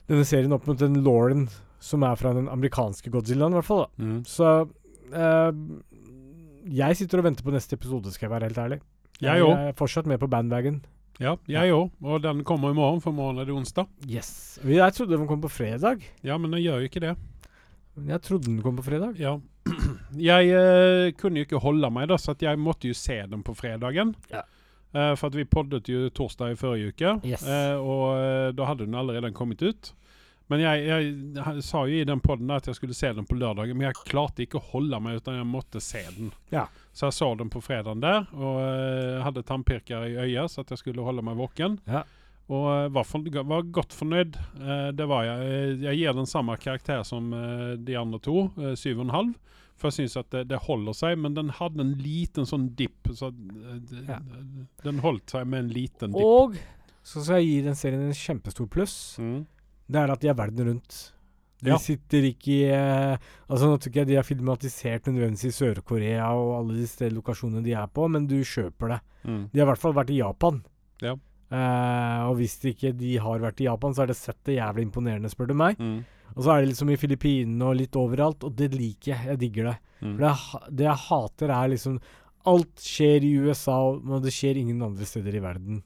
denne 0.10 0.28
serien 0.28 0.56
opp 0.56 0.70
mot 0.70 0.80
den 0.80 1.02
Lauren 1.06 1.48
som 1.80 2.04
er 2.04 2.20
fra 2.20 2.34
den 2.36 2.50
amerikanske 2.52 3.12
Godzillaen, 3.14 3.56
i 3.56 3.60
hvert 3.62 3.70
fall. 3.70 3.86
Mm. 4.02 4.22
Så 4.28 4.48
eh, 5.16 5.52
jeg 6.80 7.00
sitter 7.00 7.22
og 7.22 7.30
venter 7.30 7.46
på 7.48 7.56
neste 7.56 7.78
episode, 7.80 8.12
skal 8.14 8.28
jeg 8.28 8.36
være 8.36 8.50
helt 8.50 8.64
ærlig. 8.66 8.80
Jeg, 9.20 9.44
jeg 9.44 9.70
er 9.72 9.76
fortsatt 9.76 10.08
med 10.08 10.20
på 10.22 10.30
bandwagon. 10.32 10.80
Ja, 11.20 11.36
jeg 11.52 11.74
òg. 11.76 11.90
Og 12.00 12.22
den 12.24 12.46
kommer 12.48 12.72
i 12.72 12.78
morgen, 12.78 13.02
for 13.04 13.12
i 13.12 13.18
morgen 13.18 13.42
er 13.42 13.48
det 13.50 13.56
onsdag. 13.56 13.90
Yes. 14.08 14.60
Jeg 14.64 14.96
trodde 14.96 15.18
den 15.18 15.28
kom 15.28 15.42
på 15.44 15.52
fredag. 15.52 16.06
Ja, 16.24 16.38
men 16.40 16.56
den 16.56 16.64
gjør 16.64 16.80
jo 16.80 16.92
ikke 16.92 17.04
det. 17.04 17.16
Jeg 18.08 18.22
trodde 18.24 18.48
den 18.48 18.62
kom 18.64 18.78
på 18.80 18.86
fredag. 18.88 19.20
Ja. 19.20 19.38
Jeg 20.32 20.50
eh, 20.56 21.12
kunne 21.20 21.42
jo 21.42 21.46
ikke 21.46 21.60
holde 21.62 21.90
meg, 21.94 22.08
da, 22.10 22.16
så 22.18 22.34
jeg 22.42 22.58
måtte 22.58 22.88
jo 22.88 22.96
ju 22.96 22.98
se 22.98 23.20
den 23.30 23.44
på 23.46 23.54
fredagen. 23.54 24.16
Ja. 24.32 24.42
Eh, 24.94 25.16
for 25.16 25.28
att 25.28 25.36
vi 25.36 25.46
poddet 25.46 25.90
jo 25.90 26.10
torsdag 26.10 26.52
i 26.52 26.56
forrige 26.56 26.88
uke, 26.88 27.20
Yes. 27.24 27.44
eh, 27.48 27.76
og 27.76 28.18
eh, 28.18 28.54
då 28.54 28.64
hade 28.64 28.86
den 28.86 28.96
allerede 28.96 29.32
kommet 29.32 29.62
ut. 29.62 29.94
Men 30.48 30.60
jeg, 30.64 30.86
jeg, 30.88 31.10
jeg, 31.36 31.64
sa 31.64 31.84
jo 31.86 31.94
i 31.94 32.06
den 32.10 32.20
podden 32.20 32.50
at 32.50 32.66
jeg 32.66 32.76
skulle 32.76 32.96
se 32.98 33.12
den 33.14 33.28
på 33.30 33.38
lørdagen, 33.38 33.78
men 33.78 33.86
jeg 33.86 34.00
klarte 34.08 34.42
ikke 34.42 34.58
å 34.58 34.70
holde 34.72 34.98
meg, 35.00 35.20
utan 35.22 35.38
jeg 35.38 35.46
måtte 35.46 35.82
se 35.84 36.02
den. 36.16 36.32
Ja. 36.50 36.66
Så 37.00 37.08
jeg 37.08 37.16
så 37.16 37.30
den 37.40 37.48
på 37.48 37.62
fredagen 37.64 38.02
der, 38.04 38.26
og 38.36 38.58
uh, 38.60 39.22
hadde 39.24 39.46
tannpirker 39.48 40.04
i 40.04 40.18
øya 40.20 40.50
så 40.52 40.66
at 40.66 40.74
jeg 40.74 40.82
skulle 40.82 41.06
holde 41.06 41.24
meg 41.24 41.38
våken. 41.40 41.78
Ja. 41.88 42.04
Og 42.50 42.66
eh, 42.74 42.88
var, 42.90 43.06
for, 43.06 43.22
var 43.46 43.68
godt 43.70 43.94
fornøyd. 43.94 44.40
Uh, 44.58 44.90
det 44.98 45.06
var 45.08 45.28
jeg. 45.28 45.76
Jeg 45.84 46.00
gir 46.00 46.16
den 46.18 46.28
samme 46.28 46.56
karakter 46.58 47.04
som 47.06 47.30
de 47.86 47.96
andra 47.96 48.20
två, 48.26 48.42
eh, 48.58 48.74
7,5. 48.74 49.34
För 49.80 49.88
jag 49.88 49.94
syns 49.94 50.18
at 50.18 50.32
det, 50.32 50.44
det 50.50 50.58
holder 50.66 50.96
seg, 50.98 51.14
men 51.24 51.38
den 51.38 51.54
hadde 51.56 51.80
en 51.86 51.94
liten 52.02 52.50
sånn 52.50 52.72
dipp. 52.76 53.08
Så 53.16 53.30
Ja. 54.10 54.18
Den 54.84 55.00
holdt 55.00 55.32
seg 55.32 55.46
med 55.48 55.68
en 55.68 55.72
liten 55.72 56.12
dipp. 56.12 56.26
Og 56.26 56.58
så 57.06 57.24
skal 57.24 57.40
jeg 57.40 57.48
gi 57.48 57.62
den 57.70 57.80
serien 57.80 58.10
en 58.10 58.18
kjempestor 58.18 58.68
pluss. 58.68 58.98
Mm. 59.22 59.46
Det 59.88 60.02
er 60.02 60.12
at 60.12 60.26
de 60.26 60.34
er 60.34 60.36
verden 60.42 60.74
rundt. 60.74 61.00
De 61.62 61.74
Ja. 61.74 61.78
sitter 61.78 62.24
ikke 62.24 62.52
i 62.56 62.64
eh, 62.72 63.18
Altså 63.50 63.68
Nå 63.68 63.78
tror 63.78 63.90
ikke 63.92 64.00
jeg 64.06 64.08
de 64.08 64.16
har 64.16 64.24
filmatisert 64.24 65.10
nødvendigvis 65.10 65.50
i 65.50 65.58
Sør-Korea 65.58 66.30
og 66.32 66.54
alle 66.60 66.86
de 66.86 67.10
lokasjonene 67.12 67.64
de 67.66 67.74
er 67.76 67.88
på, 67.88 68.08
men 68.10 68.28
du 68.28 68.38
kjøper 68.44 68.94
det. 68.96 69.00
Mm. 69.26 69.42
De 69.52 69.60
har 69.60 69.66
i 69.68 69.72
hvert 69.74 69.82
fall 69.84 69.94
vært 69.98 70.14
i 70.16 70.22
Japan. 70.22 70.62
Ja. 71.02 71.16
Eh, 71.52 72.22
og 72.30 72.38
hvis 72.40 72.56
ikke 72.70 72.94
de 72.96 73.18
har 73.18 73.40
vært 73.44 73.60
i 73.60 73.68
Japan, 73.68 73.94
så 73.94 74.04
er 74.04 74.12
det 74.14 74.18
sett 74.20 74.38
det 74.46 74.60
jævlig 74.60 74.86
imponerende, 74.88 75.30
spør 75.34 75.50
du 75.50 75.56
meg. 75.58 75.78
Mm. 75.82 76.06
Og 76.36 76.44
så 76.46 76.54
er 76.54 76.62
det 76.62 76.70
liksom 76.72 76.92
i 76.94 76.98
Filippinene 77.02 77.66
og 77.66 77.76
litt 77.80 77.96
overalt, 77.98 78.44
og 78.46 78.56
det 78.56 78.70
liker 78.76 79.16
jeg. 79.16 79.26
Jeg 79.34 79.40
digger 79.42 79.72
det. 79.72 79.78
Mm. 80.00 80.14
For 80.14 80.24
det, 80.24 80.30
jeg 80.30 80.76
det 80.80 80.86
jeg 80.86 81.04
hater, 81.10 81.56
er 81.60 81.72
liksom 81.76 82.00
Alt 82.48 82.80
skjer 82.80 83.26
i 83.28 83.34
USA, 83.44 83.76
og 83.92 84.22
det 84.24 84.32
skjer 84.32 84.56
ingen 84.62 84.80
andre 84.82 85.04
steder 85.06 85.36
i 85.36 85.42
verden. 85.44 85.82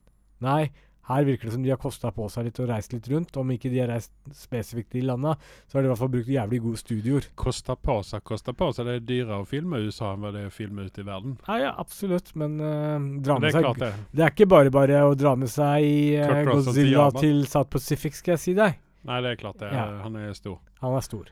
Nei, 0.46 0.68
her 1.10 1.26
virker 1.28 1.50
det 1.50 1.54
som 1.56 1.64
de 1.66 1.72
har 1.74 1.80
kosta 1.82 2.12
på 2.16 2.30
seg 2.32 2.48
litt 2.48 2.60
og 2.64 2.70
reist 2.70 2.94
litt 2.96 3.08
rundt. 3.12 3.36
Om 3.40 3.50
ikke 3.56 3.72
de 3.74 3.82
har 3.82 3.90
reist 3.92 4.14
spesifikt 4.38 4.96
i 4.96 5.04
landa, 5.04 5.34
så 5.68 5.78
har 5.78 5.84
de 5.84 5.90
i 5.90 5.92
hvert 5.92 6.00
fall 6.00 6.12
brukt 6.14 6.32
jævlig 6.32 6.62
gode 6.64 6.80
studioer. 6.80 7.28
Kosta 7.40 7.76
på 7.76 7.98
seg, 8.08 8.24
kosta 8.24 8.56
på 8.56 8.70
seg. 8.72 8.88
Det 8.88 8.96
er 8.96 9.04
dyrere 9.10 9.42
å 9.44 9.50
filme 9.50 9.82
i 9.82 9.90
USA 9.90 10.14
enn 10.14 10.24
hva 10.24 10.32
det 10.36 10.46
er 10.46 10.54
å 10.54 10.56
filme 10.56 10.88
ute 10.88 11.04
i 11.04 11.08
verden. 11.10 11.36
Ja, 11.50 11.60
ja, 11.66 11.74
absolutt, 11.84 12.32
men 12.40 12.56
uh, 12.62 12.96
dra 13.26 13.36
det 13.36 13.44
med 13.44 13.50
er 13.50 13.58
seg 13.58 13.84
det. 13.84 13.92
Det 14.14 14.28
er 14.28 14.36
ikke 14.36 14.50
bare 14.56 14.74
bare 14.74 15.04
å 15.10 15.12
dra 15.20 15.36
med 15.40 15.52
seg 15.52 15.90
Kurt 16.24 16.54
Godzilla 16.54 17.10
til 17.20 17.44
South 17.52 17.72
Pacific, 17.76 18.16
skal 18.20 18.38
jeg 18.38 18.46
si 18.46 18.56
deg. 18.58 18.80
Nei, 19.04 19.20
det 19.26 19.36
er 19.36 19.40
klart 19.44 19.60
det. 19.60 19.74
Ja. 19.76 19.90
Han 20.06 20.16
er 20.16 20.32
stor. 20.40 20.62
Han 20.80 20.96
er 20.96 21.04
stor. 21.04 21.32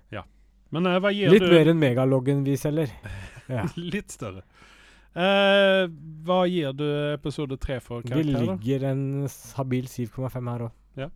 Men 0.71 0.87
uh, 0.87 1.11
Litt 1.11 1.43
du 1.43 1.51
mer 1.51 1.71
enn 1.71 1.79
megaloggen 1.79 2.43
vi 2.47 2.59
selger. 2.59 2.91
Ja. 3.51 3.65
Litt 3.75 4.13
større. 4.13 4.45
Eh, 5.11 5.85
hva 6.23 6.37
gir 6.47 6.71
du 6.77 6.85
episode 7.13 7.57
tre 7.59 7.79
for 7.83 8.01
Det 8.01 8.13
karakter, 8.13 8.31
Det 8.31 8.45
ligger 8.47 8.85
en 8.91 9.01
habil 9.57 9.85
7,5 9.91 10.51
her 10.53 10.61
òg. 10.67 10.71
Ja. 11.01 11.09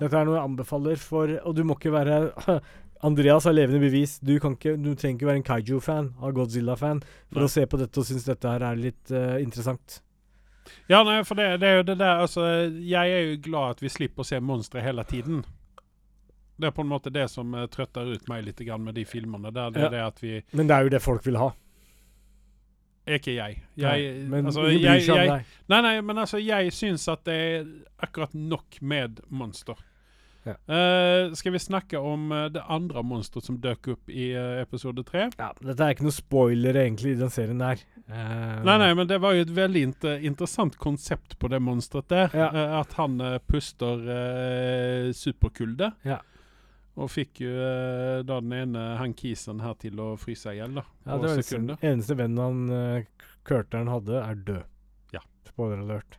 Dette 0.00 0.16
er 0.16 0.24
noe 0.24 0.38
jeg 0.38 0.44
anbefaler 0.48 0.96
for 1.00 1.28
Og 1.44 1.54
du 1.56 1.62
må 1.68 1.76
ikke 1.76 1.92
være 1.92 2.16
Andreas 3.04 3.44
har 3.44 3.52
levende 3.52 3.80
bevis. 3.82 4.18
Du, 4.22 4.38
kan 4.40 4.54
ikke, 4.56 4.76
du 4.80 4.94
trenger 4.94 5.18
ikke 5.18 5.26
være 5.28 5.40
en 5.40 5.46
kaiju-fan 5.48 6.08
av 6.22 6.32
Godzilla-fan 6.36 7.00
for 7.02 7.40
Nei. 7.42 7.48
å 7.48 7.50
se 7.50 7.64
på 7.66 7.80
dette 7.80 7.98
og 7.98 8.06
synes 8.06 8.24
dette 8.28 8.46
her 8.52 8.62
er 8.62 8.78
litt 8.78 9.10
uh, 9.10 9.40
interessant. 9.42 9.96
Ja, 10.86 11.00
nei, 11.02 11.16
for 11.26 11.34
det, 11.34 11.48
det 11.58 11.66
er 11.68 11.80
jo 11.80 11.86
det 11.88 11.96
der 11.98 12.20
Altså, 12.22 12.44
jeg 12.70 13.10
er 13.16 13.24
jo 13.32 13.40
glad 13.42 13.74
at 13.74 13.82
vi 13.82 13.90
slipper 13.90 14.22
å 14.22 14.28
se 14.28 14.38
monstre 14.38 14.84
hele 14.86 15.02
tiden. 15.10 15.42
Det 16.54 16.68
er 16.70 16.76
på 16.76 16.84
en 16.86 16.92
måte 16.92 17.10
det 17.10 17.26
som 17.32 17.50
uh, 17.58 17.66
trøtter 17.66 18.12
ut 18.14 18.28
meg 18.30 18.46
litt 18.46 18.62
grann 18.62 18.86
med 18.86 18.94
de 18.94 19.02
filmene. 19.04 19.50
Det 19.50 19.64
er 19.66 19.82
Ja. 19.82 19.90
det 19.96 20.02
at 20.06 20.22
vi 20.22 20.36
Men 20.54 20.70
det 20.70 20.76
er 20.78 20.82
jo 20.86 20.94
det 20.94 21.02
folk 21.02 21.26
vil 21.26 21.40
ha. 21.42 21.50
Er 23.06 23.18
ikke 23.18 23.34
jeg. 23.34 23.62
jeg 23.74 24.02
Nei, 24.04 24.26
men 24.30 24.46
altså, 24.46 24.66
ingen 24.70 24.84
bryr 24.86 25.00
seg 25.02 25.14
om 25.16 25.32
deg. 25.32 25.54
Nei, 25.72 25.80
nei, 25.88 25.94
men 26.06 26.20
altså, 26.22 26.38
jeg 26.42 26.74
syns 26.74 27.08
at 27.10 27.24
det 27.26 27.38
er 27.38 27.64
akkurat 28.02 28.36
nok 28.36 28.78
med 28.80 29.24
monster. 29.28 29.80
Ja. 30.42 30.56
Uh, 30.66 31.34
skal 31.34 31.54
vi 31.54 31.58
snakke 31.62 31.98
om 31.98 32.32
uh, 32.32 32.46
det 32.50 32.62
andre 32.66 33.02
monsteret 33.06 33.46
som 33.46 33.58
dukk 33.62 33.92
opp 33.94 34.10
i 34.10 34.32
uh, 34.34 34.58
episode 34.62 35.04
tre? 35.06 35.28
Ja, 35.38 35.52
dette 35.62 35.86
er 35.86 35.94
ikke 35.94 36.06
noe 36.08 36.14
spoiler 36.14 36.78
egentlig 36.82 37.14
i 37.14 37.20
den 37.20 37.30
serien. 37.30 37.62
Eh, 37.62 37.84
Nei, 38.66 38.74
nei, 38.82 38.90
men 38.98 39.06
det 39.08 39.20
var 39.22 39.36
jo 39.36 39.44
et 39.44 39.54
veldig 39.54 39.84
inter 39.86 40.24
interessant 40.26 40.74
konsept 40.82 41.38
på 41.38 41.50
det 41.52 41.62
monsteret 41.62 42.10
der. 42.10 42.34
Ja. 42.34 42.48
at 42.80 42.92
han 42.98 43.20
puster 43.46 44.02
superkulde. 45.16 45.92
Ja. 46.04 46.18
Og 47.00 47.08
fikk 47.08 47.40
jo 47.40 47.52
eh, 47.52 48.20
da 48.28 48.38
den 48.44 48.52
ene 48.52 48.82
han 49.00 49.14
kisen 49.16 49.62
her 49.64 49.78
til 49.80 50.00
å 50.02 50.12
fryse 50.20 50.52
i 50.52 50.58
hjel, 50.58 50.76
da. 50.76 50.84
Ja, 51.06 51.16
det 51.16 51.30
var 51.30 51.38
eneste, 51.38 51.78
eneste 51.80 52.16
vennen 52.18 52.42
han 52.42 52.64
uh, 52.68 53.28
Kurteren 53.48 53.88
hadde, 53.90 54.18
er 54.20 54.42
død. 54.50 54.66
Ja. 55.16 55.22
Spoiler 55.48 55.80
alert. 55.86 56.18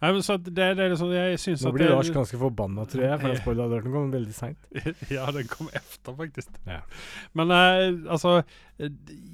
Nei, 0.00 0.10
men 0.16 0.22
så 0.24 0.38
det, 0.40 0.54
det 0.56 0.64
er 0.80 0.92
liksom, 0.94 1.10
jeg 1.12 1.38
synes 1.42 1.60
Nå 1.60 1.68
at 1.68 1.74
blir 1.76 1.84
det, 1.84 1.92
Lars 1.92 2.10
ganske 2.14 2.38
forbanna, 2.40 2.86
tror 2.88 3.02
jeg, 3.04 3.18
for 3.20 3.28
den 3.28 3.40
spoiler 3.42 3.66
alerten 3.66 3.92
kom 3.92 4.06
veldig 4.14 4.32
seint. 4.32 4.70
ja, 5.12 5.26
den 5.36 5.50
kom 5.50 5.68
efter 5.76 6.14
faktisk. 6.16 6.54
Ja. 6.64 6.78
Men 7.36 7.52
uh, 7.52 8.12
altså 8.14 8.38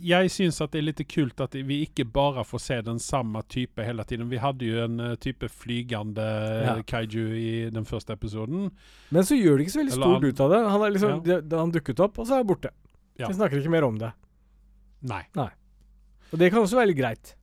Jeg 0.03 0.33
syns 0.35 0.59
at 0.64 0.75
det 0.75 0.81
er 0.81 0.89
litt 0.89 1.05
kult 1.12 1.39
at 1.45 1.55
vi 1.55 1.79
ikke 1.87 2.09
bare 2.11 2.43
får 2.43 2.64
se 2.64 2.81
den 2.89 2.99
samme 2.99 3.45
type 3.47 3.87
hele 3.87 4.03
tiden. 4.11 4.27
Vi 4.33 4.43
hadde 4.43 4.67
jo 4.67 4.83
en 4.89 4.99
uh, 5.05 5.12
type 5.23 5.47
flygende 5.55 6.27
Ja. 6.67 6.75
kaiju 6.83 7.29
i 7.39 7.71
den 7.71 7.87
første 7.87 8.19
episoden. 8.19 8.73
Men 9.14 9.23
så 9.29 9.39
gjør 9.39 9.61
det 9.61 9.69
ikke 9.69 9.77
så 9.77 9.85
veldig 9.85 9.99
stort 10.01 10.27
ut 10.27 10.45
av 10.49 10.51
det. 10.57 10.62
Han, 10.67 10.83
er 10.83 10.97
liksom, 10.99 11.17
Ja. 11.31 11.41
han 11.61 11.75
dukket 11.79 12.03
opp, 12.03 12.19
og 12.19 12.27
så 12.27 12.41
er 12.41 12.43
han 12.43 12.51
borte. 12.51 12.75
Ja. 13.21 13.31
Vi 13.31 13.39
snakker 13.39 13.62
ikke 13.62 13.71
mer 13.79 13.87
om 13.87 14.03
det. 14.03 14.11
Nei. 15.07 15.23
Og 15.39 16.41
det 16.43 16.51
kan 16.51 16.64
også 16.64 16.81
være 16.83 16.91
litt 16.91 16.99
greit. 16.99 17.37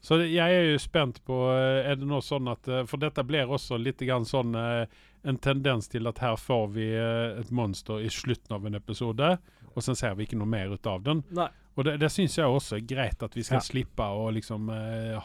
Så 0.00 0.20
jeg 0.22 0.38
er 0.54 0.68
jo 0.72 0.78
spent 0.78 1.18
på 1.26 1.36
eh, 1.50 1.90
Er 1.90 1.96
det 1.98 2.06
nå 2.06 2.20
sånn 2.22 2.46
at 2.52 2.68
eh, 2.70 2.84
For 2.86 3.00
dette 3.02 3.24
blir 3.26 3.50
også 3.50 3.78
litt 3.82 3.98
grann 4.06 4.26
sånn 4.28 4.54
eh, 4.54 4.84
en 5.26 5.36
tendens 5.42 5.88
til 5.90 6.06
at 6.06 6.20
her 6.22 6.36
får 6.38 6.68
vi 6.76 6.84
et 6.94 7.48
monster 7.50 7.98
i 8.00 8.08
slutten 8.08 8.54
av 8.54 8.64
en 8.68 8.78
episode, 8.78 9.32
og 9.74 9.82
så 9.82 9.92
ser 9.98 10.14
vi 10.14 10.28
ikke 10.28 10.38
noe 10.38 10.46
mer 10.48 10.70
ut 10.70 10.86
av 10.86 11.02
den. 11.02 11.24
Nei. 11.34 11.48
Og 11.74 11.84
det, 11.84 11.96
det 12.00 12.08
syns 12.14 12.38
jeg 12.38 12.46
også 12.46 12.78
er 12.78 12.84
greit, 12.86 13.24
at 13.26 13.34
vi 13.34 13.42
skal 13.42 13.58
Ja. 13.58 13.64
slippe 13.66 14.06
å 14.06 14.30
liksom 14.32 14.70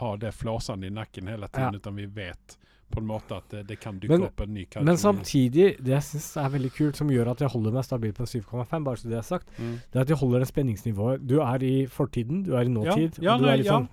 ha 0.02 0.10
det 0.18 0.34
flåsende 0.34 0.90
i 0.90 0.94
nakken 0.98 1.30
hele 1.30 1.48
tiden, 1.48 1.78
Ja. 1.78 1.80
utan 1.80 1.96
vi 2.02 2.08
vet 2.10 2.58
på 2.94 3.00
en 3.00 3.08
måte 3.08 3.38
at 3.38 3.50
det, 3.54 3.64
det 3.70 3.80
kan 3.80 4.00
dukke 4.02 4.18
Men- 4.18 4.28
opp 4.28 4.42
en 4.42 4.54
ny 4.54 4.66
karakter. 4.66 4.90
Men 4.90 4.98
samtidig, 4.98 5.78
det 5.78 5.94
jeg 5.94 6.02
syns 6.10 6.30
er 6.42 6.50
veldig 6.58 6.74
kult, 6.74 6.96
som 6.98 7.10
gjør 7.14 7.32
at 7.32 7.40
jeg 7.46 7.50
holder 7.54 7.72
meg 7.78 7.86
stabil 7.86 8.14
på 8.14 8.26
en 8.26 8.32
7,5, 8.34 8.84
bare 8.84 8.98
så 8.98 9.10
det 9.10 9.18
er 9.22 9.28
sagt, 9.30 9.48
mm. 9.60 9.74
det 9.92 9.96
er 10.02 10.02
at 10.02 10.10
jeg 10.10 10.18
holder 10.18 10.40
det 10.44 10.48
spenningsnivået. 10.52 11.26
Du 11.28 11.40
er 11.40 11.64
i 11.64 11.76
fortiden, 11.86 12.44
du 12.44 12.56
er 12.58 12.66
i 12.66 12.74
nåtid, 12.74 13.22
Ja, 13.22 13.36
og 13.38 13.42
du 13.46 13.48
er 13.54 13.58
ja. 13.62 13.78
sånn 13.78 13.90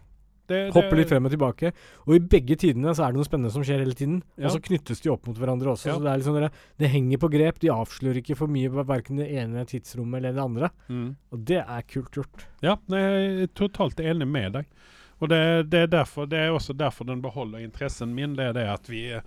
det, 0.51 0.61
Hopper 0.74 0.98
litt 1.01 1.11
frem 1.11 1.26
og 1.28 1.32
tilbake. 1.32 1.72
Og 2.07 2.14
i 2.16 2.20
begge 2.34 2.57
tidene 2.61 2.92
så 2.96 3.07
er 3.07 3.14
det 3.14 3.20
noe 3.20 3.28
spennende 3.28 3.53
som 3.55 3.64
skjer 3.66 3.82
hele 3.84 3.96
tiden. 3.96 4.20
Ja. 4.36 4.48
Og 4.48 4.57
så 4.57 4.62
knyttes 4.66 5.03
de 5.05 5.12
opp 5.14 5.26
mot 5.30 5.38
hverandre 5.40 5.72
også. 5.74 5.90
Ja. 5.90 5.96
Så 5.96 6.05
det 6.05 6.12
er 6.12 6.22
liksom 6.22 6.38
det, 6.40 6.53
det 6.82 6.92
henger 6.92 7.22
på 7.22 7.32
grep. 7.32 7.61
De 7.62 7.72
avslører 7.74 8.20
ikke 8.22 8.38
for 8.38 8.53
mye 8.53 8.70
verken 8.90 9.20
det 9.22 9.30
ene 9.40 9.64
tidsrommet 9.70 10.20
eller 10.20 10.36
det 10.36 10.46
andre. 10.46 10.72
Mm. 10.88 11.11
Og 11.32 11.44
det 11.53 11.62
er 11.64 11.86
kult 11.90 12.18
gjort. 12.20 12.48
Ja, 12.66 12.76
jeg 12.92 13.44
er 13.46 13.55
totalt 13.57 14.03
enig 14.05 14.28
med 14.28 14.59
deg. 14.59 14.72
Og 15.20 15.28
det, 15.28 15.40
det, 15.70 15.84
er 15.84 15.92
derfor, 15.92 16.26
det 16.26 16.38
er 16.40 16.51
også 16.57 16.72
derfor 16.72 17.05
den 17.09 17.20
beholder 17.22 17.61
interessen 17.61 18.14
min. 18.16 18.36
Det 18.38 18.51
er 18.51 18.57
det 18.57 18.66
at 18.72 18.88
vi 18.88 19.07
eh, 19.12 19.24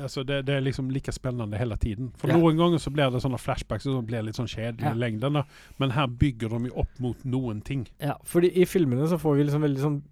Altså 0.00 0.22
det, 0.22 0.44
det 0.46 0.54
er 0.54 0.60
liksom 0.62 0.92
like 0.94 1.10
spennende 1.12 1.58
hele 1.58 1.74
tiden. 1.76 2.12
For 2.20 2.30
Ja. 2.30 2.36
noen 2.38 2.56
ganger 2.56 2.78
så 2.78 2.92
blir 2.94 3.10
det 3.10 3.18
sånne 3.24 3.38
flashbacks 3.40 3.82
som 3.82 4.04
blir 4.06 4.22
litt 4.22 4.36
sånn 4.38 4.46
kjedelige 4.46 4.86
Ja. 4.86 4.94
i 4.94 5.00
lengden. 5.00 5.40
Men 5.78 5.90
her 5.96 6.06
bygger 6.06 6.48
de 6.54 6.68
jo 6.70 6.76
opp 6.84 7.00
mot 7.00 7.24
noen 7.24 7.60
ting. 7.64 7.88
Ja, 7.98 8.14
fordi 8.24 8.52
i 8.54 8.64
filmene 8.64 9.08
så 9.10 9.18
får 9.18 9.36
vi 9.36 9.44
liksom 9.48 9.62
veldig 9.66 9.82
sånn 9.82 10.02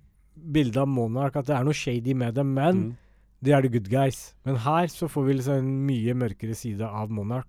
bilde 0.52 0.80
av 0.80 0.88
Monarch, 0.88 1.36
at 1.36 1.46
det 1.46 1.56
er 1.56 1.64
noe 1.64 1.74
shady 1.76 2.14
med 2.14 2.34
dem, 2.34 2.54
men 2.54 2.76
Mm. 2.76 2.96
de 3.42 3.52
er 3.52 3.62
the 3.62 3.68
good 3.68 3.88
guys. 3.90 4.34
Men 4.44 4.56
her 4.56 4.86
så 4.86 5.08
får 5.08 5.26
vi 5.26 5.34
liksom 5.34 5.54
en 5.58 5.86
mye 5.86 6.14
mørkere 6.14 6.54
side 6.56 6.80
av 6.82 7.10
Monarch. 7.10 7.46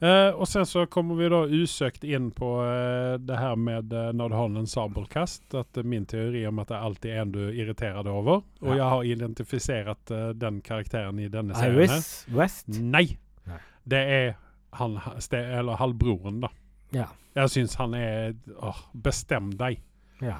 Eh, 0.00 0.30
og 0.30 0.46
sen 0.46 0.62
så 0.62 0.84
kommer 0.86 1.16
vi 1.18 1.26
da 1.28 1.40
usøkt 1.50 2.04
inn 2.06 2.28
på 2.30 2.46
eh, 2.62 3.16
det 3.18 3.36
her 3.40 3.56
med 3.58 3.92
eh, 3.92 4.12
når 4.14 4.28
du 4.30 4.34
har 4.38 4.44
en 4.60 4.66
sabelkast. 4.70 5.54
At 5.58 5.80
min 5.84 6.06
teori 6.06 6.44
om 6.46 6.60
at 6.62 6.68
det 6.68 6.76
alltid 6.78 7.10
er 7.10 7.22
en 7.24 7.32
du 7.32 7.40
irriterer 7.50 8.04
deg 8.06 8.12
over. 8.14 8.44
Og 8.62 8.68
Ja. 8.68 8.76
jeg 8.76 8.84
har 8.92 9.02
identifisert 9.16 10.10
eh, 10.14 10.32
den 10.38 10.60
karakteren 10.62 11.18
i 11.18 11.26
denne 11.28 11.52
serien. 11.58 11.88
Iris 11.90 12.26
West. 12.30 12.68
Nei. 12.78 13.16
Nei. 13.48 13.58
Det 13.88 14.04
er 14.20 14.36
han, 14.78 14.98
eller 15.32 15.76
halvbroren, 15.80 16.40
da. 16.44 16.48
Ja. 16.92 17.06
Jeg 17.34 17.48
syns 17.50 17.74
han 17.76 17.94
er 17.94 18.34
åh, 18.62 18.78
Bestem 18.94 19.50
deg. 19.56 19.80
ja. 20.22 20.38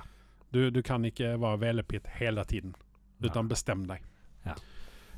Du, 0.54 0.70
du 0.70 0.82
kan 0.82 1.04
ikke 1.04 1.34
være 1.40 1.60
velepitt 1.60 2.08
hele 2.18 2.44
tiden. 2.48 2.74
Utan 3.24 3.48
bestem 3.50 3.86
deg. 3.88 4.04
Ja. 4.46 4.54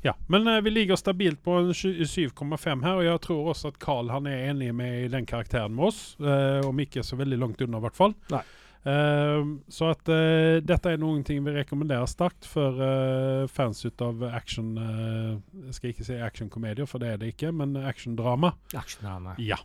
Ja, 0.01 0.15
Men 0.27 0.47
uh, 0.47 0.57
vi 0.65 0.69
ligger 0.69 0.97
stabilt 0.97 1.43
på 1.45 1.59
7,5 1.77 2.81
her, 2.81 2.95
og 2.95 3.03
jeg 3.05 3.21
tror 3.21 3.51
også 3.51 3.69
at 3.69 3.77
Carl 3.79 4.09
han 4.09 4.25
er 4.25 4.47
enig 4.49 4.71
med 4.73 5.03
i 5.03 5.11
den 5.13 5.27
karakteren 5.29 5.75
med 5.77 5.91
oss. 5.91 5.99
Uh, 6.19 6.65
om 6.65 6.79
ikke 6.81 7.03
så 7.05 7.19
veldig 7.19 7.37
langt 7.37 7.61
unna, 7.61 7.77
i 7.77 7.85
hvert 7.85 7.99
fall. 7.99 8.15
Nei. 8.33 8.41
Uh, 8.81 9.61
så 9.69 9.91
at 9.93 10.09
uh, 10.09 10.57
dette 10.65 10.89
er 10.89 10.97
noen 10.97 11.21
ting 11.21 11.43
vi 11.45 11.53
rekommenderer 11.53 12.09
sterkt 12.09 12.47
for 12.49 12.81
uh, 12.81 13.45
fans 13.45 13.83
ut 13.85 14.01
av 14.01 14.23
action 14.31 14.71
Jeg 14.73 15.75
skal 15.77 15.91
ikke 15.91 16.07
si 16.07 16.17
actionkomedier, 16.17 16.89
for 16.89 17.03
det 17.03 17.11
er 17.13 17.21
det 17.21 17.35
ikke, 17.35 17.53
men 17.53 17.77
actiondrama. 17.77 18.55
Action 18.73 19.05
Ja. 19.37 19.61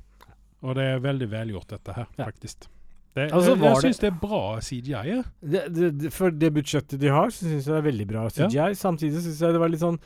Og 0.60 0.76
det 0.76 0.84
er 0.84 1.04
veldig 1.04 1.30
velgjort, 1.32 1.70
dette 1.72 1.96
her, 1.96 2.12
Ja. 2.18 2.28
faktisk. 2.28 2.68
Det, 3.16 3.30
Altså, 3.32 3.54
jeg 3.54 3.64
jeg 3.64 3.82
syns 3.86 4.00
det 4.02 4.08
er 4.10 4.16
bra 4.20 4.40
CGI. 4.60 4.90
Ja. 4.92 5.20
Det, 5.40 5.60
det, 5.72 5.88
det, 6.02 6.10
for 6.12 6.34
det 6.34 6.50
budsjettet 6.52 7.00
de 7.00 7.08
har, 7.08 7.30
så 7.32 7.46
syns 7.46 7.64
jeg 7.64 7.72
det 7.72 7.78
er 7.78 7.86
veldig 7.86 8.06
bra 8.10 8.24
CGI. 8.28 8.74
Samtidig 8.76 9.22
syns 9.24 9.40
jeg 9.40 9.56
det 9.56 9.62
var 9.62 9.72
litt 9.72 9.80
sånn 9.80 9.96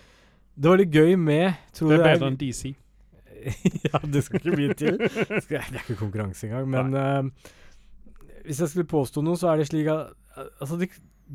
Det 0.55 0.71
var 0.71 0.79
litt 0.79 0.95
gøy 0.95 1.17
med 1.19 1.59
tror 1.75 1.91
Det 1.91 1.99
er 1.99 2.07
bedre 2.07 2.31
enn 2.31 2.39
DC. 2.39 2.71
ja, 3.89 4.01
det 4.05 4.23
skal 4.27 4.43
ikke 4.43 4.59
mye 4.61 4.77
til. 4.79 5.01
Det 5.01 5.59
er 5.59 5.81
ikke 5.81 5.99
konkurranse 5.99 6.47
engang. 6.47 6.71
Men 6.71 6.95
uh, 6.95 7.51
hvis 8.47 8.63
jeg 8.63 8.73
skulle 8.75 8.91
påstå 8.91 9.25
noe, 9.27 9.41
så 9.41 9.51
er 9.51 9.61
det 9.63 9.71
slik 9.73 9.91
at 9.91 10.17
Altså, 10.63 10.77
de, 10.79 10.87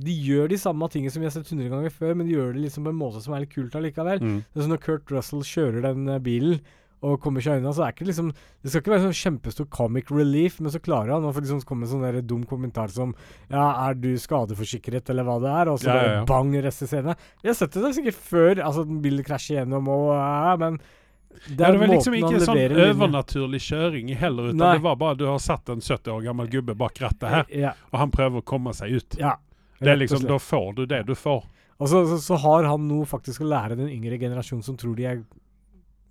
de 0.07 0.13
gjør 0.23 0.47
de 0.49 0.57
samme 0.57 0.88
tingene 0.89 1.11
som 1.11 1.21
vi 1.21 1.28
har 1.28 1.34
sett 1.36 1.49
hundre 1.51 1.67
ganger 1.69 1.91
før, 1.93 2.13
men 2.15 2.30
de 2.30 2.38
gjør 2.38 2.55
det 2.55 2.63
liksom 2.63 2.88
på 2.88 2.93
en 2.93 2.97
måte 2.97 3.19
som 3.21 3.36
er 3.36 3.43
litt 3.43 3.51
kult 3.51 3.76
allikevel. 3.76 4.23
Mm. 4.23 4.38
Det 4.47 4.57
er 4.57 4.63
sånn 4.63 4.73
Når 4.73 4.82
Kurt 4.86 5.11
Russell 5.11 5.43
kjører 5.45 5.84
den 5.84 6.07
eh, 6.07 6.21
bilen 6.23 6.61
og 7.05 7.19
kommer 7.23 7.43
seg 7.45 7.59
unna, 7.61 7.71
så 7.77 7.83
er 7.85 7.93
ikke 7.93 8.03
det 8.07 8.09
liksom 8.11 8.31
Det 8.33 8.71
skal 8.73 8.81
ikke 8.81 8.93
være 8.95 9.03
sånn 9.05 9.15
kjempestor 9.19 9.67
comic 9.73 10.09
relief, 10.11 10.57
men 10.63 10.73
så 10.73 10.81
klarer 10.81 11.13
han 11.15 11.27
å 11.29 11.31
liksom 11.35 11.61
komme 11.69 11.85
med 11.85 11.91
sånn 11.93 12.03
der 12.07 12.17
dum 12.25 12.43
kommentar 12.49 12.89
som 12.93 13.13
Ja, 13.51 13.67
er 13.87 13.93
du 13.99 14.11
skadeforsikret, 14.17 15.09
eller 15.13 15.27
hva 15.27 15.37
det 15.43 15.53
er? 15.53 15.71
Og 15.73 15.79
så 15.83 15.89
Ja, 15.89 15.95
bare 15.99 16.09
ja, 16.11 16.19
ja. 16.19 16.25
bang, 16.33 16.53
resten 16.65 16.89
scene. 16.91 17.15
Vi 17.43 17.51
har 17.51 17.57
sett 17.61 17.77
det 17.77 17.93
sikkert 17.99 18.17
før, 18.33 18.63
altså 18.65 18.83
den 18.89 19.01
bilen 19.05 19.25
krasjer 19.27 19.61
gjennom 19.61 19.87
og 19.93 20.11
ja, 20.17 20.55
men 20.65 20.79
det 21.49 21.59
Ja, 21.59 21.67
er 21.67 21.75
det 21.75 21.79
var 21.81 21.89
liksom 21.91 22.13
ikke 22.15 22.43
sånn 22.47 22.77
overnaturlig 22.89 23.59
kjøring 23.65 24.13
heller, 24.15 24.51
utan 24.53 24.61
Nei. 24.61 24.73
det 24.77 24.85
var 24.85 24.95
bare 25.01 25.17
du 25.19 25.25
har 25.27 25.41
satt 25.43 25.67
en 25.73 25.81
70 25.83 26.13
år 26.13 26.21
gammel 26.29 26.47
gubbe 26.53 26.75
bak 26.79 27.01
rattet 27.03 27.27
her, 27.29 27.45
Ja, 27.51 27.73
og 27.91 27.99
han 27.99 28.13
prøver 28.13 28.39
å 28.39 28.45
komme 28.47 28.71
seg 28.73 28.95
ut. 28.95 29.17
ja. 29.19 29.35
Det 29.75 29.91
er 29.91 29.97
liksom. 29.99 30.23
Da 30.23 30.37
får 30.39 30.69
du 30.77 30.85
det 30.87 31.01
du 31.05 31.11
får. 31.19 31.41
Og 31.83 31.89
så, 31.91 32.05
så, 32.07 32.15
så 32.23 32.37
har 32.39 32.63
han 32.63 32.85
noe 32.87 33.03
faktisk 33.05 33.43
å 33.43 33.49
lære 33.51 33.75
den 33.75 33.89
yngre 33.91 34.15
generasjonen 34.17 34.63
som 34.63 34.77
tror 34.79 34.95
de 34.95 35.03
er 35.09 35.17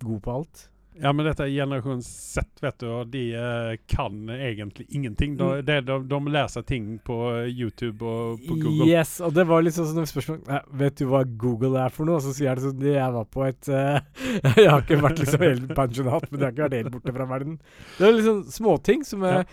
gode 0.05 0.21
på 0.21 0.31
alt. 0.35 0.67
Ja, 1.01 1.11
men 1.11 1.25
dette 1.27 1.43
er 1.43 1.49
generasjon 1.51 1.99
Z, 2.05 2.45
vet 2.63 2.77
du, 2.79 2.85
og 2.87 3.09
de 3.11 3.23
eh, 3.35 3.73
kan 3.91 4.29
egentlig 4.31 4.85
ingenting. 4.95 5.33
De, 5.37 5.43
Mm. 5.45 5.65
de, 5.67 5.75
de, 5.89 5.97
de 6.07 6.19
leser 6.31 6.63
ting 6.63 6.85
på 7.03 7.17
eh, 7.33 7.49
YouTube 7.51 8.05
og 8.07 8.39
på 8.47 8.55
Google. 8.61 8.87
Yes, 8.87 9.17
og 9.19 9.33
det 9.35 9.43
var 9.49 9.65
litt 9.65 9.75
sånn 9.75 9.89
som 9.91 10.07
spørsmål 10.07 10.39
«Nei, 10.47 10.61
Vet 10.85 11.01
du 11.01 11.05
hva 11.11 11.23
Google 11.27 11.81
er 11.83 11.91
for 11.93 12.07
noe? 12.07 12.21
Og 12.21 12.23
så 12.23 12.31
sier 12.37 12.47
jeg 12.53 12.61
det 12.61 12.65
sånn 12.69 12.85
Jeg 12.87 13.11
var 13.17 13.27
på 13.35 13.43
et 13.47 13.69
uh, 13.71 13.99
Jeg 14.61 14.69
har 14.71 14.85
ikke 14.85 15.01
vært 15.03 15.19
liksom 15.23 15.43
helt 15.43 15.75
pensjonat, 15.75 16.29
men 16.31 16.39
jeg 16.39 16.45
har 16.47 16.55
ikke 16.55 16.67
vært 16.69 16.77
helt 16.79 16.95
borte 16.95 17.15
fra 17.19 17.27
verden. 17.33 17.57
Det 17.99 18.07
er 18.07 18.15
liksom 18.15 18.41
småting 18.55 19.03
som 19.07 19.27
er 19.27 19.43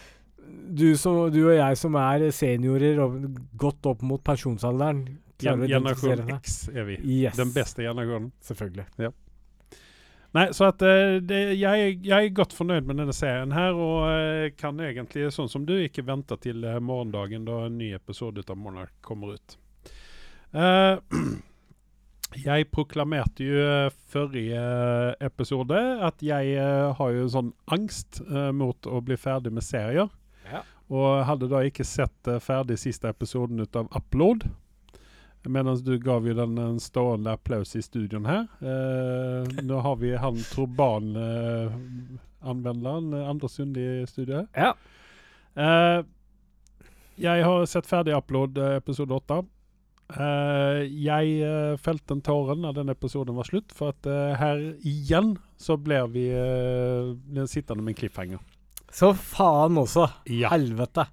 du, 0.72 0.86
som, 1.00 1.18
du 1.32 1.40
og 1.48 1.54
jeg 1.56 1.78
som 1.80 1.96
er 2.00 2.28
seniorer 2.34 2.98
og 3.02 3.18
gått 3.60 3.86
opp 3.90 4.02
mot 4.06 4.22
pensjonsalderen 4.24 5.04
Gen 5.42 5.64
generasjon. 5.66 6.22
X 6.38 6.68
er 6.70 6.86
vi. 6.86 7.00
Yes. 7.02 7.34
Den 7.38 7.50
beste 7.54 7.82
generasjonen. 7.82 8.30
Selvfølgelig. 8.46 8.86
Nei, 10.32 10.46
så 10.56 10.70
at 10.70 10.80
eh, 10.86 11.18
det, 11.20 11.40
jeg, 11.60 11.96
jeg 12.06 12.28
er 12.30 12.36
godt 12.36 12.54
fornøyd 12.56 12.86
med 12.88 12.96
denne 13.02 13.12
serien 13.12 13.52
her, 13.52 13.76
og 13.76 14.06
eh, 14.08 14.46
kan 14.56 14.80
egentlig, 14.80 15.26
sånn 15.34 15.50
som 15.52 15.66
du, 15.68 15.74
ikke 15.76 16.06
vente 16.08 16.38
til 16.40 16.64
eh, 16.64 16.80
morgendagen 16.80 17.44
da 17.48 17.66
en 17.66 17.76
ny 17.76 17.90
episode 17.98 18.44
av 18.48 18.56
Monarch 18.56 18.94
kommer 19.04 19.36
ut. 19.36 19.58
Uh, 20.56 20.96
jeg 22.48 22.70
proklamerte 22.72 23.44
jo 23.44 23.66
forrige 24.12 24.62
episode 25.24 25.76
at 26.04 26.24
jeg 26.24 26.56
har 26.96 27.12
jo 27.12 27.28
sånn 27.32 27.50
angst 27.72 28.20
mot 28.56 28.88
å 28.88 29.00
bli 29.04 29.18
ferdig 29.20 29.52
med 29.52 29.64
serier. 29.64 30.08
Ja. 30.48 30.62
Og 30.92 31.24
hadde 31.28 31.48
da 31.52 31.60
ikke 31.64 31.84
sett 31.88 32.32
ferdig 32.44 32.78
siste 32.80 33.12
episoden 33.12 33.60
ut 33.60 33.76
av 33.76 33.88
Upload. 33.96 34.48
Mens 35.48 35.82
du 35.82 35.98
gav 35.98 36.28
jo 36.28 36.34
den 36.34 36.58
en 36.58 36.80
stående 36.80 37.32
applaus 37.34 37.76
i 37.76 37.82
studioen 37.82 38.26
her. 38.28 38.46
Eh, 38.60 39.44
nå 39.64 39.80
har 39.82 39.96
vi 39.98 40.16
han 40.16 40.36
Troban-anvenderen 40.52 43.14
eh, 43.14 43.28
Anders 43.28 43.52
Sunde 43.58 43.80
i 43.80 44.06
studio. 44.06 44.46
Ja. 44.54 44.74
Eh, 45.54 46.04
jeg 47.22 47.44
har 47.44 47.66
sett 47.66 47.86
ferdig 47.86 48.16
Upload 48.16 48.58
eh, 48.58 48.76
episode 48.78 49.14
åtte. 49.14 49.42
Eh, 50.12 50.82
jeg 51.06 51.36
uh, 51.40 51.78
felte 51.80 52.16
en 52.16 52.24
tåre 52.24 52.56
når 52.58 52.80
den 52.80 52.92
episoden 52.92 53.36
var 53.38 53.48
slutt, 53.48 53.72
for 53.72 53.94
at 53.94 54.08
eh, 54.08 54.34
her 54.36 54.60
igjen 54.84 55.36
så 55.56 55.78
blir 55.80 56.10
vi 56.12 56.26
sittende 57.48 57.84
med 57.84 57.94
en 57.94 58.00
cliffhanger. 58.00 58.42
Så 58.92 59.12
faen 59.16 59.78
også. 59.80 60.06
Ja. 60.28 60.50
Helvete. 60.52 61.06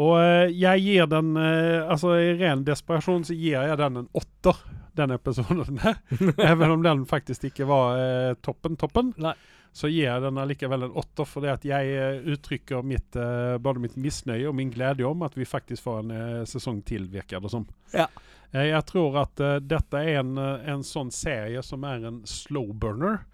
Og 0.00 0.14
eh, 0.20 0.52
jeg 0.54 0.82
gir 0.82 1.08
den 1.10 1.34
eh, 1.38 1.82
Altså 1.82 2.16
i 2.18 2.32
ren 2.40 2.64
desperasjon 2.66 3.26
så 3.26 3.36
gir 3.38 3.58
jeg 3.58 3.78
den 3.78 4.00
en 4.02 4.08
åtter, 4.14 4.60
den 4.98 5.14
episoden. 5.16 5.80
Even 6.50 6.76
om 6.76 6.84
den 6.86 7.04
faktisk 7.10 7.48
ikke 7.50 7.66
var 7.70 7.98
eh, 7.98 8.36
toppen, 8.42 8.78
toppen. 8.80 9.12
Nei. 9.22 9.34
Så 9.74 9.88
gir 9.90 10.04
jeg 10.06 10.22
den 10.22 10.36
allikevel 10.38 10.84
en 10.86 10.92
åtter, 11.00 11.26
fordi 11.26 11.48
at 11.50 11.64
jeg 11.66 11.94
eh, 11.98 12.20
uttrykker 12.30 12.84
mitt, 12.86 13.16
eh, 13.18 13.56
både 13.58 13.82
mitt 13.82 13.96
misnøye 13.98 14.46
og 14.46 14.54
min 14.54 14.70
glede 14.70 15.02
om 15.08 15.24
at 15.26 15.34
vi 15.34 15.46
faktisk 15.50 15.82
får 15.88 16.04
en 16.04 16.12
eh, 16.14 16.44
sesong 16.46 16.78
til, 16.86 17.08
virker 17.10 17.42
det 17.42 17.50
som. 17.50 17.66
Ja. 17.90 18.06
Jeg 18.54 18.84
tror 18.86 19.16
at 19.18 19.40
uh, 19.42 19.56
dette 19.58 19.98
er 19.98 20.20
en, 20.20 20.36
en 20.38 20.84
sånn 20.86 21.08
serie 21.10 21.58
som 21.66 21.82
er 21.88 22.04
en 22.06 22.20
slow 22.22 22.68
burner. 22.70 23.24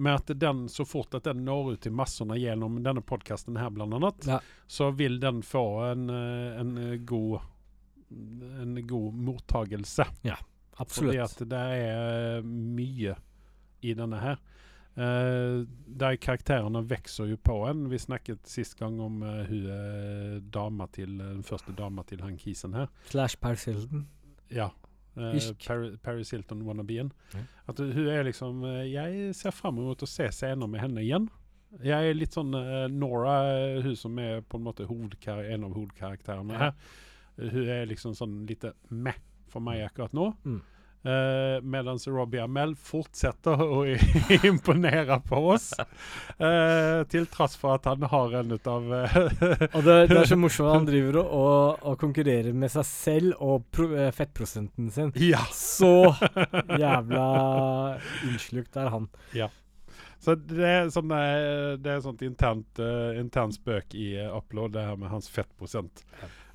Med 0.00 0.22
at 0.22 0.32
den, 0.40 0.62
så 0.72 0.86
fort 0.88 1.12
at 1.18 1.26
den 1.28 1.42
når 1.44 1.74
ut 1.74 1.82
til 1.84 1.92
massene 1.92 2.38
gjennom 2.40 2.78
denne 2.80 3.02
podkasten 3.04 3.60
her, 3.60 3.68
blant 3.76 3.98
annet, 3.98 4.24
Ja. 4.24 4.38
så 4.64 4.88
vil 4.96 5.20
den 5.20 5.42
få 5.44 5.66
en, 5.90 6.08
en 6.08 6.72
god 7.04 7.42
en 8.62 8.86
god 8.86 9.14
mottagelse. 9.14 10.06
Ja, 10.24 10.38
Absolutt. 10.80 11.20
at 11.28 11.44
det 11.52 11.60
er 11.60 12.40
mye 12.42 13.18
i 13.84 13.92
denne 13.94 14.24
her. 14.24 14.40
Eh, 15.00 15.62
der 16.00 16.16
karakterene 16.20 16.82
vokser 16.90 17.30
jo 17.30 17.38
på 17.40 17.56
en. 17.70 17.86
Vi 17.90 17.98
snakket 17.98 18.44
sist 18.48 18.76
gang 18.78 19.00
om 19.00 19.22
uh, 19.24 19.40
hun 19.48 19.66
er 19.72 20.38
dama 20.52 20.86
til 20.92 21.18
den 21.18 21.42
første 21.46 21.72
dama 21.76 22.04
til 22.08 22.20
han 22.24 22.36
kisen 22.40 22.76
her. 22.76 22.90
Slash 23.08 23.40
Paris 23.40 23.64
Hilton. 23.64 24.06
Ja. 24.52 24.70
Uh, 25.16 25.34
Ish. 25.36 25.52
Paris 26.04 26.30
Hilton 26.30 26.62
wannabeen. 26.66 27.12
Mm. 27.34 27.46
At 27.68 27.78
hun 27.78 28.06
er 28.08 28.22
liksom 28.22 28.64
eh, 28.64 28.92
Jeg 28.92 29.34
ser 29.34 29.54
fram 29.54 29.80
mot 29.80 30.02
å 30.02 30.08
se 30.08 30.28
scener 30.32 30.70
med 30.70 30.84
henne 30.84 31.02
igjen. 31.02 31.28
Jeg 31.78 32.10
er 32.10 32.16
litt 32.18 32.34
sånn 32.34 32.54
eh, 32.56 32.88
Nora, 32.90 33.36
eh, 33.54 33.78
hun 33.84 33.96
som 33.98 34.18
er 34.18 34.42
på 34.42 34.58
en 34.58 34.66
måte 34.66 34.86
en 34.86 35.66
av 35.66 35.74
hovedkarakterene 35.76 36.58
her. 36.58 36.72
Eh, 37.38 37.52
hun 37.54 37.70
er 37.70 37.86
liksom 37.90 38.16
sånn 38.18 38.40
lite 38.48 38.74
meh 38.90 39.18
for 39.50 39.62
meg 39.62 39.84
akkurat 39.86 40.14
nå. 40.14 40.32
Mm. 40.44 40.60
Uh, 41.00 41.62
Mens 41.64 42.04
Robbie 42.08 42.42
Amell 42.44 42.74
fortsetter 42.76 43.62
å 43.64 43.84
imponere 44.50 45.16
på 45.24 45.38
oss. 45.54 45.70
Uh, 46.36 47.06
til 47.08 47.24
tross 47.32 47.56
for 47.60 47.78
at 47.78 47.88
han 47.88 48.04
har 48.10 48.36
en 48.42 48.52
ut 48.52 48.68
av 48.68 48.90
uh, 48.92 49.16
Og 49.78 49.80
det, 49.86 49.96
det 50.10 50.18
er 50.20 50.28
så 50.28 50.36
morsomt 50.44 50.74
han 50.74 50.88
driver 50.88 51.22
og, 51.22 51.32
og, 51.38 51.86
og 51.92 51.96
konkurrerer 52.02 52.52
med 52.56 52.72
seg 52.72 52.84
selv 52.88 53.40
og 53.40 53.64
pro, 53.72 53.88
eh, 53.96 54.10
fettprosenten 54.14 54.90
sin. 54.92 55.14
Ja. 55.20 55.42
Så 55.54 56.12
jævla 56.80 57.24
innslukt 58.28 58.76
er 58.80 58.92
han. 58.92 59.08
Ja. 59.36 59.48
Så 60.20 60.34
det 60.36 60.66
er 60.68 60.90
sånn 60.92 61.12
eh, 61.16 61.78
Det 61.80 61.94
er 61.94 62.02
sånt 62.04 62.20
internt 62.26 62.80
uh, 62.82 63.16
intern 63.18 63.54
spøk 63.54 63.96
i 63.96 64.12
uh, 64.20 64.36
upload, 64.36 64.74
det 64.76 64.84
her 64.84 65.00
med 65.00 65.12
hans 65.12 65.30
fettprosent. 65.32 66.04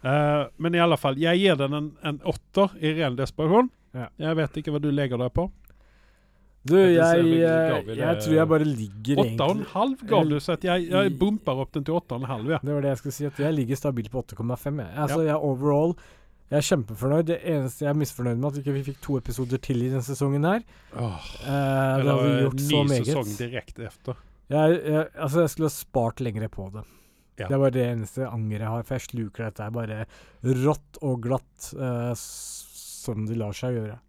Uh, 0.05 0.45
men 0.61 0.77
i 0.77 0.81
alle 0.83 0.99
fall, 1.01 1.17
jeg 1.17 1.41
gir 1.41 1.57
den 1.57 1.73
en, 1.73 1.89
en 2.05 2.21
åtter 2.29 2.75
i 2.77 2.93
ren 2.99 3.17
desperasjon. 3.17 3.71
Ja. 3.95 4.09
Jeg 4.27 4.35
vet 4.41 4.57
ikke 4.61 4.73
hva 4.75 4.81
du 4.83 4.89
legger 4.91 5.21
deg 5.21 5.31
på. 5.37 5.45
Du, 6.65 6.73
jeg, 6.79 6.95
jeg, 6.97 7.23
vi- 7.23 7.41
eh, 7.45 7.75
vi 7.85 7.93
det- 7.93 7.97
jeg 8.01 8.21
tror 8.25 8.33
jeg 8.39 8.47
bare 8.49 8.65
ligger 8.65 9.19
Åtte 9.21 9.43
og 9.45 9.51
en 9.53 9.57
egentlig 9.61 9.67
halv 9.75 10.05
ga 10.09 10.21
du, 10.25 10.35
så 10.41 10.55
jeg, 10.65 10.87
jeg 10.89 11.17
bumper 11.19 11.59
opp 11.61 11.71
den 11.75 11.83
til 11.85 11.93
åtte 11.93 12.15
og 12.17 12.21
en 12.23 12.29
halv. 12.31 12.49
Ja. 12.55 12.59
Det 12.63 12.73
var 12.73 12.81
det 12.81 12.89
jeg 12.89 12.97
skulle 13.03 13.13
si, 13.19 13.25
at 13.29 13.37
jeg 13.39 13.53
ligger 13.53 13.75
stabilt 13.77 14.09
på 14.11 14.23
8,5. 14.25 14.79
jeg. 14.81 14.89
Altså, 14.97 15.19
jeg 15.27 15.35
overall 15.37 15.93
jeg 16.49 16.57
er 16.57 16.65
kjempefornøyd. 16.65 17.25
Det 17.25 17.37
eneste 17.43 17.85
jeg 17.85 17.89
er 17.89 17.97
misfornøyd 17.97 18.37
med, 18.37 18.49
at 18.51 18.57
ikke 18.63 18.73
vi 18.73 18.83
fikk 18.89 18.99
to 19.01 19.17
episoder 19.17 19.57
til 19.61 19.81
i 19.81 19.89
denne 19.89 20.01
sesongen 20.05 20.43
her. 20.45 20.61
Oh, 20.97 21.21
Eh, 21.41 21.45
det 21.45 22.05
har 22.05 22.17
hadde 22.17 22.33
eh, 22.33 22.41
gjort 22.45 22.59
så 22.65 22.81
meget. 22.83 22.99
ny 22.99 23.05
sesong 23.13 23.31
direkte 23.39 23.85
etter. 23.87 24.15
Jeg, 24.49 24.81
jeg, 24.85 25.07
altså, 25.15 25.39
jeg 25.45 25.49
skulle 25.49 25.69
ha 25.69 25.75
spart 25.77 26.19
lengre 26.21 26.49
på 26.49 26.67
det. 26.73 26.83
Ja. 27.37 27.47
Det 27.47 27.53
er 27.53 27.59
bare 27.61 27.71
det 27.77 27.85
eneste 27.91 28.25
angeret 28.29 28.61
jeg 28.61 28.69
har, 28.73 28.83
for 28.83 28.95
jeg 28.95 29.05
sluker 29.09 29.43
dette 29.49 29.63
her 29.65 29.71
bare 29.71 30.05
rått 30.65 30.99
og 31.03 31.21
glatt 31.25 31.73
eh, 31.77 32.13
som 33.05 33.25
det 33.29 33.37
lar 33.39 33.55
seg 33.55 33.79
gjøre. 33.79 33.99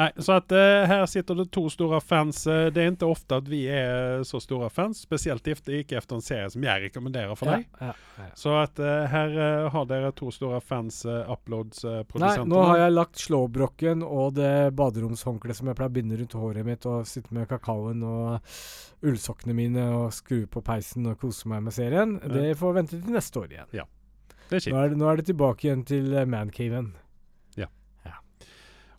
Nej, 0.00 0.12
så 0.16 0.32
att 0.32 0.52
eh, 0.52 0.58
här 0.58 1.06
sitter 1.06 1.34
det 1.34 1.46
två 1.46 1.70
stora 1.70 2.00
fans. 2.00 2.46
Eh, 2.46 2.66
det 2.66 2.82
är 2.82 2.88
inte 2.88 3.04
ofta 3.04 3.36
att 3.36 3.48
vi 3.48 3.68
är 3.68 4.22
så 4.22 4.40
stora 4.40 4.70
fans, 4.70 4.98
speciellt 4.98 5.48
efter, 5.48 5.72
ikke 5.72 5.98
efter 5.98 6.16
en 6.16 6.22
serie 6.22 6.50
som 6.50 6.62
jag 6.62 6.82
rekommenderar 6.82 7.34
för 7.34 7.46
dig. 7.46 7.68
Ja, 7.78 7.86
ja, 7.86 7.94
ja. 8.16 8.22
Så 8.34 8.56
att 8.56 8.78
eh, 8.78 8.86
här 8.86 9.62
eh, 9.64 9.70
har 9.70 9.84
dere 9.84 10.12
to 10.12 10.30
store 10.30 10.60
fans, 10.60 11.04
uh, 11.06 11.32
uploads, 11.32 11.84
Nei, 11.84 12.04
produsenter. 12.04 12.48
nå 12.48 12.62
har 12.62 12.78
jeg 12.78 12.94
lagt 12.94 13.20
slåbroken 13.20 14.02
og 14.02 14.34
det 14.38 14.72
baderomshåndkleet 14.72 15.60
som 15.60 15.68
jeg 15.68 15.76
pleier 15.76 15.92
å 15.92 15.96
binde 15.98 16.16
rundt 16.16 16.32
håret 16.32 16.66
mitt, 16.66 16.86
og 16.88 17.04
sitte 17.04 17.34
med 17.36 17.48
kakaoen 17.52 18.00
og 18.00 19.04
ullsokkene 19.04 19.54
mine 19.54 19.84
og 19.98 20.14
skru 20.16 20.46
på 20.46 20.64
peisen 20.64 21.12
og 21.12 21.20
kose 21.20 21.48
meg 21.52 21.68
med 21.68 21.76
serien. 21.76 22.16
Ja. 22.22 22.32
Det 22.38 22.56
får 22.56 22.72
vente 22.80 22.96
til 22.96 23.20
neste 23.20 23.44
år 23.44 23.52
igjen. 23.52 23.68
Det 23.74 23.84
er. 23.84 24.72
Nå 24.72 24.80
er 24.80 24.88
det, 24.88 24.98
nå 24.98 25.12
er 25.12 25.20
det 25.20 25.28
tilbake 25.28 25.68
igjen 25.68 25.84
til 25.84 26.14
eh, 26.16 26.24
mancaven. 26.24 26.94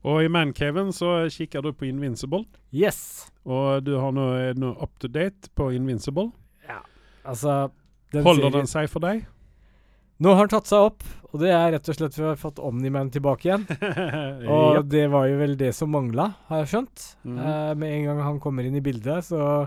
Og 0.08 0.24
i 0.26 0.30
Mancaven 0.34 0.90
så 0.96 1.28
kikker 1.30 1.62
du 1.62 1.74
på 1.78 1.86
Invincible. 1.86 2.46
Yes! 2.74 3.30
Og 3.46 3.84
du 3.86 3.96
har 4.02 4.14
nå 4.16 4.28
noe 4.58 4.74
up 4.82 4.96
to 5.02 5.10
date 5.12 5.52
på 5.58 5.70
Invincible. 5.76 6.32
Altså 7.22 7.70
den 8.12 8.24
Holder 8.26 8.50
serien- 8.50 8.58
den 8.58 8.68
seg 8.70 8.90
for 8.90 9.04
deg? 9.04 9.28
Nå 10.22 10.36
har 10.38 10.46
den 10.46 10.54
tatt 10.54 10.70
seg 10.70 10.88
opp, 10.92 11.04
og 11.32 11.40
det 11.42 11.50
er 11.50 11.72
rett 11.74 11.88
og 11.90 11.96
slett 11.98 12.14
for 12.14 12.24
vi 12.24 12.30
har 12.30 12.38
fått 12.38 12.60
Omniman 12.62 13.10
tilbake 13.10 13.48
igjen. 13.48 13.64
Og 14.54 14.76
ja. 14.76 14.82
det 14.86 15.08
var 15.10 15.26
jo 15.30 15.38
vel 15.40 15.56
det 15.58 15.72
som 15.74 15.90
mangla, 15.90 16.28
har 16.50 16.62
jeg 16.62 16.70
skjønt. 16.74 17.06
Mm. 17.26 17.38
Eh, 17.40 17.72
med 17.82 17.94
en 17.96 18.06
gang 18.10 18.22
han 18.28 18.42
kommer 18.44 18.68
inn 18.68 18.78
i 18.78 18.84
bildet, 18.86 19.26
så 19.26 19.66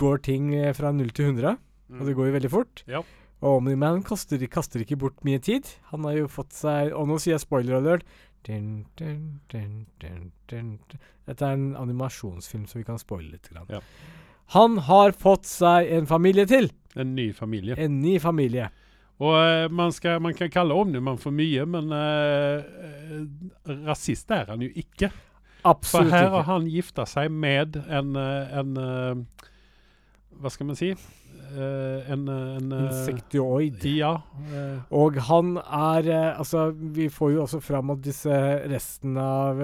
går 0.00 0.22
ting 0.24 0.54
eh, 0.56 0.72
fra 0.72 0.92
0 0.96 1.12
til 1.12 1.34
100. 1.34 1.58
Og 1.92 2.06
det 2.08 2.16
går 2.16 2.30
jo 2.30 2.36
veldig 2.38 2.52
fort. 2.52 2.84
Ja. 2.88 3.02
Og 3.42 3.58
Omniman 3.58 4.00
kaster, 4.06 4.40
kaster 4.48 4.80
ikke 4.80 4.96
bort 5.02 5.20
mye 5.26 5.42
tid. 5.42 5.68
Han 5.92 6.06
har 6.08 6.16
jo 6.22 6.28
fått 6.30 6.54
seg 6.54 6.92
Og 6.94 7.08
nå 7.10 7.16
sier 7.20 7.34
jeg 7.34 7.42
spoiler 7.42 7.80
alert. 7.80 8.06
Dun, 8.46 8.86
dun, 8.98 9.40
dun. 10.50 10.72
Dette 11.28 11.46
er 11.46 11.54
en 11.54 11.76
animasjonsfilm, 11.78 12.66
så 12.66 12.80
vi 12.80 12.86
kan 12.88 12.98
spoile 12.98 13.36
litt. 13.36 13.48
Grann. 13.52 13.68
Ja. 13.70 13.80
Han 14.56 14.78
har 14.88 15.14
fått 15.16 15.46
seg 15.48 15.90
en 15.96 16.08
familie 16.10 16.46
til! 16.50 16.72
En 16.98 17.14
ny 17.16 17.30
familie. 17.32 17.76
En 17.80 18.00
ny 18.02 18.18
familie. 18.20 18.68
Og 19.22 19.36
uh, 19.36 19.68
man, 19.72 19.92
skal, 19.94 20.18
man 20.20 20.34
kan 20.34 20.50
kalle 20.52 21.00
man 21.00 21.20
for 21.20 21.34
mye, 21.34 21.64
men 21.68 21.92
eh, 21.94 23.22
rasist 23.86 24.30
er 24.34 24.50
han 24.50 24.64
jo 24.64 24.68
ikke. 24.74 25.12
For 25.62 25.70
Absolutt 25.70 26.10
her 26.10 26.28
har 26.28 26.40
ikke. 26.40 26.50
han 26.50 26.66
gifta 26.66 27.06
seg 27.06 27.30
med 27.30 27.76
en, 27.86 28.16
en 28.18 28.72
uh, 28.74 29.46
Hva 30.42 30.50
skal 30.50 30.66
man 30.66 30.78
si? 30.78 30.90
Eh, 31.52 32.10
en, 32.12 32.22
en 32.32 32.72
eh, 32.72 32.82
Insektioid. 32.86 33.84
Ja. 33.84 34.14
eh, 34.48 34.78
Og 34.90 35.18
han 35.28 35.56
er 35.60 36.08
eh, 36.08 36.38
Altså, 36.40 36.70
vi 36.72 37.08
får 37.12 37.34
jo 37.34 37.42
også 37.44 37.60
fram 37.60 37.92
at 37.92 38.00
disse 38.04 38.32
resten 38.72 39.18
av 39.20 39.60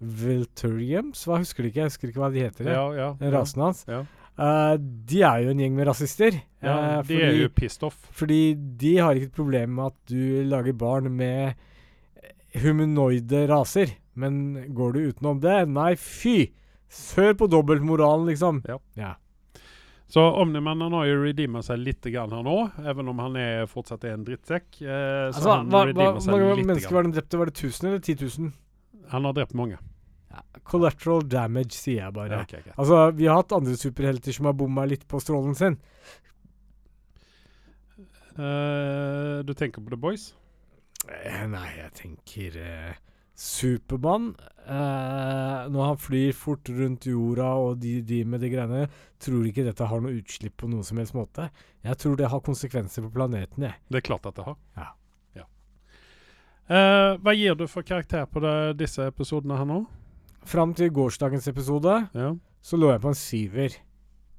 Vilturiums 0.00 1.22
Hva 1.28 1.38
husker 1.40 1.64
du 1.64 1.70
ikke? 1.70 1.84
Jeg 1.84 1.92
husker 1.92 2.10
ikke 2.12 2.22
hva 2.24 2.30
de 2.34 2.42
heter. 2.44 2.70
ja, 2.72 2.86
ja, 2.96 3.10
Rasen 3.32 3.62
hans. 3.64 3.84
Ja. 3.88 4.02
Uh, 4.36 4.74
de 5.08 5.22
er 5.24 5.46
jo 5.46 5.52
en 5.54 5.60
gjeng 5.62 5.76
med 5.78 5.86
rasister. 5.88 6.34
ja, 6.60 6.74
de 7.00 7.14
de 7.14 7.22
er 7.24 7.38
jo 7.38 7.52
pissed 7.56 7.86
off. 7.86 7.96
Fordi 8.12 8.52
de 8.52 8.90
har 8.98 9.16
ikke 9.16 9.30
et 9.30 9.38
problem 9.38 9.70
med 9.78 9.86
at 9.94 10.12
du 10.12 10.42
lager 10.50 10.76
barn 10.76 11.08
med 11.16 11.54
humanoide 12.60 13.46
raser. 13.48 13.94
Men 14.16 14.66
går 14.76 14.92
du 14.92 15.00
utenom 15.08 15.40
det? 15.40 15.56
Nei, 15.72 15.94
fy! 15.96 16.50
Sør 16.92 17.32
på 17.36 17.48
dobbeltmoralen, 17.50 18.28
liksom. 18.28 18.60
Ja. 18.68 18.76
ja. 18.96 19.14
Så 20.08 20.22
Omniman 20.38 20.80
han 20.84 20.94
har 20.94 21.08
jo 21.08 21.16
redeema 21.24 21.64
seg 21.66 21.80
litt 21.82 22.06
grann 22.14 22.30
her 22.30 22.44
nå, 22.46 22.54
even 22.86 23.08
om 23.10 23.18
han 23.24 23.36
er 23.40 23.66
fortsatt 23.66 24.04
er 24.06 24.14
en 24.14 24.24
drittsekk. 24.26 24.68
Eh, 24.78 24.86
så 24.86 25.32
Altså, 25.32 25.50
han 25.50 25.72
hva, 25.72 25.80
redeemer 25.88 26.54
litt 26.54 26.68
mennesker 26.68 26.86
grann. 26.86 26.96
var 26.96 27.08
den 27.08 27.16
drepte? 27.16 27.40
Var 27.40 27.50
det 27.50 27.56
1000 27.58 27.88
eller 27.90 27.98
10 28.04 28.28
000? 28.38 28.52
Han 29.10 29.24
har 29.26 29.36
drept 29.36 29.56
mange. 29.58 29.80
Collateral 30.66 31.22
damage, 31.28 31.74
sier 31.78 32.04
jeg 32.04 32.14
bare. 32.14 32.32
Ja, 32.32 32.42
okay, 32.46 32.62
okay. 32.62 32.74
Altså, 32.76 33.00
vi 33.18 33.26
har 33.26 33.40
hatt 33.40 33.54
andre 33.56 33.76
superhelter 33.78 34.34
som 34.34 34.48
har 34.50 34.56
bomma 34.58 34.86
litt 34.86 35.06
på 35.08 35.20
strålen 35.22 35.54
sin. 35.58 35.78
Uh, 38.36 39.42
du 39.48 39.54
tenker 39.56 39.80
på 39.80 39.90
The 39.90 39.96
Boys? 39.96 40.34
Eh, 41.06 41.44
nei, 41.48 41.68
jeg 41.78 41.92
tenker 41.96 42.56
eh, 42.60 42.96
Supermann. 43.36 44.30
Eh, 44.66 45.66
når 45.70 45.84
han 45.90 45.98
flyr 46.00 46.32
fort 46.34 46.68
rundt 46.74 47.06
jorda 47.06 47.50
og 47.62 47.76
de, 47.82 48.00
de 48.02 48.22
med 48.26 48.40
de 48.42 48.48
greiene, 48.50 48.86
tror 49.22 49.44
ikke 49.46 49.64
dette 49.66 49.86
har 49.86 50.00
noe 50.02 50.16
utslipp 50.18 50.56
på 50.58 50.70
noen 50.72 50.86
som 50.86 50.98
helst 50.98 51.14
måte. 51.14 51.50
Jeg 51.86 52.00
tror 52.02 52.16
det 52.18 52.30
har 52.32 52.42
konsekvenser 52.42 53.04
på 53.06 53.12
planeten, 53.14 53.68
jeg. 53.68 53.76
Det 53.92 54.00
er 54.00 54.06
klart 54.08 54.26
at 54.26 54.40
det 54.40 54.46
har. 54.48 54.56
Ja. 54.80 54.88
Ja. 55.38 55.44
Eh, 56.66 57.12
hva 57.22 57.36
gir 57.36 57.54
du 57.60 57.66
for 57.70 57.86
karakter 57.86 58.26
på 58.26 58.42
det, 58.42 58.56
disse 58.80 59.06
episodene 59.06 59.60
her 59.60 59.68
nå? 59.68 59.82
Fram 60.46 60.72
til 60.78 60.90
gårsdagens 60.94 61.46
episode 61.50 61.92
Ja, 62.14 62.32
så 62.62 62.78
lå 62.78 62.90
jeg 62.92 63.02
på 63.02 63.10
en 63.12 63.18
syver. 63.18 63.78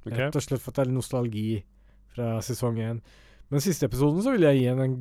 ok. 0.06 0.12
Rett 0.18 0.36
og 0.39 0.43
slett 0.43 0.64
for 0.64 0.72
at 0.72 0.82
det 0.82 0.88
er 0.88 0.95
nostalgi 0.95 1.48
fra 2.16 2.38
sesong 2.43 2.78
én. 2.84 3.00
Men 3.52 3.64
siste 3.64 3.88
episoden 3.88 4.24
så 4.24 4.34
vil 4.36 4.43
jeg 4.48 4.60
gi 4.62 4.68
en, 4.74 4.80
en 4.84 4.95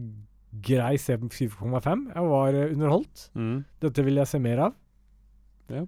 grei 0.51 0.97
7,5. 0.97 2.07
Jeg 2.15 2.31
var 2.31 2.55
eh, 2.55 2.73
underholdt. 2.73 3.31
Mm. 3.35 3.65
Dette 3.83 4.05
vil 4.07 4.21
jeg 4.21 4.31
se 4.31 4.41
mer 4.43 4.67
av. 4.69 4.77
Ja. 5.73 5.85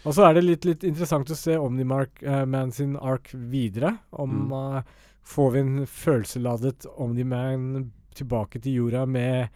Og 0.00 0.14
så 0.16 0.24
er 0.26 0.36
det 0.36 0.44
litt, 0.46 0.64
litt 0.64 0.84
interessant 0.88 1.30
å 1.32 1.36
se 1.36 1.56
Omnimark 1.60 2.22
uh, 2.24 2.44
Man 2.48 2.72
sin 2.72 2.96
ark 2.96 3.32
videre. 3.32 3.96
Om 4.10 4.36
Mm. 4.48 4.52
uh, 4.52 5.06
Får 5.30 5.50
vi 5.52 5.60
en 5.60 5.86
følelseladet 5.86 6.86
Omniman 6.96 7.90
tilbake 8.16 8.58
til 8.58 8.80
jorda 8.80 9.04
med 9.06 9.48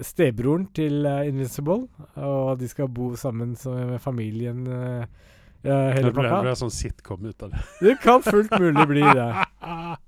stebroren 0.00 0.64
til 0.74 1.06
uh, 1.06 1.28
Invincible, 1.28 1.86
og 2.16 2.58
de 2.58 2.68
skal 2.68 2.88
bo 2.88 3.14
sammen 3.20 3.54
som, 3.54 3.76
med 3.92 4.00
familien 4.00 4.64
uh, 4.66 5.04
hele 5.62 6.10
Det 6.10 6.16
blir 6.16 6.56
sånn 6.58 6.72
sitcom 6.72 7.28
ut 7.28 7.42
av 7.42 7.52
det. 7.52 7.62
Det 7.84 7.94
kan 8.02 8.24
fullt 8.24 8.56
mulig 8.58 8.86
bli 8.90 9.04
det. 9.04 9.30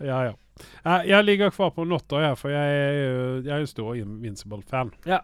ja, 0.00 0.20
ja. 0.28 0.36
Eh, 0.84 1.08
jeg 1.10 1.24
ligger 1.24 1.50
kvar 1.50 1.70
på 1.70 1.84
Notta, 1.84 2.22
jeg, 2.22 2.38
for 2.38 2.52
jeg 2.52 3.44
jeg 3.44 3.54
er 3.54 3.62
jo 3.62 3.70
stor 3.70 3.94
Invincible-fan. 3.98 4.94
Ja. 5.06 5.22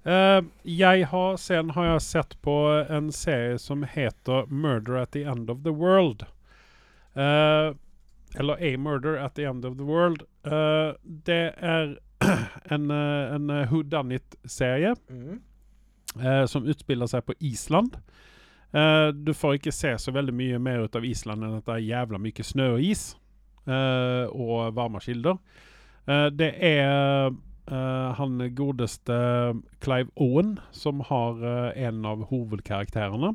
Uh, 0.00 0.40
jeg 0.64 1.04
har 1.10 1.34
sen 1.36 1.70
har 1.76 1.84
jeg 1.84 2.00
sett 2.00 2.36
på 2.40 2.54
en 2.88 3.10
serie 3.12 3.58
som 3.58 3.82
heter 3.82 4.46
'Murder 4.48 4.96
at 5.02 5.12
the 5.12 5.24
End 5.28 5.50
of 5.50 5.58
the 5.62 5.70
World'. 5.70 6.24
Uh, 7.12 7.76
eller 8.34 8.56
'A 8.56 8.76
Murder 8.78 9.16
at 9.16 9.34
the 9.34 9.44
End 9.44 9.64
of 9.64 9.76
the 9.76 9.84
World'. 9.84 10.24
Uh, 10.46 10.94
det 11.26 11.52
er 11.56 11.96
en, 12.74 12.90
en 12.90 13.50
Who 13.50 13.82
Done 13.82 14.14
It-serie 14.14 14.94
eh, 16.20 16.46
som 16.46 16.66
utspiller 16.66 17.06
seg 17.06 17.24
på 17.26 17.34
Island. 17.38 17.96
Du 19.14 19.34
får 19.34 19.54
ikke 19.54 19.72
se 19.72 19.98
så 19.98 20.12
veldig 20.12 20.34
mye 20.36 20.58
mer 20.58 20.84
ut 20.84 20.96
av 20.96 21.04
Island 21.04 21.44
enn 21.44 21.56
at 21.56 21.64
det 21.64 21.74
er 21.74 21.86
jævla 21.88 22.18
mye 22.18 22.44
snø 22.44 22.66
og 22.74 22.84
is. 22.84 23.16
Eh, 23.66 24.26
og 24.30 24.74
varme 24.76 25.00
kilder. 25.04 25.36
Eh, 26.06 26.26
det 26.32 26.54
er 26.64 27.26
eh, 27.30 28.14
han 28.16 28.54
godeste 28.56 29.12
Clive 29.84 30.10
Owen 30.16 30.58
som 30.72 31.00
har 31.10 31.34
en 31.76 32.06
av 32.06 32.24
hovedkarakterene. 32.30 33.34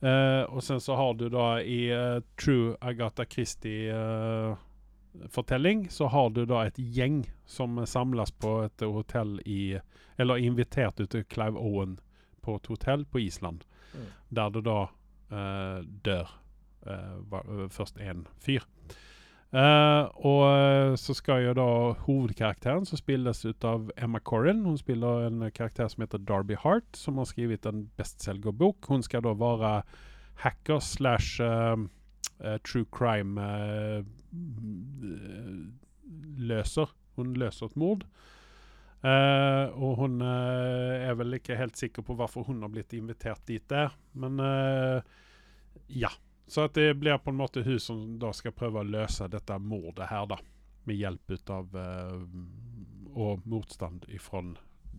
Og 0.00 0.62
sen 0.64 0.80
så 0.80 0.96
har 0.96 1.12
du 1.20 1.28
da 1.28 1.60
i 1.60 1.92
True 2.40 2.72
Agatha 2.80 3.28
Christie-fortelling 3.28 5.92
så 5.92 6.08
har 6.08 6.32
du 6.32 6.48
da 6.48 6.64
et 6.64 6.80
gjeng 6.80 7.28
som 7.44 7.84
samles 7.84 8.32
på 8.32 8.64
et 8.64 8.80
hotell 8.80 9.44
i 9.44 9.76
Eller 10.16 10.40
invitert 10.40 10.96
ut 11.00 11.10
til 11.10 11.24
Clive 11.24 11.58
Owen 11.60 11.98
på 12.40 12.56
et 12.56 12.66
hotell 12.66 13.04
på 13.04 13.18
Island. 13.18 13.64
Mm. 13.92 14.06
Der 14.30 14.48
det 14.48 14.64
da 14.64 14.86
dør 16.08 16.28
først 17.68 17.96
én 18.00 18.24
fyr. 18.40 18.64
Eh, 19.50 20.04
og 20.22 20.44
eh, 20.46 20.92
så 20.94 21.14
skal 21.18 21.42
jo 21.42 21.54
da 21.58 21.66
hovedkarakteren, 22.04 22.84
som 22.86 23.00
spilles 23.00 23.42
ut 23.42 23.64
av 23.66 23.88
Emma 23.98 24.20
Corrin 24.22 24.62
Hun 24.62 24.78
spiller 24.78 25.24
en 25.26 25.42
karakter 25.50 25.88
som 25.90 26.04
heter 26.04 26.22
Darby 26.22 26.54
Hart, 26.54 26.86
som 26.94 27.18
har 27.18 27.26
skrevet 27.26 27.66
en 27.66 27.88
bestselgerbok. 27.98 28.86
Hun 28.86 29.02
skal 29.02 29.24
da 29.26 29.34
være 29.34 29.80
hacker 30.44 30.78
slash 30.80 31.42
uh, 31.42 31.74
uh, 32.40 32.58
true 32.64 32.86
crime 32.94 33.42
eh, 33.42 34.06
mm, 34.30 35.66
løser. 36.46 36.94
Hun 37.18 37.34
løser 37.34 37.66
et 37.66 37.76
mord. 37.76 38.06
Uh, 39.02 39.66
og 39.80 39.96
hun 39.96 40.20
uh, 40.22 40.94
er 41.00 41.16
vel 41.18 41.40
ikke 41.40 41.58
helt 41.58 41.78
sikker 41.80 42.04
på 42.06 42.14
hvorfor 42.14 42.44
hun 42.46 42.62
har 42.62 42.70
blitt 42.72 42.92
invitert 42.94 43.40
dit 43.48 43.64
der, 43.72 43.94
men 44.12 44.36
uh, 44.44 45.00
ja. 45.88 46.12
Så 46.50 46.64
at 46.66 46.74
det 46.74 46.94
blir 46.98 47.18
på 47.22 47.30
en 47.30 47.38
måte 47.38 47.62
hun 47.62 47.78
som 47.80 47.98
da 48.18 48.32
skal 48.34 48.54
prøve 48.56 48.82
å 48.82 48.86
løse 48.86 49.28
dette 49.30 49.58
mordet 49.62 50.08
her, 50.10 50.26
da. 50.26 50.40
Med 50.88 50.96
hjelp 50.98 51.34
av 51.52 51.76
uh, 51.76 52.16
Og 53.14 53.44
motstand 53.46 54.08
ifra 54.08 54.42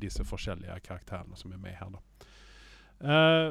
disse 0.02 0.24
forskjellige 0.24 0.78
karakterene 0.86 1.36
som 1.36 1.52
er 1.52 1.60
med 1.60 1.76
her, 1.76 1.92
da. 1.92 2.30
Uh, 3.02 3.50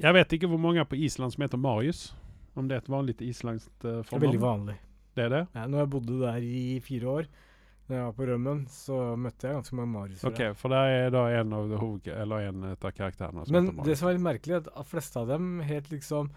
jeg 0.00 0.16
vet 0.16 0.32
ikke 0.36 0.48
hvor 0.48 0.60
mange 0.60 0.84
på 0.88 0.96
Island 0.96 1.34
som 1.34 1.44
heter 1.44 1.60
Marius. 1.60 2.08
Om 2.56 2.68
det 2.68 2.78
er 2.78 2.84
et 2.86 2.90
vanlig 2.92 3.18
islandsk 3.20 3.68
uh, 3.84 4.00
Det 4.00 4.16
er 4.16 4.24
veldig 4.24 4.40
vanlig. 4.40 4.78
Det 5.16 5.24
er 5.26 5.32
det? 5.32 5.44
Ja, 5.56 5.66
når 5.68 5.84
jeg 5.84 5.90
bodde 5.92 6.18
der 6.22 6.40
i 6.44 6.80
fire 6.84 7.12
år, 7.18 7.28
når 7.86 7.96
jeg 7.96 8.06
var 8.06 8.14
på 8.16 8.26
rømmen, 8.26 8.62
så 8.72 8.96
møtte 9.20 9.46
jeg 9.46 9.58
ganske 9.60 9.76
mange 9.78 9.92
mariusere. 9.92 10.32
Ok, 10.32 10.58
for 10.58 10.74
det 10.74 10.80
er 10.96 11.12
da 11.14 11.22
en 11.38 11.54
av 11.54 11.68
de 11.70 11.78
hoved... 11.78 12.10
Eller 12.10 12.48
en 12.48 12.66
av 12.72 12.88
karakterene 12.90 13.46
som 13.46 13.54
Men 13.54 13.70
det 13.86 13.94
som 14.00 14.10
er 14.10 14.16
litt 14.16 14.26
merkelig, 14.26 14.56
er 14.56 14.64
at 14.64 14.70
de 14.72 14.90
fleste 14.90 15.22
av 15.22 15.30
dem 15.30 15.52
het 15.66 15.92
liksom 15.92 16.32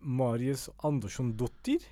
Marius 0.00 0.68
Andersson-dottir. 0.86 1.84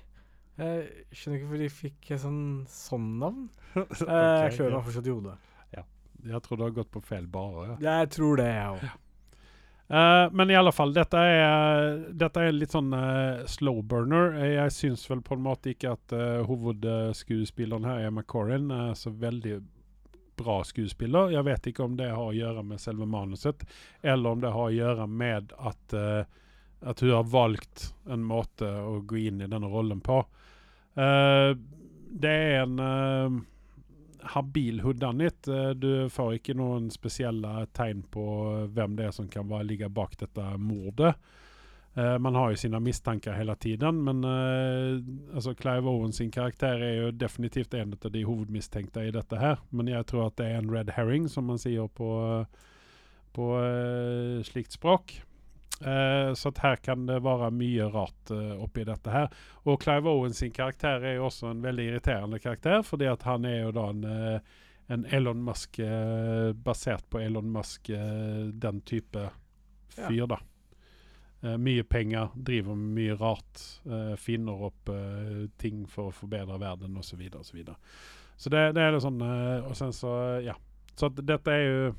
Jeg 0.55 1.05
skjønner 1.11 1.37
ikke 1.37 1.49
hvorfor 1.49 1.61
de 1.61 1.71
fikk 1.73 2.11
sånn, 2.21 2.43
sånn 2.71 3.07
navn. 3.21 3.47
okay, 3.83 4.45
jeg 4.47 4.57
klør 4.57 4.77
meg 4.77 4.85
fortsatt 4.87 5.09
i 5.09 5.15
hodet. 5.15 5.37
Ja. 5.75 5.85
Jeg 6.31 6.45
tror 6.45 6.61
du 6.61 6.65
har 6.65 6.77
gått 6.79 6.93
på 6.93 7.03
feil 7.05 7.27
bare. 7.29 7.75
Ja. 7.75 7.79
Jeg 7.99 8.13
tror 8.15 8.39
det, 8.41 8.49
jeg 8.55 8.77
òg. 8.77 8.85
Eh, 9.87 10.31
men 10.31 10.49
i 10.49 10.55
alle 10.55 10.71
fall, 10.71 10.93
dette 10.93 11.17
er, 11.17 11.99
dette 12.17 12.41
er 12.41 12.55
litt 12.55 12.73
sånn 12.73 12.89
uh, 12.95 13.45
slow 13.49 13.83
burner. 13.85 14.33
Jeg 14.41 14.73
syns 14.73 15.05
vel 15.09 15.21
på 15.25 15.37
en 15.37 15.45
måte 15.45 15.75
ikke 15.75 15.93
at 15.93 16.15
uh, 16.15 16.41
hovedskuespilleren 16.47 17.85
her, 17.85 18.07
Emma 18.07 18.25
Corrin, 18.25 18.71
er 18.73 18.95
så 18.97 19.13
veldig 19.13 19.59
bra 20.35 20.57
skuespiller. 20.67 21.35
Jeg 21.35 21.47
vet 21.47 21.69
ikke 21.69 21.85
om 21.85 21.93
det 21.99 22.09
har 22.09 22.31
å 22.31 22.35
gjøre 22.35 22.65
med 22.65 22.81
selve 22.81 23.05
manuset, 23.07 23.61
eller 24.01 24.33
om 24.33 24.41
det 24.41 24.55
har 24.55 24.71
å 24.71 24.73
gjøre 24.73 25.05
med 25.07 25.53
at, 25.55 25.95
at 25.95 27.03
hun 27.05 27.13
har 27.13 27.29
valgt 27.31 27.85
en 28.11 28.25
måte 28.25 28.67
å 28.67 28.97
gå 29.07 29.21
inn 29.29 29.39
i 29.39 29.47
denne 29.47 29.69
rollen 29.71 30.01
på. 30.03 30.17
Det 30.91 32.33
er 32.33 32.65
en 32.65 33.39
habil. 34.33 34.81
Uh, 34.81 35.71
du 35.75 36.09
får 36.09 36.37
ikke 36.39 36.57
noen 36.57 36.91
spesielle 36.93 37.65
tegn 37.73 38.03
på 38.11 38.25
hvem 38.73 38.95
det 38.97 39.09
er 39.09 39.15
som 39.15 39.27
kan 39.31 39.49
ligge 39.67 39.89
bak 39.89 40.17
dette 40.17 40.53
mordet. 40.57 41.15
Eh, 41.97 42.19
man 42.19 42.35
har 42.35 42.49
jo 42.51 42.57
sine 42.59 42.79
mistanker 42.79 43.31
hele 43.33 43.55
tiden, 43.55 44.01
men 44.03 44.23
eh, 44.23 44.99
altså 45.35 45.53
Clive 45.55 45.87
Owen 45.89 46.11
sin 46.13 46.31
karakter 46.31 46.81
er 46.83 46.95
jo 46.97 47.11
definitivt 47.15 47.73
en 47.73 47.95
av 47.95 48.11
de 48.11 48.23
hovedmistenkte 48.27 49.05
i 49.07 49.13
dette 49.15 49.39
her. 49.39 49.61
Men 49.71 49.87
jeg 49.87 50.07
tror 50.11 50.27
at 50.27 50.35
det 50.41 50.49
er 50.49 50.59
en 50.59 50.71
red 50.71 50.91
herring, 50.97 51.29
som 51.31 51.47
man 51.47 51.61
sier 51.61 51.87
på, 51.87 52.09
på 53.31 53.47
eh, 53.61 54.43
slikt 54.43 54.75
språk. 54.75 55.15
Eh, 55.81 56.33
så 56.33 56.51
her 56.57 56.75
kan 56.75 57.05
det 57.05 57.19
være 57.19 57.49
mye 57.51 57.87
rart 57.91 58.31
uh, 58.31 58.55
oppi 58.63 58.85
dette 58.87 59.11
her. 59.11 59.31
Og 59.67 59.81
Clive 59.83 60.09
Owen 60.09 60.33
sin 60.33 60.53
karakter 60.55 61.03
er 61.03 61.17
jo 61.17 61.27
også 61.27 61.51
en 61.51 61.63
veldig 61.63 61.89
irriterende 61.89 62.39
karakter, 62.39 62.81
fordi 62.81 63.09
at 63.11 63.25
han 63.27 63.45
er 63.45 63.65
jo 63.65 63.73
da 63.75 63.89
en, 63.91 64.05
uh, 64.07 64.61
en 64.87 65.05
Elon 65.11 65.41
Musk 65.43 65.79
Basert 66.63 67.07
på 67.09 67.19
Elon 67.19 67.49
Musk, 67.51 67.89
den 68.53 68.81
type 68.85 69.23
fyr, 69.95 70.27
da. 70.29 70.37
eh, 71.41 71.55
mye 71.57 71.83
penger, 71.83 72.29
driver 72.35 72.77
med 72.77 72.93
mye 72.99 73.15
rart, 73.17 73.63
finner 74.21 74.61
opp 74.67 74.91
ting 75.57 75.87
for 75.89 76.11
å 76.11 76.13
forbedre 76.13 76.59
verden 76.61 76.99
osv. 77.01 77.15
Så, 77.15 77.17
videre, 77.17 77.41
og 77.41 77.49
så, 77.49 77.57
videre. 77.57 77.75
så 78.37 78.53
det, 78.53 78.61
det 78.77 78.83
er 78.83 78.93
litt 78.93 79.07
sånn 79.07 79.25
Og 79.25 79.73
sen 79.79 79.93
så, 79.93 80.13
ja. 80.45 80.53
Så 80.93 81.09
at 81.09 81.25
dette 81.25 81.57
er 81.57 81.65
jo 81.65 81.89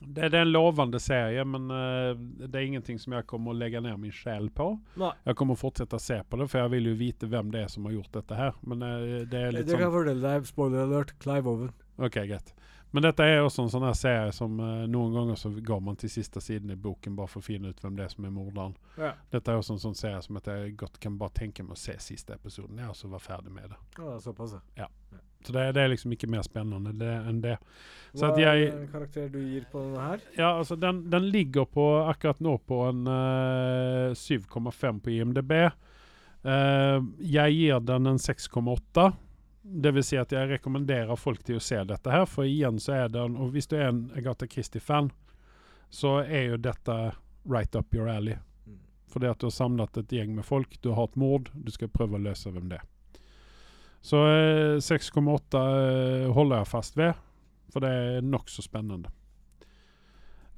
det, 0.00 0.28
det 0.28 0.38
er 0.38 0.42
en 0.42 0.52
lovende 0.52 1.00
serie, 1.00 1.44
men 1.44 1.70
uh, 1.70 2.14
det 2.16 2.58
er 2.58 2.66
ingenting 2.66 2.98
som 2.98 3.14
jeg 3.16 3.26
kommer 3.28 3.52
å 3.52 3.58
legge 3.58 3.80
ned 3.84 3.98
min 4.00 4.14
sjel 4.14 4.48
på. 4.54 4.72
Nei. 5.00 5.12
Jeg 5.28 5.38
kommer 5.38 5.58
å 5.58 5.98
se 6.00 6.18
på 6.22 6.40
det, 6.40 6.48
for 6.48 6.62
jeg 6.62 6.72
vil 6.74 6.90
jo 6.92 6.96
vite 6.98 7.28
hvem 7.30 7.52
det 7.52 7.66
er 7.66 7.70
som 7.72 7.86
har 7.88 7.96
gjort 7.98 8.18
dette 8.18 8.38
her. 8.38 8.58
Men 8.66 8.82
uh, 8.82 8.98
det 9.28 9.38
er 9.38 9.52
Det 9.52 9.60
litt 9.60 9.70
kan 9.70 9.78
jeg 9.78 9.86
sånn 9.86 9.96
fortelle 9.98 10.34
deg. 10.34 10.50
Spoiler 10.50 10.84
alert. 10.86 11.14
Clive 11.22 11.52
Owen. 11.52 11.72
Ok, 12.02 12.18
greit. 12.26 12.54
Men 12.92 13.06
dette 13.06 13.24
er 13.24 13.38
også 13.40 13.64
en 13.64 13.70
sånn 13.72 13.86
her 13.86 13.96
serie 13.96 14.32
som 14.36 14.58
uh, 14.60 14.84
noen 14.90 15.14
ganger 15.16 15.38
så 15.40 15.48
går 15.64 15.80
man 15.84 15.96
til 16.00 16.12
siste 16.12 16.42
siden 16.44 16.74
i 16.74 16.76
boken 16.76 17.14
bare 17.16 17.30
for 17.32 17.40
å 17.40 17.46
finne 17.46 17.72
ut 17.72 17.80
hvem 17.80 17.96
det 17.96 18.04
er 18.04 18.12
som 18.12 18.26
er 18.28 18.34
morderen. 18.34 18.74
Ja. 19.00 19.14
Dette 19.32 19.52
er 19.52 19.60
også 19.60 19.78
en 19.78 19.84
sånn 19.86 19.96
serie 19.96 20.20
som 20.24 20.36
at 20.40 20.50
jeg 20.52 20.74
godt 20.80 20.98
kan 21.00 21.16
bare 21.20 21.32
tenke 21.38 21.64
meg 21.64 21.78
å 21.78 21.80
se 21.80 21.96
siste 22.04 22.36
episoden, 22.36 22.82
ja, 22.84 22.90
og 22.92 22.98
så 22.98 23.08
være 23.12 23.24
ferdig 23.24 23.54
med 23.54 23.72
det. 23.72 23.80
Ja, 23.96 24.18
såpass, 24.20 24.58
ja. 24.76 24.90
Så 25.46 25.52
det, 25.56 25.72
det 25.76 25.82
er 25.82 25.90
liksom 25.92 26.12
ikke 26.14 26.30
mer 26.30 26.44
spennende 26.46 26.92
det, 26.98 27.12
enn 27.28 27.40
det. 27.42 27.56
Så 28.14 28.28
Hva 28.28 28.38
jeg- 28.38 28.68
er 28.68 28.76
en 28.82 28.88
karakter 28.92 29.28
du 29.32 29.38
gir 29.40 29.64
på 29.72 29.80
denne 29.80 30.04
her? 30.04 30.20
Ja, 30.36 30.50
altså 30.58 30.76
den, 30.76 31.10
den 31.10 31.30
ligger 31.32 31.64
på 31.64 31.86
akkurat 32.06 32.40
nå 32.40 32.58
på 32.68 32.82
en 32.90 33.06
uh, 33.08 34.12
7,5 34.12 35.00
på 35.00 35.10
IMDb. 35.10 35.52
Uh, 36.44 37.00
jeg 37.18 37.56
gir 37.56 37.80
den 37.80 38.06
en 38.06 38.20
6,8. 38.20 39.12
Det 39.62 39.92
vil 39.94 40.04
si 40.04 40.16
at 40.18 40.32
jeg 40.34 40.50
rekommenderer 40.50 41.16
folk 41.16 41.42
til 41.46 41.56
å 41.56 41.62
se 41.62 41.78
dette 41.86 42.10
her, 42.10 42.26
for 42.26 42.44
igjen 42.44 42.80
så 42.82 43.04
er 43.04 43.12
den 43.14 43.36
Og 43.38 43.52
hvis 43.54 43.68
du 43.70 43.76
er 43.78 43.88
en 43.92 44.10
Agatha 44.18 44.46
Christie-fan, 44.50 45.10
så 45.88 46.18
er 46.24 46.52
jo 46.52 46.56
dette 46.56 46.96
right 47.44 47.74
up 47.76 47.94
your 47.94 48.08
alley. 48.08 48.34
Mm. 48.66 48.78
Fordi 49.08 49.26
at 49.30 49.38
du 49.38 49.46
har 49.46 49.54
samlet 49.54 49.96
et 50.02 50.12
gjeng 50.18 50.34
med 50.34 50.44
folk, 50.44 50.80
du 50.82 50.92
har 50.92 51.04
et 51.04 51.16
mord, 51.16 51.50
du 51.54 51.70
skal 51.70 51.88
prøve 51.88 52.18
å 52.18 52.22
løse 52.22 52.50
hvem 52.50 52.68
det 52.72 52.80
er. 52.80 52.88
Så 54.02 54.18
eh, 54.26 54.76
6,8 54.82 55.62
eh, 55.62 56.30
holder 56.34 56.62
jeg 56.62 56.70
fast 56.72 56.96
ved, 56.98 57.18
for 57.72 57.84
det 57.84 57.90
er 57.90 58.24
nokså 58.26 58.64
spennende. 58.64 59.10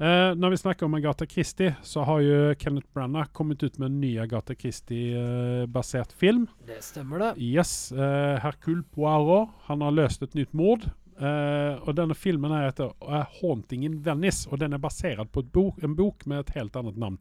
Eh, 0.01 0.33
når 0.35 0.51
vi 0.51 0.59
snakker 0.59 0.89
om 0.89 0.97
Agatha 0.99 1.27
Christie, 1.31 1.77
så 1.87 2.03
har 2.09 2.23
jo 2.25 2.39
Kenneth 2.59 2.89
Branagh 2.97 3.31
kommet 3.37 3.63
ut 3.63 3.77
med 3.79 3.93
en 3.93 4.01
ny 4.01 4.17
Agatha 4.19 4.57
Christie-basert 4.59 6.13
film. 6.19 6.49
Det 6.67 6.81
stemmer, 6.83 7.21
det. 7.21 7.33
Yes, 7.39 7.93
Eh, 7.93 8.41
Hercule 8.43 8.83
Poirot. 8.83 9.53
Han 9.69 9.85
har 9.85 9.95
løst 9.95 10.23
et 10.23 10.35
nytt 10.35 10.53
mord. 10.57 10.89
Eh, 11.15 11.77
og 11.87 11.95
denne 11.95 12.15
filmen 12.19 12.51
er 12.51 12.73
heter 12.73 12.91
eh, 13.07 13.27
'Haunting 13.39 13.85
in 13.87 14.01
Venice', 14.03 14.49
og 14.51 14.59
den 14.59 14.73
er 14.75 14.83
basert 14.83 15.31
på 15.33 15.45
bok, 15.47 15.83
en 15.83 15.95
bok 15.95 16.27
med 16.27 16.41
et 16.41 16.55
helt 16.59 16.77
annet 16.77 16.97
navn. 16.99 17.19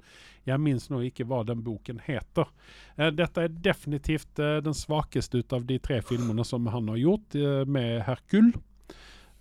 Jeg 0.48 0.60
minnes 0.60 0.90
nå 0.90 1.04
ikke 1.06 1.28
hva 1.30 1.44
den 1.46 1.62
boken 1.64 2.02
heter. 2.04 2.50
Uh, 2.98 3.12
dette 3.14 3.46
er 3.46 3.54
definitivt 3.64 4.40
eh, 4.40 4.60
den 4.66 4.74
svakeste 4.74 5.40
ut 5.40 5.54
av 5.54 5.68
de 5.70 5.78
tre 5.80 6.02
filmene 6.02 6.44
som 6.46 6.66
han 6.68 6.90
har 6.90 6.98
gjort 6.98 7.38
med 7.68 8.02
'Herkul'. 8.04 8.54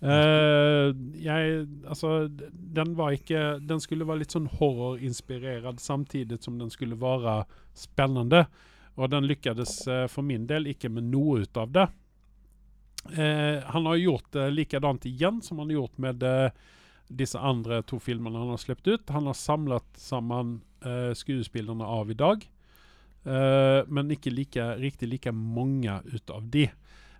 Jeg 0.03 1.67
Altså, 1.87 2.27
den 2.51 2.97
var 2.97 3.11
ikke 3.11 3.65
Den 3.65 3.79
skulle 3.79 4.03
være 4.03 4.19
litt 4.19 4.33
sånn 4.35 4.49
horrorinspirert 4.51 5.79
samtidig 5.79 6.43
som 6.43 6.59
den 6.59 6.69
skulle 6.69 6.99
være 6.99 7.45
spennende. 7.73 8.47
Og 8.97 9.09
den 9.09 9.23
lykkes 9.23 9.87
for 10.11 10.21
min 10.21 10.45
del 10.45 10.67
ikke 10.67 10.89
med 10.89 11.03
noe 11.03 11.39
ut 11.47 11.57
av 11.57 11.71
det. 11.71 11.87
Eh, 13.11 13.63
han 13.63 13.85
har 13.85 13.99
gjort 13.99 14.31
det 14.31 14.47
likadant 14.53 15.05
igjen 15.05 15.41
som 15.43 15.59
han 15.59 15.67
har 15.69 15.81
gjort 15.81 15.97
med 15.97 16.23
eh, 16.23 16.51
disse 17.11 17.39
andre 17.39 17.81
to 17.83 17.99
filmene 17.99 18.39
han 18.39 18.53
har 18.53 18.61
sluppet 18.61 18.87
ut. 18.87 19.09
Han 19.09 19.27
har 19.27 19.37
samlet 19.37 19.87
sammen 19.99 20.61
eh, 20.85 21.11
skuespillerne 21.17 21.85
av 21.85 22.11
i 22.11 22.17
dag, 22.17 22.45
eh, 23.27 23.81
men 23.87 24.13
ikke 24.15 24.33
like, 24.33 24.69
riktig 24.79 25.11
like 25.11 25.35
mange 25.35 25.99
ut 26.13 26.31
av 26.33 26.47
de. 26.53 26.69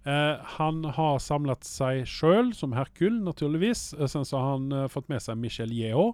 Eh, 0.03 0.35
han 0.57 0.83
har 0.95 1.19
samlet 1.23 1.63
seg 1.67 2.07
sjøl 2.09 2.51
som 2.55 2.75
Herkul, 2.75 3.21
naturligvis. 3.23 3.93
Eh, 3.93 4.07
sen 4.07 4.25
så 4.27 4.39
har 4.39 4.57
han 4.57 4.71
eh, 4.71 4.89
fått 4.91 5.11
med 5.11 5.23
seg 5.23 5.39
Michelle 5.39 5.75
Yeo, 5.75 6.13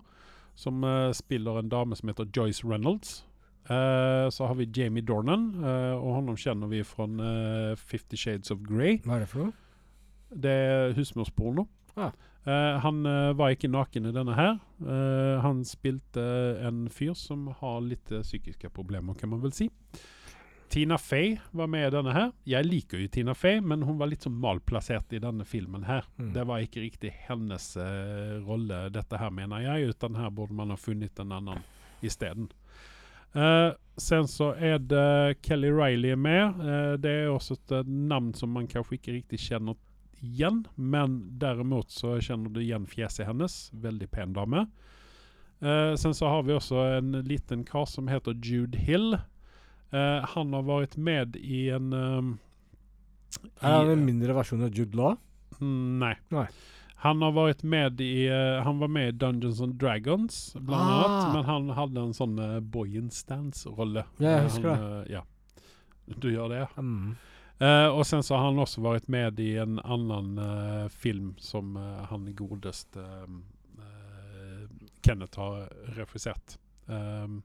som 0.60 0.84
eh, 0.84 1.10
spiller 1.18 1.62
en 1.62 1.72
dame 1.72 1.98
som 1.98 2.12
heter 2.12 2.30
Joyce 2.36 2.66
Reynolds. 2.68 3.24
Eh, 3.70 4.30
så 4.30 4.46
har 4.46 4.56
vi 4.56 4.70
Jamie 4.74 5.06
Dornan, 5.06 5.52
uh, 5.62 5.94
og 6.02 6.16
honom 6.18 6.38
kjenner 6.40 6.70
vi 6.72 6.82
fra 6.88 7.06
uh, 7.06 7.76
Fifty 7.78 8.18
Shades 8.18 8.50
of 8.50 8.64
Grey. 8.66 8.98
Hva 9.06 9.20
er 9.20 9.26
det 9.26 9.30
for 9.30 9.46
noe? 9.46 9.54
Det 10.30 10.54
er 10.54 10.96
husmorsporno. 10.98 11.68
Ah. 11.98 12.14
Han 12.82 13.04
var 13.36 13.52
ikke 13.52 13.68
naken 13.70 14.08
i 14.10 14.12
denne 14.16 14.34
her. 14.34 14.56
Han 15.44 15.60
spilte 15.68 16.22
en 16.66 16.86
fyr 16.94 17.12
som 17.18 17.50
har 17.60 17.82
litt 17.84 18.10
psykiske 18.10 18.72
problemer, 18.74 19.18
kan 19.20 19.30
man 19.30 19.42
vel 19.44 19.52
si. 19.54 19.68
Tina 20.72 20.98
Fey 21.02 21.36
var 21.52 21.70
med 21.70 21.88
i 21.90 21.92
denne 21.94 22.14
her. 22.16 22.32
Jeg 22.48 22.66
liker 22.66 23.04
jo 23.04 23.10
Tina 23.12 23.36
Fey, 23.38 23.60
men 23.62 23.84
hun 23.86 24.00
var 24.00 24.10
litt 24.10 24.26
sånn 24.26 24.38
malplassert 24.40 25.14
i 25.18 25.22
denne 25.22 25.46
filmen 25.50 25.86
her. 25.90 26.08
Mm. 26.22 26.32
Det 26.38 26.48
var 26.50 26.64
ikke 26.64 26.86
riktig 26.86 27.14
hennes 27.28 27.68
rolle, 28.48 28.86
dette 28.96 29.20
her, 29.20 29.34
mener 29.36 29.66
jeg, 29.66 29.92
uten 29.92 30.18
her 30.18 30.34
burde 30.34 30.58
man 30.58 30.74
ha 30.74 30.80
funnet 30.80 31.22
en 31.22 31.36
annen 31.42 31.68
isteden. 32.06 32.50
Uh, 33.36 33.76
sen 34.00 34.28
så 34.28 34.54
er 34.56 34.80
det 34.80 35.42
Kelly 35.44 35.70
Riley 35.72 36.16
med. 36.16 36.60
Eh, 36.60 36.94
det 37.02 37.12
er 37.12 37.30
også 37.32 37.58
et 37.58 37.74
namn 37.86 38.08
navn 38.10 38.34
som 38.38 38.54
man 38.56 38.68
kanskje 38.68 38.98
ikke 38.98 39.16
riktig 39.18 39.42
kjenner 39.44 39.78
igjen, 40.20 40.64
men 40.76 41.20
derimot 41.40 41.92
så 41.92 42.18
kjenner 42.24 42.52
du 42.52 42.62
igjen 42.64 42.88
fjeset 42.90 43.28
hennes. 43.28 43.58
Veldig 43.74 44.10
pen 44.12 44.34
dame. 44.36 44.66
Eh, 45.60 45.94
sen 46.00 46.16
så 46.16 46.32
har 46.32 46.44
vi 46.48 46.56
også 46.56 46.86
en 46.98 47.12
liten 47.28 47.66
kar 47.68 47.88
som 47.92 48.08
heter 48.12 48.36
Jude 48.44 48.80
Hill. 48.80 49.14
Eh, 49.92 50.28
han 50.34 50.54
har 50.56 50.68
vært 50.68 50.98
med 50.98 51.36
i 51.40 51.68
en 51.74 51.94
um, 51.94 52.36
Er 53.62 53.74
han 53.74 53.90
en 53.90 54.06
mindre 54.06 54.36
versjon 54.38 54.64
av 54.66 54.76
Jude 54.76 54.98
Law? 54.98 55.18
Mm, 55.60 56.00
nei. 56.02 56.14
Nei. 56.34 56.46
Han 57.00 57.22
har 57.24 57.32
vært 57.32 57.62
med 57.64 58.02
i 58.04 58.28
uh, 58.28 58.60
Han 58.66 58.80
var 58.82 58.88
med 58.92 59.08
i 59.14 59.18
Dungeons 59.18 59.62
and 59.64 59.78
Dragons, 59.80 60.40
blant 60.60 60.84
Ah. 60.84 61.06
annet. 61.06 61.34
Men 61.36 61.46
han 61.48 61.70
hadde 61.78 62.02
en 62.02 62.14
sånn 62.18 62.38
uh, 62.40 62.60
boy 62.60 62.98
in 63.00 63.10
stance-rolle. 63.10 64.04
Ja, 64.20 64.38
Eh, 64.38 64.44
husker 64.50 64.70
han, 64.76 65.02
eh, 65.02 65.12
ja. 65.14 65.22
Du 66.20 66.28
gjør 66.32 66.50
det. 66.50 66.66
Mm. 66.78 67.16
Uh, 67.62 67.90
og 67.92 68.06
sen 68.08 68.24
så 68.24 68.36
har 68.38 68.46
han 68.50 68.60
også 68.60 68.82
vært 68.82 69.08
med 69.12 69.40
i 69.44 69.54
en 69.60 69.80
annen 69.84 70.38
eh, 70.40 70.88
film 70.90 71.34
som 71.44 71.76
eh, 71.78 72.06
han 72.08 72.30
godest 72.36 72.96
eh, 72.96 73.26
eh, 73.84 74.66
Kenneth 75.04 75.40
har 75.40 75.68
refusert 75.98 76.58
Um, 76.90 77.44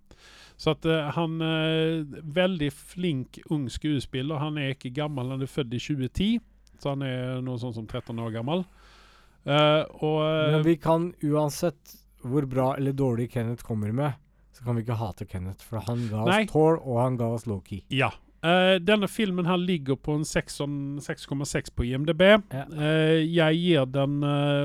så 0.57 0.71
at 0.73 0.87
uh, 0.89 1.11
han 1.13 1.35
er 1.45 2.07
veldig 2.33 2.71
flink 2.73 3.37
ung 3.53 3.67
skuespiller. 3.69 4.39
Han 4.41 4.57
er 4.57 4.71
ikke 4.73 4.89
gammel, 4.97 5.35
han 5.35 5.43
er 5.45 5.51
født 5.53 5.75
i 5.77 5.81
2010, 5.85 6.39
så 6.81 6.95
han 6.95 7.03
er 7.05 7.43
noe 7.45 7.61
sånn 7.61 7.75
som 7.77 7.85
13 7.85 8.23
år 8.25 8.33
gammel. 8.39 8.65
Eh, 9.45 9.83
og 10.01 10.21
eh, 10.25 10.51
Men 10.57 10.65
vi 10.65 10.77
kan 10.81 11.11
uansett 11.23 11.97
hvor 12.25 12.47
bra 12.49 12.71
eller 12.79 12.97
dårlig 12.97 13.29
Kenneth 13.35 13.65
kommer 13.65 13.93
med, 13.93 14.17
så 14.57 14.65
kan 14.65 14.79
vi 14.79 14.85
ikke 14.85 14.97
hate 14.97 15.27
Kenneth, 15.29 15.61
for 15.61 15.85
han 15.85 16.07
ga 16.09 16.23
oss. 16.25 16.47
Thor, 16.49 16.79
og 16.81 17.03
han 17.03 17.19
ga 17.21 17.29
oss 17.37 17.45
Loki. 17.51 17.83
Ja. 17.93 18.15
Uh, 18.45 18.77
denne 18.81 19.09
filmen 19.09 19.49
her 19.49 19.57
ligger 19.61 19.97
på 19.97 20.19
en 20.19 20.25
6,6 20.25 21.05
6,6 21.05 21.71
på 21.77 21.85
IMDb. 21.89 22.25
Ja. 22.25 22.65
Uh, 22.73 23.21
jeg 23.21 23.61
gir 23.61 23.87
den 23.89 24.19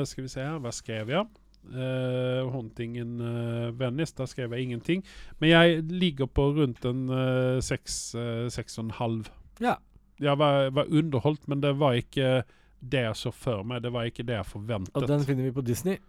Skal 0.08 0.26
vi 0.26 0.32
se 0.32 0.44
her, 0.44 0.58
hva 0.64 0.72
skrev 0.76 1.12
jeg? 1.12 1.28
Uh, 1.70 2.48
Hunting 2.50 2.98
in 2.98 3.20
uh, 3.22 3.80
Venice, 3.80 4.16
der 4.18 4.26
skrev 4.26 4.56
jeg 4.56 4.70
ingenting. 4.70 5.04
Men 5.40 5.50
jeg 5.50 5.84
ligger 5.84 6.26
på 6.26 6.50
rundt 6.56 6.86
en 6.86 7.10
uh, 7.10 7.60
6,5. 7.60 9.30
Ja. 9.60 9.76
Jeg 10.20 10.40
var, 10.40 10.70
var 10.76 10.86
underholdt, 10.92 11.48
men 11.48 11.62
det 11.64 11.76
var 11.80 12.00
ikke 12.00 12.44
det 12.80 13.04
jeg 13.06 13.16
så 13.20 13.32
for 13.36 13.64
meg. 13.68 13.84
Det 13.84 13.92
var 13.94 14.10
ikke 14.10 14.26
det 14.28 14.38
jeg 14.38 14.48
forventet. 14.48 14.96
Og 14.96 15.08
den 15.08 15.26
finner 15.28 15.48
vi 15.48 15.56
på 15.56 15.64
Disney. 15.66 16.00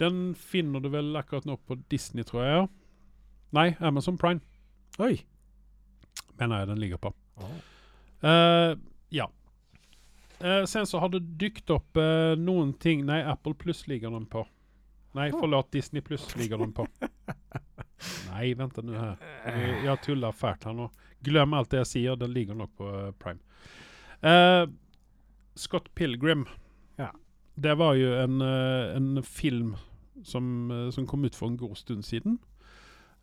Den 0.00 0.34
finner 0.38 0.80
du 0.82 0.88
vel 0.92 1.12
akkurat 1.16 1.46
nå 1.46 1.58
på 1.68 1.76
Disney, 1.92 2.24
tror 2.26 2.44
jeg. 2.44 2.70
Nei, 3.52 3.68
Amazon 3.84 4.16
Prime 4.18 4.40
Oi. 4.98 5.20
mener 6.40 6.62
jeg 6.62 6.68
den 6.72 6.80
ligger 6.80 7.00
på. 7.00 7.12
Eh, 8.22 8.72
ja. 9.12 9.28
Uh, 10.42 10.64
sen 10.66 10.86
så 10.86 10.98
har 10.98 11.12
det 11.12 11.20
dykt 11.38 11.70
opp 11.70 11.96
uh, 12.00 12.34
noen 12.34 12.72
ting 12.82 13.04
Nei, 13.06 13.20
Apple 13.22 13.54
Pluss 13.54 13.84
ligger 13.86 14.10
den 14.10 14.24
på. 14.26 14.42
Nei, 15.14 15.28
forlåt, 15.30 15.70
Disney 15.72 16.02
Pluss 16.02 16.24
ligger 16.36 16.58
den 16.58 16.72
på. 16.74 16.86
Nei, 18.32 18.54
vent 18.58 18.80
nu 18.82 18.94
her. 18.96 19.20
Jeg 19.84 20.00
tuller 20.02 20.34
fælt 20.34 20.64
her 20.66 20.74
nå. 20.74 20.88
Glem 21.22 21.54
alt 21.54 21.70
det 21.70 21.82
jeg 21.82 21.90
sier, 21.90 22.16
den 22.18 22.32
ligger 22.34 22.56
nok 22.58 22.72
på 22.80 22.88
Prime. 23.22 23.38
Eh, 24.22 24.64
Scott 25.54 25.94
Pilgrim. 25.94 26.46
Ja. 26.98 27.10
Det 27.60 27.74
var 27.78 27.94
jo 27.94 28.12
en, 28.16 28.40
eh, 28.40 28.96
en 28.96 29.22
film 29.22 29.76
som, 30.24 30.70
eh, 30.70 30.90
som 30.90 31.06
kom 31.06 31.24
ut 31.24 31.34
for 31.36 31.48
en 31.48 31.56
god 31.60 31.76
stund 31.76 32.04
siden. 32.04 32.38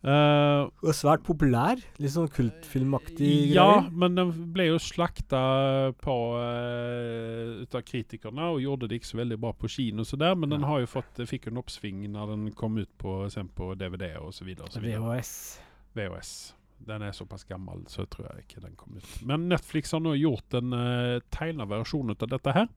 Uh, 0.00 0.70
Og 0.80 0.94
svært 0.96 1.26
populær. 1.26 1.76
Litt 2.00 2.14
sånn 2.14 2.30
kultfilmaktig 2.32 3.50
ja, 3.52 3.66
greier. 3.66 3.90
men 3.92 4.14
den 4.16 4.30
ble 4.54 4.70
jo 4.70 4.78
slakta 4.80 5.92
på 6.00 6.14
uh, 6.40 7.60
ut 7.60 7.76
av 7.76 7.84
kritikerne, 7.84 8.46
og 8.48 8.62
gjorde 8.64 8.88
det 8.88 8.96
ikke 9.00 9.10
så 9.10 9.20
veldig 9.20 9.36
bra 9.42 9.52
på 9.52 9.68
kino, 9.68 10.06
så 10.08 10.16
der, 10.16 10.38
men 10.40 10.48
den 10.54 10.64
Ja. 10.64 10.70
har 10.72 10.80
jo 10.80 10.86
fått, 10.86 11.20
fikk 11.28 11.48
en 11.48 11.60
oppsving 11.60 12.00
når 12.14 12.32
den 12.32 12.50
kom 12.56 12.78
ut 12.78 12.88
på, 12.96 13.28
på 13.28 13.74
DVD 13.76 14.16
og 14.16 14.32
så 14.32 14.44
videre. 14.48 14.64
Og 14.64 14.72
så 14.72 14.80
videre. 14.80 15.04
VHS. 15.04 15.60
VHS. 15.94 16.54
Den 16.86 17.02
er 17.02 17.12
såpass 17.12 17.44
gammel, 17.44 17.82
så 17.92 18.06
tror 18.08 18.26
jeg 18.30 18.44
ikke 18.46 18.60
den 18.64 18.74
kom 18.76 18.96
ut. 18.96 19.08
Men 19.28 19.48
Netflix 19.50 19.92
har 19.92 20.00
nå 20.00 20.14
gjort 20.18 20.54
en 20.58 20.72
uh, 20.72 21.20
tegna 21.30 21.66
versjon 21.68 22.10
av 22.14 22.28
dette 22.32 22.54
her. 22.56 22.68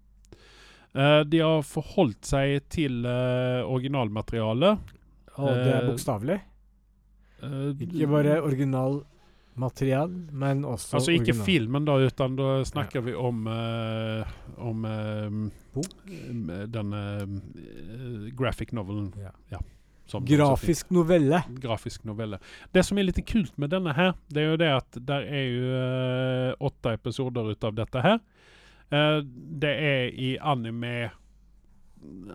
Uh, 0.94 1.24
de 1.26 1.40
har 1.42 1.64
forholdt 1.66 2.26
seg 2.28 2.60
til 2.70 3.00
uh, 3.08 3.64
originalmaterialet. 3.66 4.78
Og 5.40 5.50
det 5.50 5.72
er 5.74 5.80
Eh, 5.82 5.88
bokstavelig. 5.90 6.40
Uh, 7.44 7.72
Ikke 7.82 8.08
bare 8.12 8.36
originalmaterial, 8.46 10.12
men 10.32 10.62
også 10.66 10.96
Altså 11.00 11.12
ikke 11.16 11.32
original. 11.34 11.46
filmen, 11.48 11.86
da, 11.86 11.96
utan 12.06 12.36
da 12.38 12.50
snakker 12.64 13.02
vi 13.04 13.14
om 13.18 13.48
eh, 13.48 14.24
Om 14.58 14.86
eh, 14.86 15.52
Bok? 15.74 15.90
eh, 16.08 16.66
den 16.70 16.94
eh, 16.94 18.32
graphic 18.38 18.72
novelen. 18.74 19.12
Ja. 19.18 19.32
som- 19.58 19.66
Grafisk 20.12 20.92
novelle. 20.92 21.44
grafisk 21.64 22.04
novelle. 22.06 22.40
Det 22.74 22.84
som 22.86 22.98
er 22.98 23.04
litt 23.08 23.22
kult 23.26 23.58
med 23.58 23.70
denne 23.72 23.94
her, 23.96 24.14
det 24.30 24.42
er 24.44 24.50
jo 24.52 24.58
det 24.58 24.72
at 24.76 24.98
der 25.08 25.22
er 25.26 25.46
jo 25.48 25.74
eh, 25.80 26.54
åtte 26.60 26.94
episoder 26.94 27.52
ut 27.54 27.64
av 27.64 27.74
dette 27.76 28.02
her. 28.04 28.20
Eh, 28.92 29.22
det 29.64 29.74
er 29.80 30.12
i 30.14 30.38
anime 30.38 31.12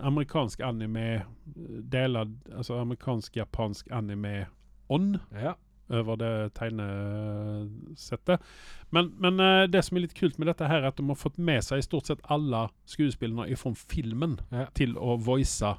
Amerikansk 0.01 0.61
anime 0.65 1.21
delad 1.45 2.31
Altså 2.57 2.79
amerikansk-japansk 2.81 3.87
anime-ånd 3.93 5.19
Ja. 5.37 5.53
over 5.93 6.15
det 6.17 6.53
tegnesettet. 6.57 8.41
Men, 8.89 9.11
men 9.19 9.39
eh, 9.39 9.67
det 9.69 9.83
som 9.85 9.97
er 9.97 10.01
litt 10.07 10.13
kult 10.17 10.37
med 10.39 10.47
dette, 10.49 10.67
her 10.69 10.81
er 10.83 10.87
at 10.91 10.97
de 10.99 11.05
har 11.07 11.17
fått 11.17 11.37
med 11.37 11.63
seg 11.65 11.81
stort 11.85 12.09
sett 12.09 12.21
alle 12.29 12.67
skuespillerne 12.89 13.55
fra 13.57 13.71
filmen 13.89 14.39
Ja. 14.51 14.65
til 14.77 14.97
å 14.97 15.15
voice 15.21 15.61
eh, 15.65 15.77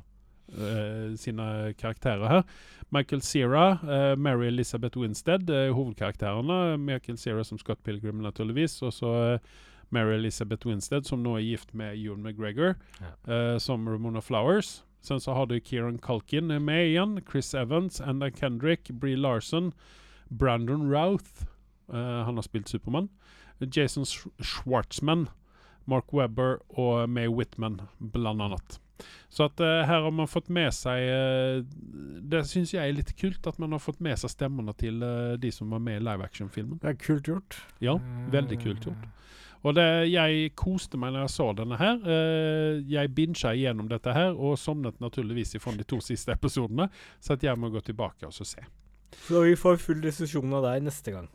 sine 1.17 1.75
karakterer 1.79 2.29
her. 2.29 2.43
Michael 2.91 3.21
Cera, 3.23 3.79
uh, 3.83 4.19
Mary 4.19 4.49
Elizabeth 4.49 4.99
Winstead, 4.99 5.51
uh, 5.51 5.71
hovedkarakterene. 5.75 6.77
Michael 6.79 7.19
Cera 7.19 7.45
som 7.45 7.59
Scott 7.59 7.83
Pilgrim, 7.85 8.23
naturligvis. 8.23 8.83
Og 8.83 8.93
så 8.93 9.13
uh, 9.35 9.39
Mary 9.91 10.15
Elizabeth 10.15 10.67
Winstead, 10.67 11.05
som 11.07 11.23
nå 11.23 11.37
er 11.37 11.45
gift 11.45 11.75
med 11.75 11.99
Ewan 11.99 12.23
McGregor, 12.23 12.77
eh, 13.27 13.59
som 13.59 13.89
Ramona 13.89 14.21
Flowers. 14.21 14.85
Sen 15.03 15.21
så 15.21 15.35
har 15.35 15.47
du 15.47 15.61
Kieran 15.61 15.99
Culkin 15.99 16.47
med 16.47 16.87
igjen. 16.87 17.21
Chris 17.31 17.55
Evans, 17.55 18.01
Anna 18.01 18.31
Kendrick, 18.31 18.91
Brie 19.01 19.17
Larson, 19.17 19.73
Brandon 20.29 20.91
Routh. 20.93 21.47
eh, 21.93 22.25
han 22.25 22.35
har 22.35 22.43
spilt 22.43 22.69
Supermann. 22.69 23.09
Jason 23.61 24.05
Sch 24.05 24.29
Schwartzman, 24.41 25.29
Mark 25.87 26.13
Webber 26.13 26.61
og 26.69 27.09
May 27.11 27.27
Whitman, 27.27 27.81
blant 27.99 28.41
annet. 28.43 28.79
Så 29.31 29.47
at 29.51 29.63
uh, 29.63 29.81
her 29.87 30.07
har 30.07 30.15
man 30.15 30.31
fått 30.31 30.51
med 30.53 30.73
seg 30.75 31.07
uh, 31.07 31.61
Det 32.33 32.43
syns 32.49 32.75
jeg 32.75 32.83
er 32.83 32.97
litt 32.97 33.15
kult, 33.19 33.47
at 33.47 33.61
man 33.63 33.77
har 33.77 33.83
fått 33.83 34.03
med 34.05 34.19
seg 34.21 34.33
stemmene 34.33 34.75
til 34.79 35.01
uh, 35.05 35.39
de 35.41 35.53
som 35.55 35.71
var 35.71 35.83
med 35.85 36.01
i 36.01 36.05
live 36.05 36.27
action-filmen. 36.27 36.81
Det 36.83 36.93
er 36.95 37.01
kult 37.01 37.31
gjort. 37.31 37.61
Ja, 37.85 37.97
veldig 38.35 38.61
kult 38.65 38.91
gjort. 38.91 39.09
Og 39.61 39.77
det, 39.77 39.87
jeg 40.09 40.53
koste 40.57 40.99
meg 41.01 41.13
når 41.13 41.27
jeg 41.27 41.33
så 41.35 41.51
denne 41.57 41.77
her. 41.81 41.99
Eh, 42.01 42.81
jeg 42.89 43.13
bincha 43.17 43.53
igjennom 43.57 43.91
dette 43.91 44.15
her, 44.17 44.33
og 44.33 44.57
sovnet 44.61 45.01
naturligvis 45.05 45.55
ifra 45.59 45.75
de 45.77 45.85
to 45.85 46.01
siste 46.05 46.33
episodene, 46.33 46.89
så 47.21 47.37
at 47.37 47.45
jeg 47.45 47.61
må 47.61 47.69
gå 47.73 47.83
tilbake 47.85 48.29
og 48.29 48.33
så 48.37 48.47
se. 48.49 48.65
Så 49.27 49.45
vi 49.45 49.59
får 49.59 49.81
full 49.83 50.01
diskusjon 50.05 50.57
av 50.57 50.65
deg 50.65 50.87
neste 50.87 51.17
gang. 51.17 51.29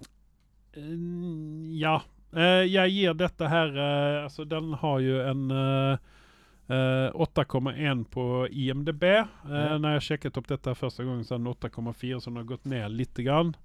Eh, 0.74 1.78
ja. 1.84 2.00
Eh, 2.36 2.66
jeg 2.66 2.92
gir 2.92 3.14
dette 3.16 3.48
her 3.48 3.70
Altså, 4.26 4.44
den 4.50 4.74
har 4.82 4.98
jo 5.00 5.22
en 5.22 5.44
eh, 6.70 6.76
eh, 6.76 7.12
8,1 7.12 8.04
på 8.12 8.48
IMDb. 8.52 9.04
Uh, 9.04 9.52
Ja. 9.52 9.78
Når 9.78 9.98
jeg 9.98 10.06
sjekket 10.10 10.38
opp 10.38 10.48
dette 10.48 10.76
første 10.76 11.04
gang, 11.06 11.24
så 11.24 11.36
er 11.36 11.44
den 11.44 11.52
8,4, 11.54 12.20
så 12.20 12.30
den 12.30 12.42
har 12.42 12.50
gått 12.50 12.66
ned 12.66 12.92
litt. 12.92 13.14
Grann. 13.16 13.56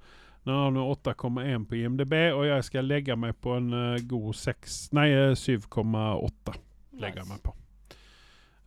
Den 0.45 0.55
har 0.55 0.71
nå 0.71 0.85
8,1 0.95 1.67
på 1.69 1.77
IMDb, 1.77 2.15
og 2.33 2.47
jeg 2.47 2.65
skal 2.65 2.89
legge 2.89 3.17
meg 3.17 3.37
på 3.41 3.57
en 3.59 3.73
uh, 3.73 3.97
god 4.09 4.35
6 4.35 4.79
Nei, 4.97 5.11
eh, 5.13 5.35
7,8 5.37 6.55
legger 7.01 7.23
jeg 7.23 7.29
meg 7.29 7.43
på. 7.45 7.57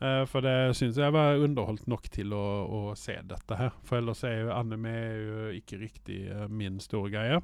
Uh, 0.04 0.26
for 0.28 0.44
det 0.44 0.76
syns 0.76 1.00
jeg 1.00 1.16
var 1.16 1.40
underholdt 1.42 1.88
nok 1.88 2.10
til 2.12 2.34
å, 2.36 2.46
å 2.68 2.80
se 3.00 3.16
dette 3.26 3.58
her. 3.58 3.74
For 3.88 4.02
ellers 4.02 4.24
er 4.28 4.44
jo 4.44 4.54
anime 4.54 4.94
er 4.94 5.20
jo 5.22 5.50
ikke 5.58 5.82
riktig 5.82 6.26
eh, 6.30 6.48
min 6.50 6.82
store 6.84 7.10
greie. 7.14 7.42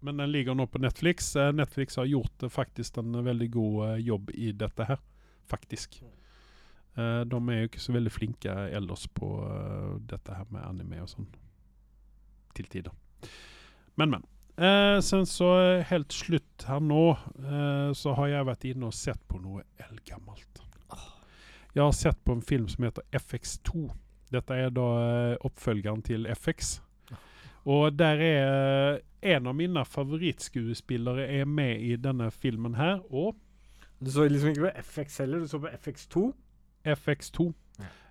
Men 0.00 0.16
den 0.16 0.32
ligger 0.32 0.54
nå 0.54 0.66
på 0.66 0.78
Netflix. 0.78 1.36
Eh, 1.36 1.52
Netflix 1.52 1.96
har 1.96 2.04
gjort 2.04 2.42
eh, 2.42 2.48
faktisk 2.48 2.96
en 2.96 3.24
veldig 3.24 3.50
god 3.50 3.88
eh, 3.88 3.96
jobb 4.06 4.30
i 4.34 4.52
dette 4.52 4.84
her. 4.84 5.00
Faktisk. 5.48 6.00
Uh, 6.98 7.22
de 7.28 7.38
er 7.38 7.60
jo 7.62 7.68
ikke 7.68 7.82
så 7.82 7.94
veldig 7.94 8.12
flinke 8.12 8.54
ellers 8.74 9.06
på 9.14 9.28
uh, 9.44 9.98
dette 10.10 10.34
her 10.34 10.48
med 10.54 10.64
anime 10.66 11.02
og 11.04 11.12
sånn. 11.12 11.28
Til 12.58 12.70
tider. 12.72 12.94
Men, 13.98 14.10
men. 14.16 14.26
Uh, 14.58 14.98
sen 15.04 15.26
så 15.26 15.52
eh, 15.60 15.84
helt 15.86 16.10
slutt 16.10 16.64
her 16.66 16.80
nå, 16.82 17.12
eh, 17.38 17.90
så 17.94 18.14
har 18.18 18.32
jeg 18.32 18.46
vært 18.48 18.64
inne 18.66 18.88
og 18.88 18.96
sett 18.96 19.20
på 19.30 19.38
noe 19.38 19.62
eldgammelt. 19.84 20.64
Jeg 21.76 21.84
har 21.84 21.94
sett 21.94 22.18
på 22.26 22.34
en 22.34 22.42
film 22.42 22.66
som 22.66 22.88
heter 22.88 23.04
FX2. 23.14 23.84
Dette 24.34 24.56
er 24.56 24.72
da 24.74 24.86
eh, 25.04 25.36
oppfølgeren 25.46 26.02
til 26.02 26.26
FX. 26.34 26.80
Og 27.68 27.92
der 27.94 28.22
er 28.24 28.48
eh, 28.96 29.36
en 29.36 29.46
av 29.46 29.54
mine 29.54 29.84
favorittskuespillere 29.86 31.28
er 31.38 31.46
med 31.46 31.84
i 31.84 31.94
denne 32.00 32.30
filmen 32.34 32.74
her, 32.78 32.98
og 33.14 33.36
Du 33.98 34.10
så 34.10 34.28
liksom 34.28 34.52
ikke 34.52 34.68
på 34.68 34.82
FX 34.84 35.18
heller, 35.18 35.40
du 35.42 35.48
så 35.50 35.58
på 35.62 35.70
FX2. 35.74 36.26
FX2. 36.84 37.48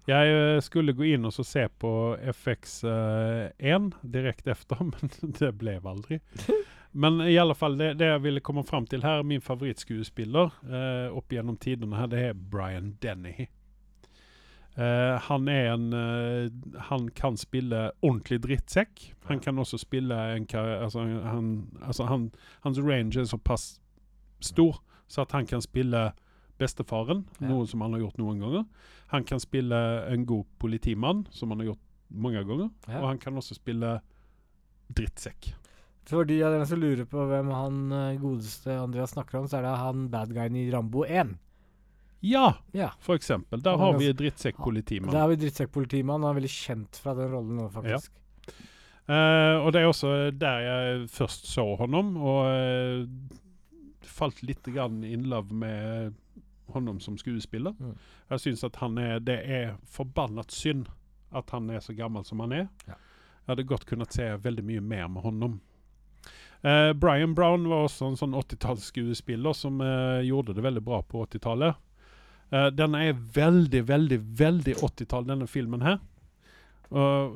Jeg 0.07 0.31
eh, 0.31 0.61
skulle 0.63 0.93
gå 0.95 1.03
inn 1.03 1.27
og 1.27 1.33
så 1.35 1.43
se 1.43 1.65
på 1.79 1.91
FX1 2.31 3.91
direkte 4.03 4.51
efter, 4.51 4.83
men 4.91 5.13
det 5.39 5.53
ble 5.59 5.79
aldri. 5.83 6.19
Men 6.97 7.19
i 7.21 7.35
alle 7.37 7.53
fall, 7.53 7.75
det, 7.77 7.91
det 7.99 8.07
jeg 8.07 8.21
ville 8.23 8.41
komme 8.41 8.63
fram 8.65 8.85
til 8.89 9.03
her, 9.03 9.19
min 9.27 9.41
favorittskuespiller 9.43 10.53
eh, 10.65 11.11
opp 11.13 11.33
gjennom 11.35 11.57
tidene 11.61 11.99
her, 11.99 12.07
det 12.09 12.21
er 12.29 12.33
Brian 12.33 12.93
Dennehy. 13.03 13.45
Eh, 14.77 15.17
han 15.27 15.47
er 15.51 15.67
en 15.75 15.85
eh, 15.93 16.47
Han 16.87 17.09
kan 17.13 17.37
spille 17.37 17.91
ordentlig 18.01 18.39
drittsekk. 18.47 19.03
Han 19.29 19.43
kan 19.43 19.59
også 19.59 19.77
spille 19.83 20.15
en 20.35 20.47
kar- 20.49 20.79
altså, 20.87 21.03
han, 21.05 21.67
altså 21.83 22.07
han, 22.09 22.31
Hans 22.65 22.79
range 22.79 23.19
er 23.19 23.29
såpass 23.29 23.79
stor 24.39 24.79
så 25.07 25.21
at 25.21 25.31
han 25.31 25.45
kan 25.45 25.61
spille 25.61 26.11
bestefaren, 26.59 27.25
Ja. 27.39 27.47
noe 27.47 27.67
som 27.67 27.81
han 27.81 27.93
har 27.93 27.99
gjort 28.01 28.17
noen 28.17 28.39
ganger. 28.41 28.65
Han 29.13 29.23
kan 29.23 29.39
spille 29.39 29.75
en 30.11 30.25
god 30.25 30.45
politimann, 30.59 31.25
som 31.31 31.49
han 31.51 31.59
har 31.59 31.67
gjort 31.73 31.83
mange 32.11 32.43
ganger. 32.43 32.69
Ja. 32.87 33.01
Og 33.01 33.07
han 33.09 33.17
kan 33.19 33.35
også 33.35 33.55
spille 33.55 33.99
drittsekk. 34.93 35.53
For 36.07 36.23
de 36.23 36.37
av 36.43 36.53
dere 36.55 36.65
som 36.65 36.79
lurer 36.79 37.05
på 37.05 37.25
hvem 37.27 37.49
han 37.51 37.79
eh, 37.91 38.17
godeste 38.21 38.71
Andreas 38.79 39.11
snakker 39.11 39.39
om, 39.41 39.47
så 39.51 39.57
er 39.59 39.65
det 39.67 39.73
han 39.81 40.07
bad 40.09 40.31
guyen 40.33 40.55
i 40.55 40.69
Rambo 40.71 41.03
1. 41.05 41.35
Ja, 42.21 42.53
Ja. 42.73 42.89
for 42.99 43.15
eksempel. 43.15 43.61
Der 43.61 43.73
er 43.73 43.77
har 43.77 43.93
vi 43.99 44.07
ganske- 44.07 44.17
drittsekk-politimann. 44.23 45.11
Der 45.11 45.19
har 45.19 45.27
vi 45.27 45.35
drittsekkpolitimann. 45.35 46.23
Han 46.23 46.31
er 46.35 46.39
veldig 46.41 46.49
kjent 46.55 46.95
fra 46.97 47.13
den 47.13 47.29
rollen 47.31 47.57
nå, 47.59 47.69
faktisk. 47.71 48.09
Uh, 49.07 49.63
og 49.63 49.71
det 49.71 49.81
er 49.81 49.87
også 49.87 50.31
der 50.37 50.57
jeg 50.59 51.09
først 51.09 51.45
så 51.47 51.77
honom, 51.77 52.17
og 52.17 52.47
eh, 52.47 53.05
falt 54.17 54.41
litt 54.45 54.67
in 54.67 55.27
love 55.29 55.53
med 55.53 56.15
honom 56.73 56.99
som 56.99 57.17
skuespiller. 57.17 57.75
Mm. 57.79 57.95
Jeg 58.29 58.43
syns 58.43 58.63
at 58.67 58.75
han 58.81 58.97
er 58.97 59.19
Det 59.19 59.37
er 59.45 59.77
forbannet 59.85 60.51
synd 60.51 60.87
at 61.35 61.49
han 61.51 61.69
er 61.69 61.79
så 61.83 61.93
gammel 61.93 62.25
som 62.25 62.39
han 62.39 62.51
er. 62.51 62.67
Ja. 62.87 62.97
Jeg 63.47 63.53
hadde 63.53 63.67
godt 63.67 63.85
kunnet 63.87 64.13
se 64.15 64.27
veldig 64.43 64.63
mye 64.67 64.83
mer 64.83 65.07
med 65.07 65.21
honom. 65.21 65.59
Uh, 66.65 66.91
Brian 66.93 67.35
Brown 67.35 67.67
var 67.69 67.85
også 67.85 68.09
en 68.09 68.17
sånn 68.19 68.35
80-tallsskuespiller 68.35 69.55
som 69.55 69.81
uh, 69.83 70.23
gjorde 70.25 70.55
det 70.57 70.63
veldig 70.65 70.83
bra 70.83 71.01
på 71.05 71.21
80-tallet. 71.27 71.77
Uh, 72.51 72.67
denne 72.75 73.03
er 73.07 73.19
veldig, 73.35 73.83
veldig, 73.87 74.19
veldig 74.39 74.75
80-tall, 74.81 75.27
denne 75.29 75.47
filmen 75.47 75.85
her. 75.85 75.99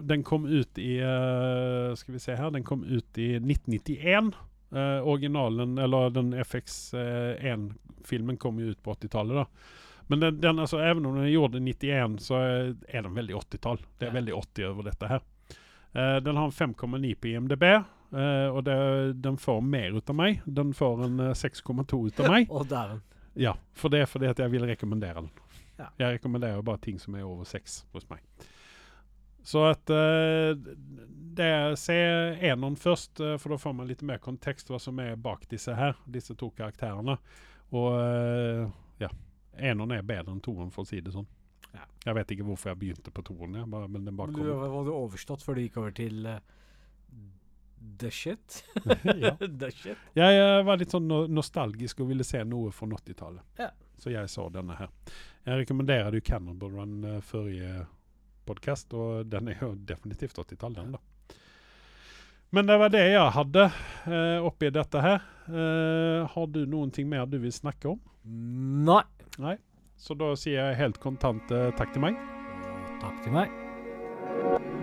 Den 0.07 0.21
kom 0.23 0.45
ut 0.47 0.77
i 0.79 0.93
eh, 1.03 1.95
Skal 1.99 2.13
vi 2.15 2.19
se 2.23 2.37
her 2.39 2.53
Den 2.55 2.63
kom 2.63 2.85
ut 2.87 3.17
i 3.19 3.33
1991. 3.35 4.31
Eh, 4.71 5.07
originalen, 5.07 5.77
eller 5.77 6.09
den 6.15 6.33
FX1-filmen 6.43 8.37
kom 8.37 8.59
jo 8.59 8.67
ut 8.71 8.83
på 8.83 8.93
80-tallet, 8.93 9.35
da. 9.35 9.45
Men 10.07 10.19
den, 10.19 10.41
den, 10.41 10.59
altså, 10.59 10.79
even 10.83 11.05
om 11.05 11.15
den 11.15 11.23
er 11.25 11.29
gjort 11.31 11.55
i 11.55 11.59
91, 11.59 12.17
så 12.19 12.35
er 12.87 13.01
den 13.05 13.13
veldig 13.15 13.35
80-tall. 13.35 13.77
Det 13.97 14.05
er 14.07 14.09
Ja. 14.11 14.13
veldig 14.19 14.33
80 14.35 14.65
over 14.69 14.83
dette 14.89 15.07
her. 15.07 15.21
Eh, 15.93 16.17
den 16.23 16.35
har 16.35 16.45
en 16.45 16.51
5,9 16.51 17.15
på 17.15 17.27
IMDb, 17.31 17.63
eh, 17.63 18.47
og 18.51 18.63
det, 18.63 19.21
den 19.21 19.37
får 19.37 19.61
mer 19.63 19.91
ut 19.97 20.09
av 20.09 20.15
meg. 20.15 20.41
Den 20.45 20.73
får 20.73 21.03
en 21.05 21.19
eh, 21.19 21.33
6,2 21.33 22.07
ut 22.07 22.19
av 22.19 22.29
meg. 22.31 22.47
og 22.51 22.67
der. 22.67 22.99
Ja, 23.35 23.53
for 23.73 23.89
det 23.89 24.01
er 24.01 24.05
fordi 24.11 24.27
at 24.27 24.39
jeg 24.39 24.51
vil 24.51 24.65
rekommendere 24.67 25.21
den. 25.21 25.29
Ja. 25.79 25.87
Jeg 25.99 26.17
rekommenderer 26.19 26.61
bare 26.63 26.77
ting 26.83 26.99
som 26.99 27.15
er 27.15 27.23
over 27.23 27.45
seks 27.47 27.85
hos 27.93 28.07
meg. 28.09 28.19
Så 29.43 29.63
at 29.71 29.89
eh, 29.89 30.51
det 31.31 31.77
Se 31.79 31.95
eneren 32.43 32.75
først, 32.75 33.19
eh, 33.23 33.37
for 33.39 33.53
da 33.55 33.57
får 33.57 33.73
man 33.77 33.87
litt 33.89 34.01
mer 34.05 34.19
kontekst 34.21 34.67
hva 34.69 34.79
som 34.79 34.99
er 34.99 35.15
bak 35.15 35.47
disse 35.49 35.73
her, 35.75 35.95
disse 36.05 36.35
to 36.37 36.49
karakterene. 36.57 37.15
Og 37.71 37.91
eh, 37.97 38.65
ja. 39.05 39.09
Eneren 39.57 39.91
er 39.95 40.03
bedre 40.07 40.31
enn 40.35 40.41
Toren 40.43 40.71
for 40.71 40.83
å 40.85 40.87
si 40.89 40.99
det 41.03 41.13
sånn. 41.15 41.27
Ja. 41.71 41.85
Jeg 42.05 42.17
vet 42.17 42.33
ikke 42.35 42.45
hvorfor 42.47 42.71
jeg 42.73 42.79
begynte 42.81 43.11
på 43.15 43.23
Toren, 43.23 43.55
ja, 43.55 43.65
bare- 43.65 43.87
men 43.91 44.05
den 44.05 44.15
bare 44.19 44.31
Men 44.31 44.43
du 44.43 44.51
kom. 44.51 44.85
du 44.85 44.91
overstått 44.91 45.43
før 45.43 45.55
du 45.55 45.61
gikk 45.63 45.77
over 45.79 45.91
til 45.95 46.25
uh, 46.27 46.39
The 48.01 48.11
Shit. 48.11 48.63
ja. 49.03 49.35
The 49.39 49.71
Shit. 49.71 49.97
Jeg 50.17 50.37
eh, 50.41 50.63
var 50.67 50.77
litt 50.77 50.91
sånn 50.93 51.07
no 51.09 51.23
nostalgisk 51.31 52.03
og 52.03 52.11
ville 52.11 52.23
se 52.27 52.43
noe 52.43 52.71
fra 52.75 52.87
80-tallet. 52.87 53.43
Ja. 53.59 53.71
Så 54.01 54.11
jeg 54.13 54.29
så 54.33 54.47
denne 54.49 54.75
her. 54.79 54.89
Jeg 55.45 55.63
rekommenderer 55.63 56.13
jo 56.17 56.21
Cannonball 56.25 56.75
Run 56.75 56.95
uh, 57.05 57.17
forrige 57.25 57.85
podkast, 58.47 58.93
og 58.97 59.25
den 59.31 59.51
er 59.53 59.61
jo 59.61 59.73
definitivt 59.75 60.37
80-tall, 60.41 60.75
den, 60.77 60.95
da. 60.97 61.37
Men 62.51 62.67
det 62.67 62.77
var 62.81 62.91
det 62.91 63.05
jeg 63.07 63.31
hadde 63.31 63.67
eh, 64.11 64.43
oppi 64.43 64.71
dette 64.75 65.03
her. 65.03 65.23
Eh, 65.47 66.27
har 66.33 66.47
du 66.51 66.65
noen 66.67 66.91
ting 66.91 67.07
mer 67.07 67.29
du 67.31 67.37
vil 67.39 67.53
snakke 67.55 67.93
om? 67.93 68.01
Nei. 68.27 69.03
Nei? 69.39 69.55
Så 69.95 70.17
da 70.19 70.33
sier 70.35 70.59
jeg 70.59 70.79
helt 70.81 70.99
kontant 70.99 71.55
eh, 71.55 71.71
takk 71.79 71.95
til 71.95 72.03
meg. 72.09 72.19
Takk 72.99 73.23
til 73.23 73.39
meg. 73.39 74.80